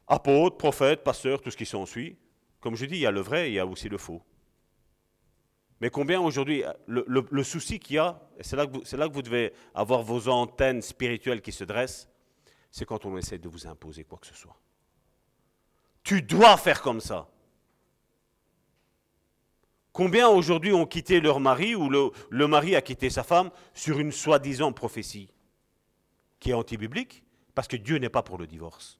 [0.06, 2.16] apôtres, prophètes, pasteurs, tout ce qui s'ensuit.
[2.60, 4.22] Comme je dis, il y a le vrai il y a aussi le faux.
[5.80, 10.28] Mais combien aujourd'hui, le, souci qu'il y a, c'est là, que vous devez avoir vos
[10.28, 12.08] antennes spirituelles qui se dressent,
[12.72, 14.58] c'est quand on essaie de vous imposer quoi que ce soit.
[16.02, 17.28] Tu dois faire comme ça.
[19.92, 24.10] Combien aujourd'hui ont quitté leur mari ou le, mari a quitté sa femme sur une
[24.10, 25.28] soi-disant prophétie
[26.40, 27.22] qui est anti-biblique
[27.54, 28.98] parce que Dieu n'est pas pour le divorce?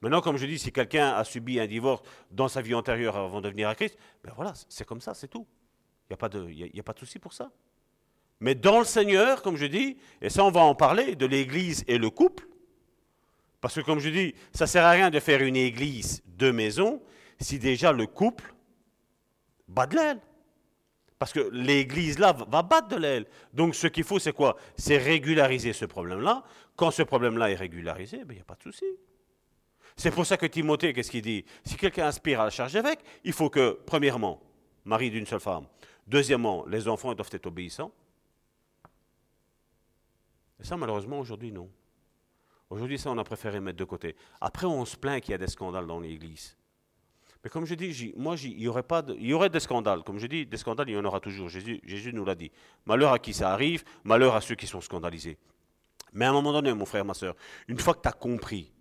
[0.00, 2.02] Maintenant, comme je dis, si quelqu'un a subi un divorce
[2.32, 5.28] dans sa vie antérieure avant de venir à Christ, ben voilà, c'est comme ça, c'est
[5.28, 5.46] tout.
[6.10, 7.50] Il n'y a y a pas de souci pour ça.
[8.40, 11.84] Mais dans le Seigneur, comme je dis, et ça on va en parler, de l'Église
[11.86, 12.48] et le couple,
[13.60, 16.50] parce que comme je dis, ça ne sert à rien de faire une Église de
[16.50, 17.02] maison
[17.40, 18.54] si déjà le couple
[19.66, 20.20] bat de l'aile.
[21.18, 23.26] Parce que l'Église là va battre de l'aile.
[23.52, 24.56] Donc ce qu'il faut, c'est quoi?
[24.76, 26.44] C'est régulariser ce problème-là.
[26.76, 28.84] Quand ce problème-là est régularisé, ben, il n'y a pas de souci.
[29.96, 31.44] C'est pour ça que Timothée, qu'est-ce qu'il dit?
[31.64, 34.40] Si quelqu'un aspire à la charge d'évêque, il faut que, premièrement,
[34.84, 35.66] mari d'une seule femme.
[36.06, 37.90] Deuxièmement, les enfants doivent être obéissants.
[40.60, 41.68] Et ça, malheureusement, aujourd'hui, non.
[42.70, 44.14] Aujourd'hui, ça, on a préféré mettre de côté.
[44.40, 46.56] Après, on se plaint qu'il y a des scandales dans l'Église.
[47.42, 50.02] Mais comme je dis, moi, il y aurait pas, il y aurait des scandales.
[50.02, 51.48] Comme je dis, des scandales, il y en aura toujours.
[51.48, 52.50] Jésus, Jésus nous l'a dit.
[52.84, 55.38] Malheur à qui ça arrive, malheur à ceux qui sont scandalisés.
[56.12, 57.36] Mais à un moment donné, mon frère, ma soeur,
[57.68, 58.72] une fois que tu as compris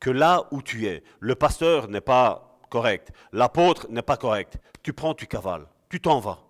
[0.00, 4.92] que là où tu es, le pasteur n'est pas correct, l'apôtre n'est pas correct, tu
[4.92, 6.40] prends, tu cavales, tu t'en vas.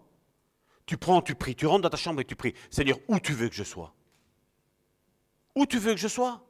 [0.87, 2.55] Tu prends, tu pries, tu rentres dans ta chambre et tu pries.
[2.71, 3.95] Seigneur, où tu veux que je sois?
[5.55, 6.43] Où tu veux que je sois?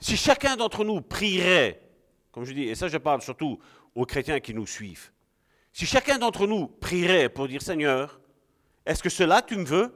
[0.00, 1.82] Si chacun d'entre nous prierait,
[2.30, 3.58] comme je dis, et ça je parle surtout
[3.94, 5.12] aux chrétiens qui nous suivent,
[5.72, 8.20] si chacun d'entre nous prierait pour dire Seigneur,
[8.86, 9.94] est-ce que cela tu me veux?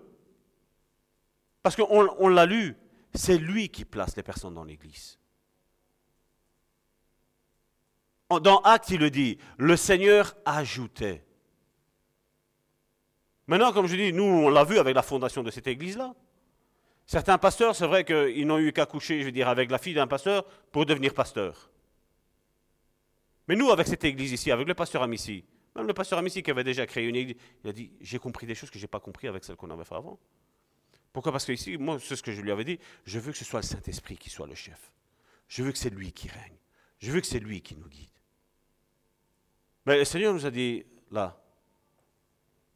[1.63, 2.77] Parce qu'on l'a lu,
[3.15, 5.19] c'est lui qui place les personnes dans l'Église.
[8.41, 11.25] Dans Actes, il le dit, le Seigneur ajoutait.
[13.47, 16.15] Maintenant, comme je dis, nous, on l'a vu avec la fondation de cette église-là.
[17.07, 19.95] Certains pasteurs, c'est vrai qu'ils n'ont eu qu'à coucher, je veux dire, avec la fille
[19.95, 21.71] d'un pasteur pour devenir pasteur.
[23.49, 26.51] Mais nous, avec cette église ici, avec le pasteur Amici, même le pasteur Amici qui
[26.51, 28.89] avait déjà créé une église, il a dit J'ai compris des choses que je n'ai
[28.89, 30.19] pas compris avec celles qu'on avait fait avant.
[31.13, 31.33] Pourquoi?
[31.33, 33.45] Parce que ici, moi, c'est ce que je lui avais dit je veux que ce
[33.45, 34.93] soit le Saint-Esprit qui soit le chef.
[35.49, 36.57] Je veux que c'est lui qui règne.
[36.99, 38.09] Je veux que c'est lui qui nous guide.
[39.85, 41.39] Mais le Seigneur nous a dit là,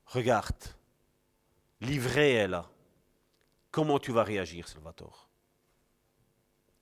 [0.06, 0.64] regarde,
[1.80, 2.68] l'ivrée est là.
[3.76, 5.28] Comment tu vas réagir, Salvatore?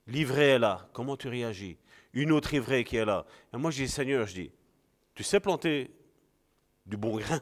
[0.06, 0.88] L'ivrée est là.
[0.92, 1.76] Comment tu réagis?
[2.12, 3.26] Une autre ivrée qui est là.
[3.52, 4.52] Et moi, je dis, Seigneur, je dis,
[5.12, 5.92] tu sais planter
[6.86, 7.40] du bon grain?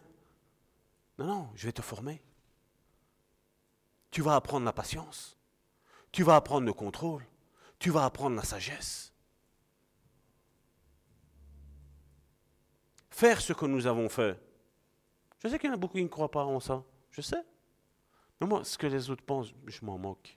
[1.18, 2.22] Non, non, je vais te former.
[4.10, 5.36] Tu vas apprendre la patience.
[6.12, 7.26] Tu vas apprendre le contrôle.
[7.78, 9.12] Tu vas apprendre la sagesse.
[13.10, 14.40] Faire ce que nous avons fait
[15.40, 16.82] je sais qu'il y en a beaucoup qui ne croient pas en ça.
[17.10, 17.44] Je sais.
[18.42, 20.36] Mais moi, ce que les autres pensent, je m'en moque.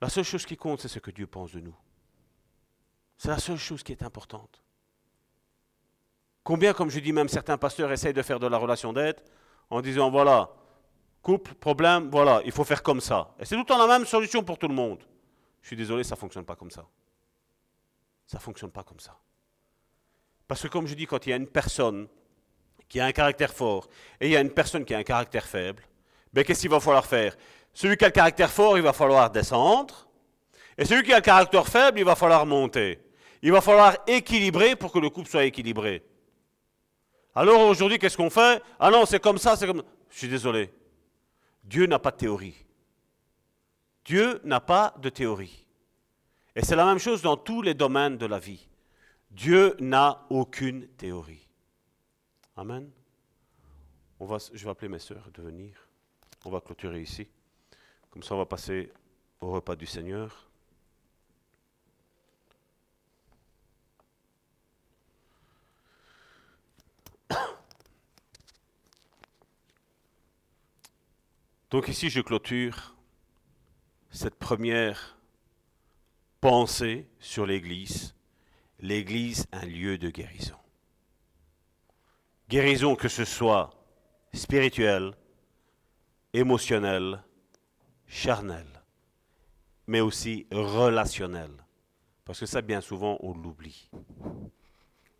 [0.00, 1.76] La seule chose qui compte, c'est ce que Dieu pense de nous.
[3.18, 4.62] C'est la seule chose qui est importante.
[6.42, 9.20] Combien, comme je dis, même certains pasteurs essayent de faire de la relation d'aide
[9.68, 10.50] en disant, voilà,
[11.20, 13.34] couple, problème, voilà, il faut faire comme ça.
[13.38, 15.04] Et c'est tout le temps la même solution pour tout le monde.
[15.60, 16.86] Je suis désolé, ça ne fonctionne pas comme ça.
[18.26, 19.14] Ça ne fonctionne pas comme ça.
[20.46, 22.08] Parce que comme je dis, quand il y a une personne
[22.88, 25.44] qui a un caractère fort, et il y a une personne qui a un caractère
[25.44, 25.82] faible,
[26.32, 27.36] ben, qu'est-ce qu'il va falloir faire?
[27.72, 30.08] Celui qui a le caractère fort, il va falloir descendre,
[30.76, 33.00] et celui qui a le caractère faible, il va falloir monter.
[33.42, 36.04] Il va falloir équilibrer pour que le couple soit équilibré.
[37.34, 38.62] Alors aujourd'hui, qu'est-ce qu'on fait?
[38.78, 39.82] Ah non, c'est comme ça, c'est comme...
[40.10, 40.72] Je suis désolé.
[41.64, 42.64] Dieu n'a pas de théorie.
[44.04, 45.66] Dieu n'a pas de théorie.
[46.56, 48.68] Et c'est la même chose dans tous les domaines de la vie.
[49.30, 51.46] Dieu n'a aucune théorie.
[52.56, 52.90] Amen.
[54.18, 55.87] On va, je vais appeler mes sœurs de venir.
[56.48, 57.28] On va clôturer ici.
[58.10, 58.90] Comme ça, on va passer
[59.42, 60.48] au repas du Seigneur.
[71.70, 72.96] Donc ici, je clôture
[74.10, 75.18] cette première
[76.40, 78.14] pensée sur l'Église.
[78.80, 80.56] L'Église, un lieu de guérison.
[82.48, 83.68] Guérison que ce soit
[84.32, 85.12] spirituelle,
[86.32, 87.22] émotionnelle,
[88.06, 88.82] charnelle,
[89.86, 91.64] mais aussi relationnelle.
[92.24, 93.90] Parce que ça, bien souvent, on l'oublie.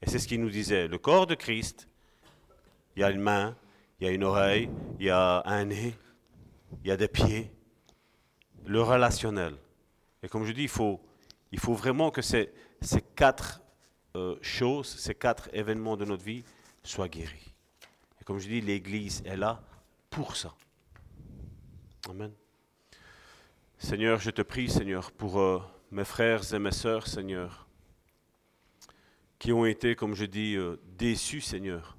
[0.02, 0.88] Et c'est ce qu'il nous disait.
[0.88, 1.88] Le corps de Christ,
[2.94, 3.56] il y a une main,
[3.98, 4.68] il y a une oreille,
[4.98, 5.94] il y a un nez,
[6.82, 7.50] il y a des pieds.
[8.66, 9.54] Le relationnel.
[10.22, 11.00] Et comme je dis, il faut,
[11.52, 12.52] il faut vraiment que ces,
[12.82, 13.62] ces quatre
[14.16, 16.44] euh, choses, ces quatre événements de notre vie
[16.82, 17.54] soit guéri.
[18.20, 19.62] Et comme je dis, l'Église est là
[20.10, 20.54] pour ça.
[23.78, 25.60] Seigneur, je te prie, Seigneur, pour euh,
[25.90, 27.68] mes frères et mes sœurs, Seigneur,
[29.38, 31.96] qui ont été, comme je dis, euh, déçus, Seigneur,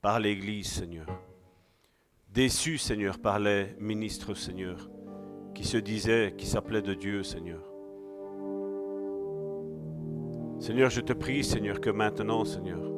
[0.00, 1.06] par l'Église, Seigneur.
[2.28, 4.90] Déçus, Seigneur, par les ministres, Seigneur,
[5.54, 7.62] qui se disaient, qui s'appelaient de Dieu, Seigneur.
[10.58, 12.96] Seigneur, je te prie, Seigneur, que maintenant, Seigneur,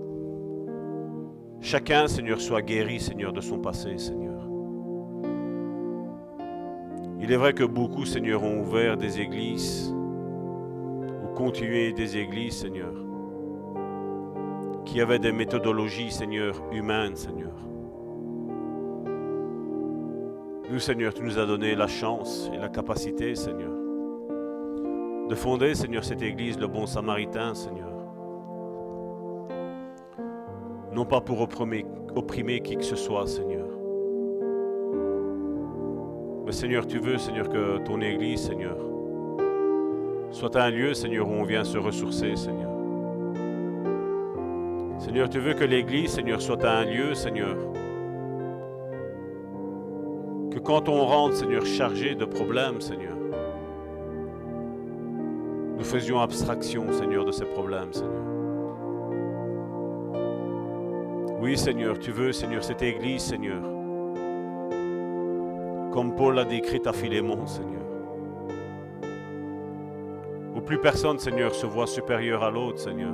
[1.60, 4.27] Chacun, Seigneur, soit guéri, Seigneur, de son passé, Seigneur.
[7.20, 9.94] Il est vrai que beaucoup, Seigneur, ont ouvert des églises
[11.22, 12.92] ou continué des églises, Seigneur,
[14.84, 17.54] qui avaient des méthodologies, Seigneur, humaines, Seigneur.
[20.70, 23.72] Nous, Seigneur, tu nous as donné la chance et la capacité, Seigneur,
[25.28, 27.88] de fonder, Seigneur, cette église, le bon samaritain, Seigneur.
[30.98, 31.86] non pas pour opprimer,
[32.16, 33.67] opprimer qui que ce soit, Seigneur.
[36.48, 38.78] Mais Seigneur, tu veux, Seigneur, que ton Église, Seigneur,
[40.30, 42.70] soit un lieu, Seigneur, où on vient se ressourcer, Seigneur.
[44.98, 47.54] Seigneur, tu veux que l'Église, Seigneur, soit un lieu, Seigneur,
[50.50, 53.18] que quand on rentre, Seigneur, chargé de problèmes, Seigneur,
[55.76, 58.24] nous faisions abstraction, Seigneur, de ces problèmes, Seigneur.
[61.42, 63.77] Oui, Seigneur, tu veux, Seigneur, cette Église, Seigneur,
[65.92, 67.82] comme Paul l'a décrit à Philémon, Seigneur,
[70.54, 73.12] où plus personne, Seigneur, se voit supérieur à l'autre, Seigneur.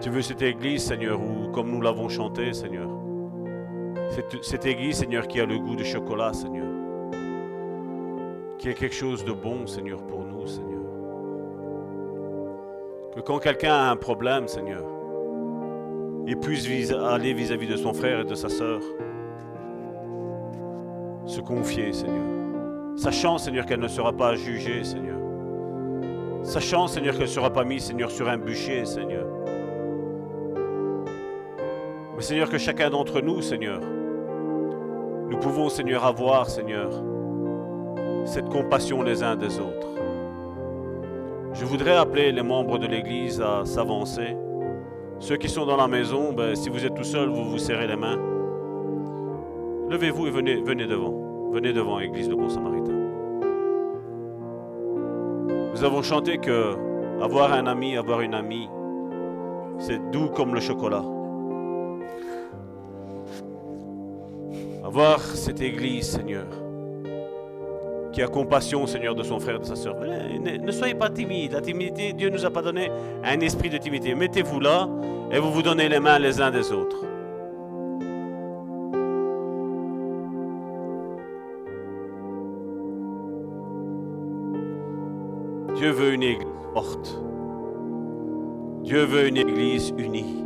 [0.00, 2.88] Tu veux cette Église, Seigneur, où, comme nous l'avons chanté, Seigneur,
[4.10, 6.68] cette, cette Église, Seigneur, qui a le goût de chocolat, Seigneur,
[8.58, 10.82] qui est quelque chose de bon, Seigneur, pour nous, Seigneur.
[13.14, 14.84] Que quand quelqu'un a un problème, Seigneur,
[16.26, 18.80] il puisse aller vis-à-vis de son frère et de sa sœur,
[21.34, 22.24] se confier, Seigneur.
[22.96, 25.18] Sachant, Seigneur, qu'elle ne sera pas jugée, Seigneur.
[26.44, 29.26] Sachant, Seigneur, qu'elle ne sera pas mise, Seigneur, sur un bûcher, Seigneur.
[32.14, 33.80] Mais, Seigneur, que chacun d'entre nous, Seigneur,
[35.28, 36.90] nous pouvons, Seigneur, avoir, Seigneur,
[38.24, 39.88] cette compassion les uns des autres.
[41.52, 44.36] Je voudrais appeler les membres de l'Église à s'avancer.
[45.18, 47.88] Ceux qui sont dans la maison, ben, si vous êtes tout seul, vous vous serrez
[47.88, 48.18] les mains.
[49.90, 51.23] Levez-vous et venez, venez devant.
[51.54, 52.98] Venez devant, Église de Bon Samaritain.
[55.72, 56.74] Nous avons chanté que
[57.22, 58.68] avoir un ami, avoir une amie,
[59.78, 61.04] c'est doux comme le chocolat.
[64.84, 66.48] Avoir cette Église, Seigneur,
[68.10, 69.94] qui a compassion, Seigneur, de son frère et de sa sœur.
[70.00, 71.52] Ne, ne soyez pas timide.
[71.52, 72.90] La timidité, Dieu ne nous a pas donné
[73.22, 74.16] un esprit de timidité.
[74.16, 74.88] Mettez-vous là
[75.30, 77.13] et vous vous donnez les mains les uns des autres.
[85.84, 87.22] Dieu veut une église forte.
[88.84, 90.42] Dieu veut une église unie.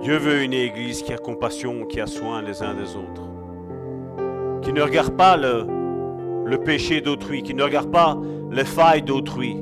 [0.00, 3.28] Dieu veut une église qui a compassion, qui a soin les uns des autres.
[4.62, 8.16] Qui ne regarde pas le, péché d'autrui, qui ne regarde pas
[8.52, 9.56] les failles d'autrui.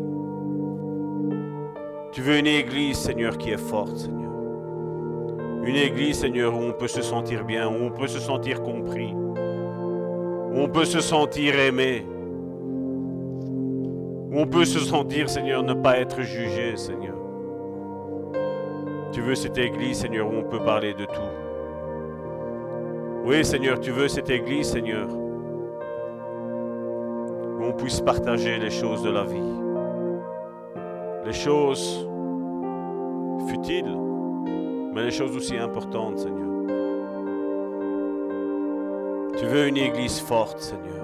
[2.13, 4.33] Tu veux une église, Seigneur, qui est forte, Seigneur.
[5.65, 9.15] Une église, Seigneur, où on peut se sentir bien, où on peut se sentir compris,
[9.15, 12.05] où on peut se sentir aimé,
[14.31, 17.17] où on peut se sentir, Seigneur, ne pas être jugé, Seigneur.
[19.13, 21.21] Tu veux cette église, Seigneur, où on peut parler de tout.
[23.25, 25.09] Oui, Seigneur, tu veux cette église, Seigneur,
[27.59, 29.53] où on puisse partager les choses de la vie.
[31.27, 32.09] Les choses
[33.49, 33.97] futiles,
[34.95, 36.49] mais les choses aussi importantes, Seigneur.
[39.37, 41.00] Tu veux une église forte, Seigneur.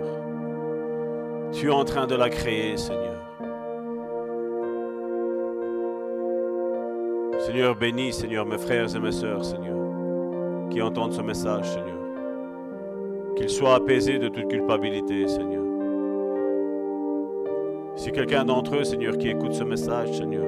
[1.53, 3.17] Tu es en train de la créer, Seigneur.
[7.39, 9.77] Seigneur, bénis, Seigneur, mes frères et mes sœurs, Seigneur,
[10.71, 11.97] qui entendent ce message, Seigneur.
[13.37, 15.63] Qu'ils soient apaisés de toute culpabilité, Seigneur.
[17.95, 20.47] Si quelqu'un d'entre eux, Seigneur, qui écoute ce message, Seigneur,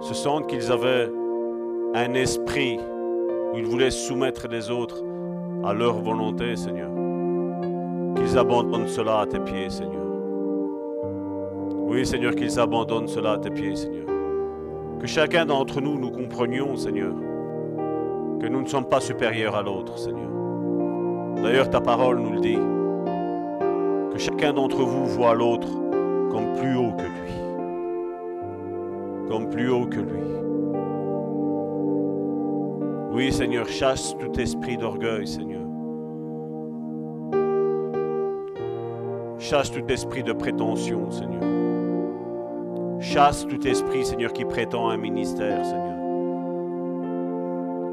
[0.00, 1.10] se sentent qu'ils avaient
[1.94, 2.78] un esprit
[3.52, 5.02] où ils voulaient soumettre les autres
[5.64, 6.90] à leur volonté, Seigneur,
[8.14, 10.02] qu'ils abandonnent cela à tes pieds, Seigneur.
[11.86, 14.06] Oui, Seigneur, qu'ils abandonnent cela à tes pieds, Seigneur.
[14.98, 17.12] Que chacun d'entre nous, nous comprenions, Seigneur,
[18.40, 20.30] que nous ne sommes pas supérieurs à l'autre, Seigneur.
[21.42, 22.58] D'ailleurs, ta parole nous le dit.
[24.12, 25.68] Que chacun d'entre vous voit l'autre
[26.30, 27.32] comme plus haut que lui.
[29.28, 30.22] Comme plus haut que lui.
[33.12, 35.53] Oui, Seigneur, chasse tout esprit d'orgueil, Seigneur.
[39.38, 41.42] Chasse tout esprit de prétention, Seigneur.
[43.00, 45.94] Chasse tout esprit, Seigneur, qui prétend un ministère, Seigneur.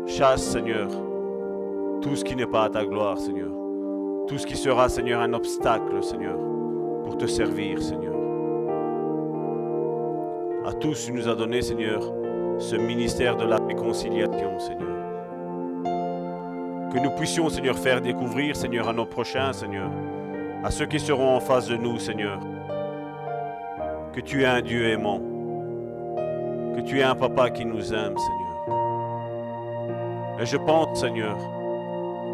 [0.08, 0.90] Chasse, Seigneur,
[2.02, 3.52] tout ce qui n'est pas à ta gloire, Seigneur.
[4.28, 6.38] Tout ce qui sera, Seigneur, un obstacle, Seigneur,
[7.04, 8.16] pour te servir, Seigneur.
[10.66, 12.02] À tous, tu nous as donné, Seigneur,
[12.60, 14.88] ce ministère de la réconciliation, Seigneur.
[16.94, 19.90] Que nous puissions, Seigneur, faire découvrir, Seigneur, à nos prochains, Seigneur,
[20.64, 22.40] à ceux qui seront en face de nous, Seigneur,
[24.14, 25.20] que tu es un Dieu aimant,
[26.76, 28.52] que tu es un papa qui nous aime, Seigneur.
[30.40, 31.38] Et je pense, Seigneur,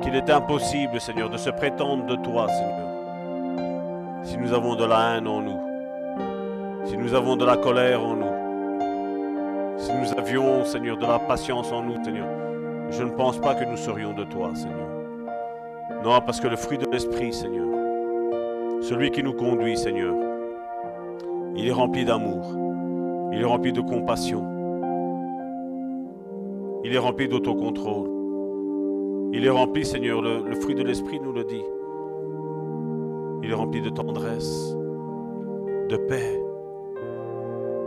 [0.02, 2.88] qu'il est impossible, Seigneur, de se prétendre de toi, Seigneur,
[4.24, 5.60] si nous avons de la haine en nous,
[6.86, 11.72] si nous avons de la colère en nous, si nous avions, Seigneur, de la patience
[11.72, 12.28] en nous, Seigneur.
[12.90, 14.88] Je ne pense pas que nous serions de toi, Seigneur.
[16.04, 17.68] Non, parce que le fruit de l'Esprit, Seigneur,
[18.82, 20.16] celui qui nous conduit, Seigneur,
[21.56, 22.56] il est rempli d'amour,
[23.34, 24.44] il est rempli de compassion,
[26.84, 28.10] il est rempli d'autocontrôle,
[29.34, 31.64] il est rempli, Seigneur, le, fruit de l'Esprit nous le dit,
[33.44, 34.76] il est rempli de tendresse,
[35.90, 36.42] de paix.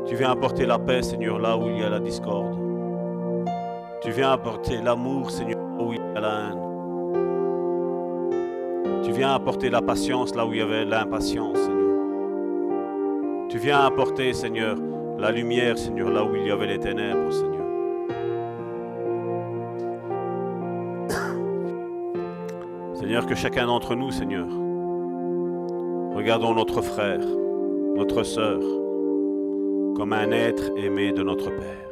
[0.06, 2.58] Tu viens apporter la paix, Seigneur, là où il y a la discorde.
[4.02, 6.69] Tu viens apporter l'amour, Seigneur, là où il y a la haine.
[9.10, 11.98] Tu viens apporter la patience là où il y avait l'impatience, Seigneur.
[13.48, 14.76] Tu viens apporter, Seigneur,
[15.18, 17.66] la lumière, Seigneur, là où il y avait les ténèbres, Seigneur.
[22.94, 24.46] Seigneur, que chacun d'entre nous, Seigneur,
[26.14, 27.18] regardons notre frère,
[27.96, 28.60] notre sœur,
[29.96, 31.90] comme un être aimé de notre Père.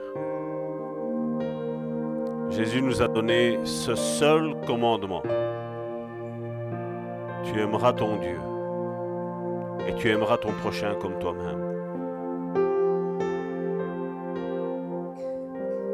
[2.51, 5.25] Jésus nous a donné ce seul commandement.
[7.45, 8.39] Tu aimeras ton Dieu
[9.87, 11.69] et tu aimeras ton prochain comme toi-même.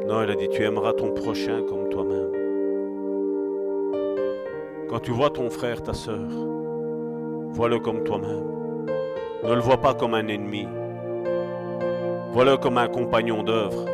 [0.07, 2.31] Non, il a dit, tu aimeras ton prochain comme toi-même.
[4.89, 6.27] Quand tu vois ton frère, ta sœur,
[7.51, 8.43] vois-le comme toi-même.
[9.43, 10.67] Ne le vois pas comme un ennemi.
[12.33, 13.85] Vois-le comme un compagnon d'œuvre.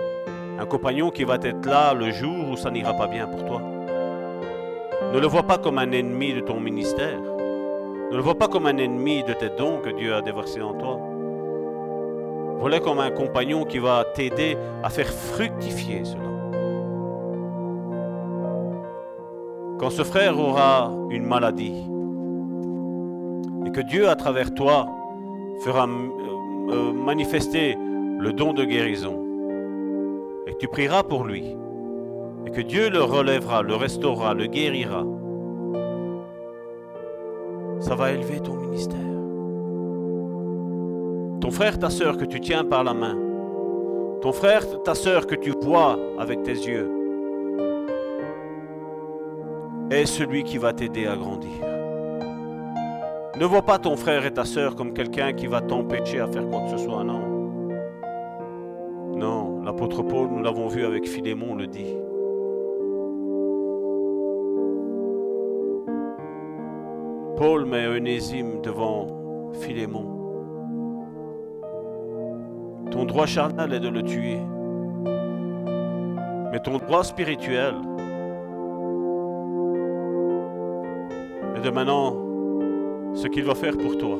[0.59, 3.61] Un compagnon qui va être là le jour où ça n'ira pas bien pour toi.
[5.13, 7.19] Ne le vois pas comme un ennemi de ton ministère.
[8.11, 10.73] Ne le vois pas comme un ennemi de tes dons que Dieu a déversés en
[10.73, 10.99] toi.
[12.59, 16.21] Vois-le comme un compagnon qui va t'aider à faire fructifier cela.
[19.79, 21.85] Quand ce frère aura une maladie
[23.65, 24.89] et que Dieu, à travers toi,
[25.63, 27.77] fera euh, euh, manifester
[28.19, 29.23] le don de guérison,
[30.47, 31.55] et que tu prieras pour lui,
[32.45, 35.05] et que Dieu le relèvera, le restaurera, le guérira,
[37.81, 38.97] ça va élever ton ministère.
[41.41, 43.17] Ton frère, ta sœur que tu tiens par la main,
[44.21, 46.89] ton frère, ta sœur que tu vois avec tes yeux,
[49.89, 51.51] est celui qui va t'aider à grandir.
[53.37, 56.47] Ne vois pas ton frère et ta sœur comme quelqu'un qui va t'empêcher à faire
[56.47, 57.19] quoi que ce soit, non.
[59.15, 61.95] Non, l'apôtre Paul, nous l'avons vu avec Philémon, le dit.
[67.37, 69.07] Paul met Onésime devant
[69.61, 70.05] Philémon.
[72.91, 74.39] Ton droit charnel est de le tuer.
[76.51, 77.73] Mais ton droit spirituel
[81.55, 82.13] est de maintenant
[83.13, 84.17] ce qu'il va faire pour toi.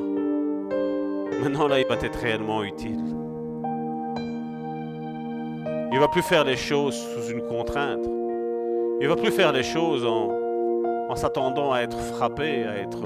[1.42, 3.04] Maintenant, là, il va être réellement utile.
[5.92, 8.06] Il va plus faire les choses sous une contrainte.
[9.00, 10.41] Il va plus faire les choses en,
[11.12, 13.02] en s'attendant à être frappé, à être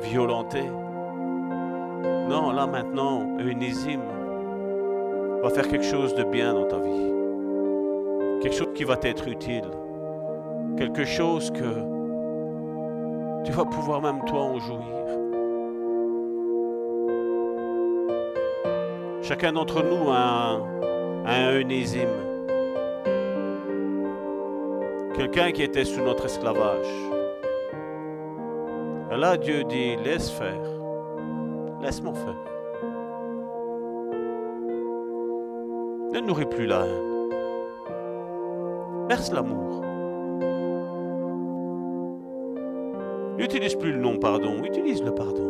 [0.00, 0.62] violenté.
[2.30, 4.00] Non, là maintenant, Onésime
[5.42, 7.12] va faire quelque chose de bien dans ta vie.
[8.40, 9.68] Quelque chose qui va t'être utile.
[10.78, 11.84] Quelque chose que
[13.44, 14.80] tu vas pouvoir même toi en jouir.
[19.20, 20.62] Chacun d'entre nous a
[21.26, 22.21] un, a.
[25.14, 26.86] Quelqu'un qui était sous notre esclavage.
[29.12, 30.62] Et là, Dieu dit, laisse faire.
[31.82, 32.36] Laisse-moi faire.
[36.14, 37.28] Ne nourris plus la haine.
[39.08, 39.82] Verse l'amour.
[43.36, 45.48] N'utilise plus le non pardon, utilise le pardon.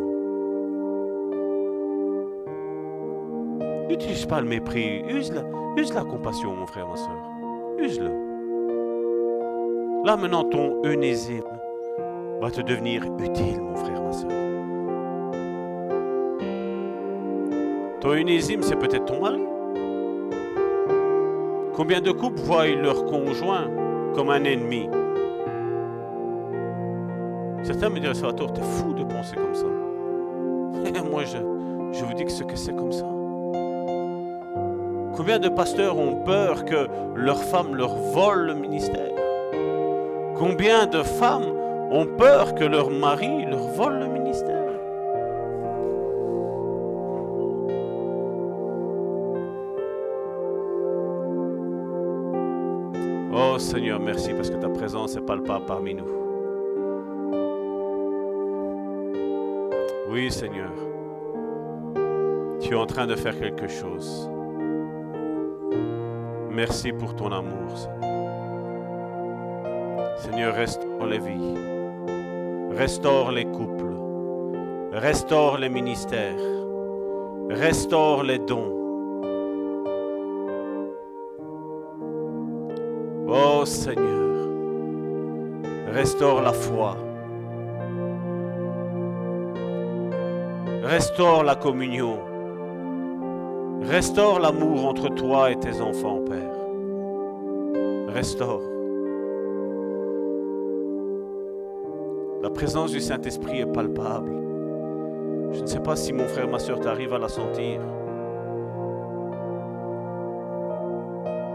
[3.87, 5.43] N'utilise pas le mépris, use la,
[5.77, 7.29] use la compassion, mon frère, ma soeur.
[7.79, 8.32] Use-le.
[10.03, 11.43] Là maintenant, ton onésime
[12.41, 14.29] va te devenir utile, mon frère, ma soeur.
[18.01, 19.41] Ton onésime, c'est peut-être ton mari.
[21.73, 23.71] Combien de couples voient leur conjoint
[24.13, 24.89] comme un ennemi?
[27.63, 31.01] Certains me diraient, Salvatore, t'es fou de penser comme ça.
[31.09, 31.37] Moi, je,
[31.97, 33.07] je vous dis que ce que c'est comme ça.
[35.15, 39.12] Combien de pasteurs ont peur que leur femme leur vole le ministère?
[40.45, 41.55] Combien de femmes
[41.89, 44.73] ont peur que leur mari leur vole le ministère?
[53.33, 56.11] Oh Seigneur, merci parce que ta présence est palpable parmi nous.
[60.09, 60.73] Oui Seigneur,
[62.59, 64.29] tu es en train de faire quelque chose.
[66.51, 68.12] Merci pour ton amour, Seigneur.
[70.17, 71.57] Seigneur, restaure les vies,
[72.75, 73.83] restaure les couples,
[74.93, 76.37] Restaure les ministères.
[77.49, 78.71] Restaure les dons.
[83.27, 84.49] Oh Seigneur,
[85.91, 86.95] restaure la foi.
[90.83, 92.19] Restaure la communion.
[93.81, 98.13] Restaure l'amour entre toi et tes enfants, Père.
[98.13, 98.72] Restaure.
[102.43, 104.33] La présence du Saint-Esprit est palpable.
[105.53, 107.79] Je ne sais pas si mon frère, ma soeur, t'arrive à la sentir.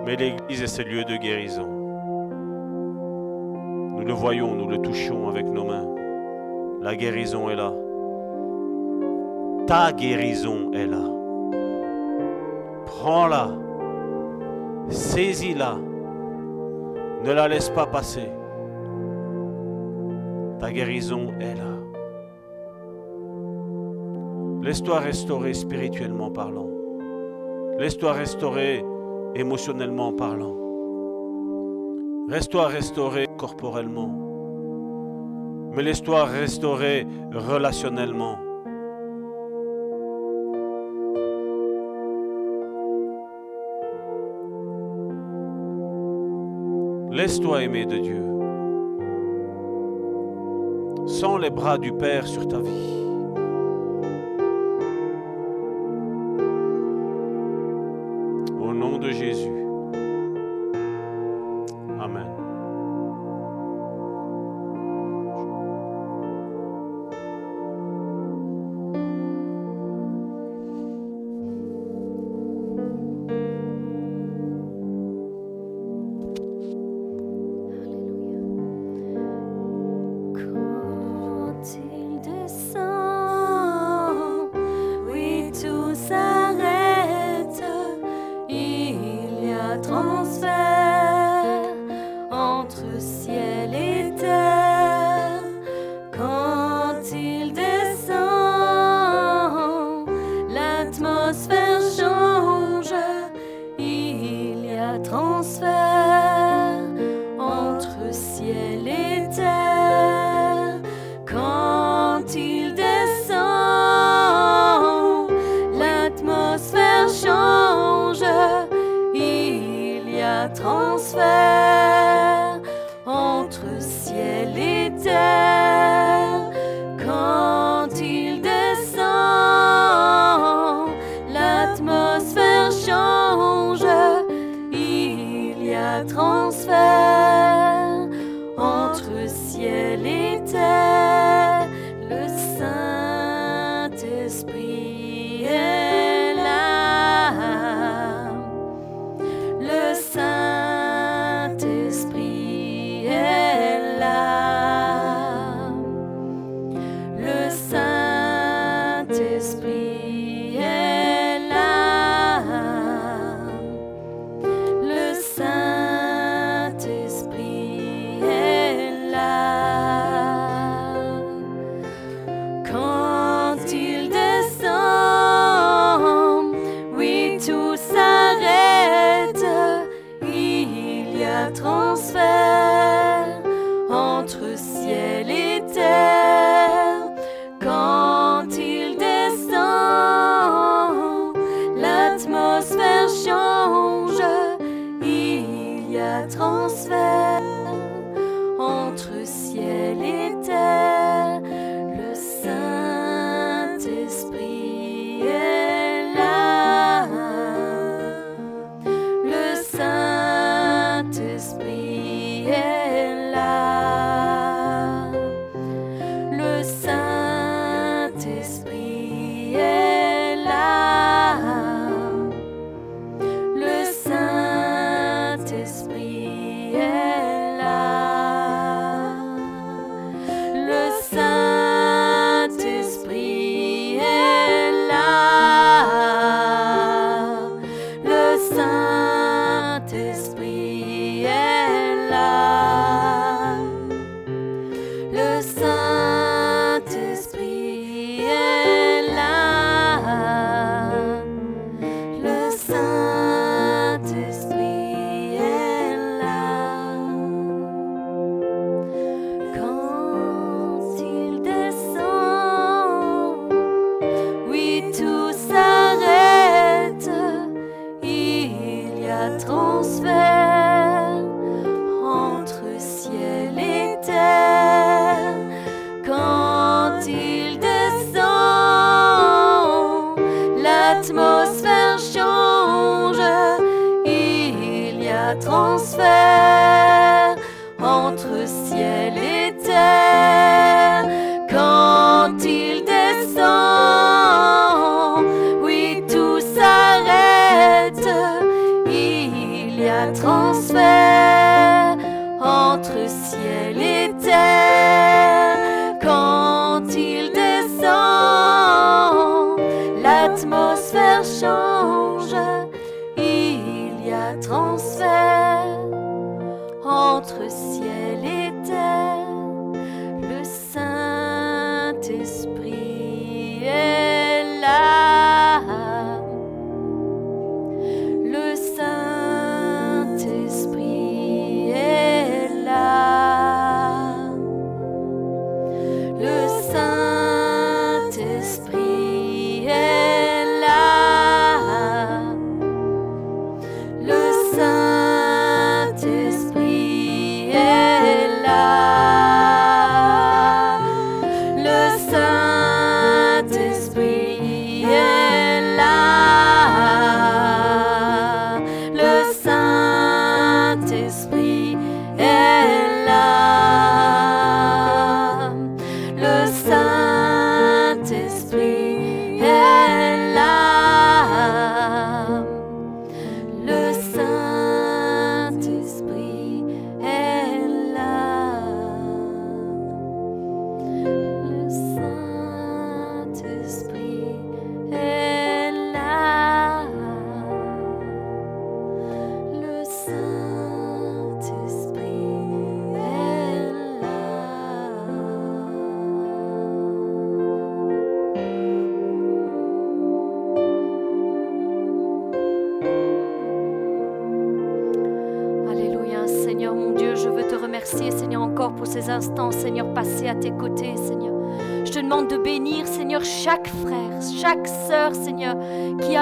[0.07, 1.69] Mais l'Église est ce lieu de guérison.
[3.99, 5.95] Nous le voyons, nous le touchons avec nos mains.
[6.81, 7.75] La guérison est là.
[9.67, 11.05] Ta guérison est là.
[12.87, 13.51] Prends-la.
[14.89, 15.77] Saisis-la.
[17.25, 18.31] Ne la laisse pas passer.
[20.61, 21.79] Ta guérison est là.
[24.63, 26.69] Laisse-toi restaurer spirituellement parlant.
[27.79, 28.85] Laisse-toi restaurer
[29.37, 30.57] émotionnellement parlant.
[32.29, 34.11] Laisse-toi restaurer corporellement.
[35.75, 38.37] Mais laisse-toi restaurer relationnellement.
[47.13, 48.38] Laisse-toi aimer de Dieu.
[51.09, 53.08] Sens les bras du Père sur ta vie.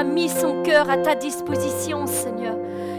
[0.05, 2.57] Mis son cœur à ta disposition, Seigneur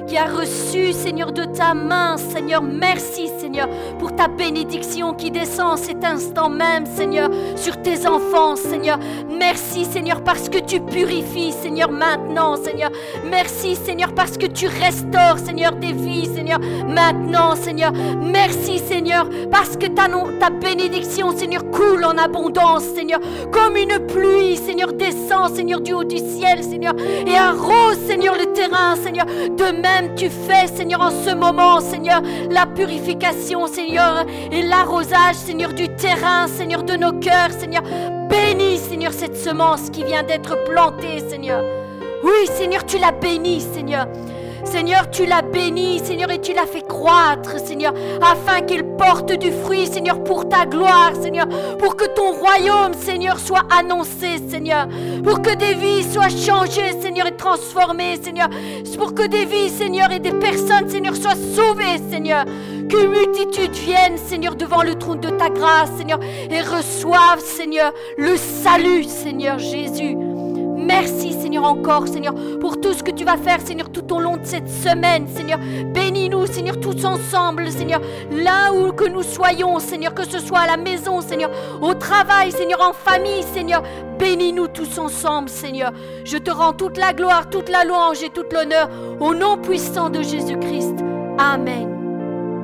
[0.08, 2.62] qui a reçu, Seigneur, de ta main, Seigneur.
[2.62, 3.68] Merci, Seigneur,
[3.98, 9.00] pour ta bénédiction qui descend cet instant même, Seigneur, sur tes enfants, Seigneur.
[9.30, 12.92] Merci, Seigneur, parce que tu purifies, Seigneur, maintenant, Seigneur.
[13.26, 17.92] Merci, Seigneur, parce que tu restaures, Seigneur, des vies, Seigneur, maintenant, Seigneur.
[18.22, 20.08] Merci, Seigneur, parce que ta,
[20.40, 23.20] ta bénédiction, Seigneur, coule en abondance, Seigneur,
[23.52, 26.94] comme une pluie, Seigneur, descend, Seigneur, du haut du ciel, Seigneur,
[27.26, 29.26] et arrose, Seigneur, le terrain, Seigneur.
[29.26, 31.47] De même, tu fais, Seigneur, en ce moment,
[31.80, 37.84] Seigneur, la purification, Seigneur, et l'arrosage, Seigneur, du terrain, Seigneur, de nos cœurs, Seigneur.
[38.30, 41.64] Bénis, Seigneur, cette semence qui vient d'être plantée, Seigneur.
[42.24, 44.08] Oui, Seigneur, tu la bénis, Seigneur.
[44.72, 49.52] Seigneur, tu l'as béni, Seigneur, et tu l'as fait croître, Seigneur, afin qu'il porte du
[49.52, 51.48] fruit, Seigneur, pour ta gloire, Seigneur,
[51.80, 54.88] pour que ton royaume, Seigneur, soit annoncé, Seigneur,
[55.24, 58.50] pour que des vies soient changées, Seigneur, et transformées, Seigneur,
[58.98, 62.44] pour que des vies, Seigneur, et des personnes, Seigneur, soient sauvées, Seigneur,
[62.90, 66.20] qu'une multitude vienne, Seigneur, devant le trône de ta grâce, Seigneur,
[66.50, 70.27] et reçoivent, Seigneur, le salut, Seigneur Jésus.
[70.88, 74.38] Merci Seigneur encore, Seigneur, pour tout ce que tu vas faire, Seigneur, tout au long
[74.38, 75.60] de cette semaine, Seigneur.
[75.94, 78.00] Bénis-nous, Seigneur, tous ensemble, Seigneur,
[78.32, 81.52] là où que nous soyons, Seigneur, que ce soit à la maison, Seigneur,
[81.82, 83.84] au travail, Seigneur, en famille, Seigneur.
[84.18, 85.92] Bénis-nous tous ensemble, Seigneur.
[86.24, 88.90] Je te rends toute la gloire, toute la louange et toute l'honneur
[89.20, 90.96] au nom puissant de Jésus-Christ.
[91.38, 91.97] Amen.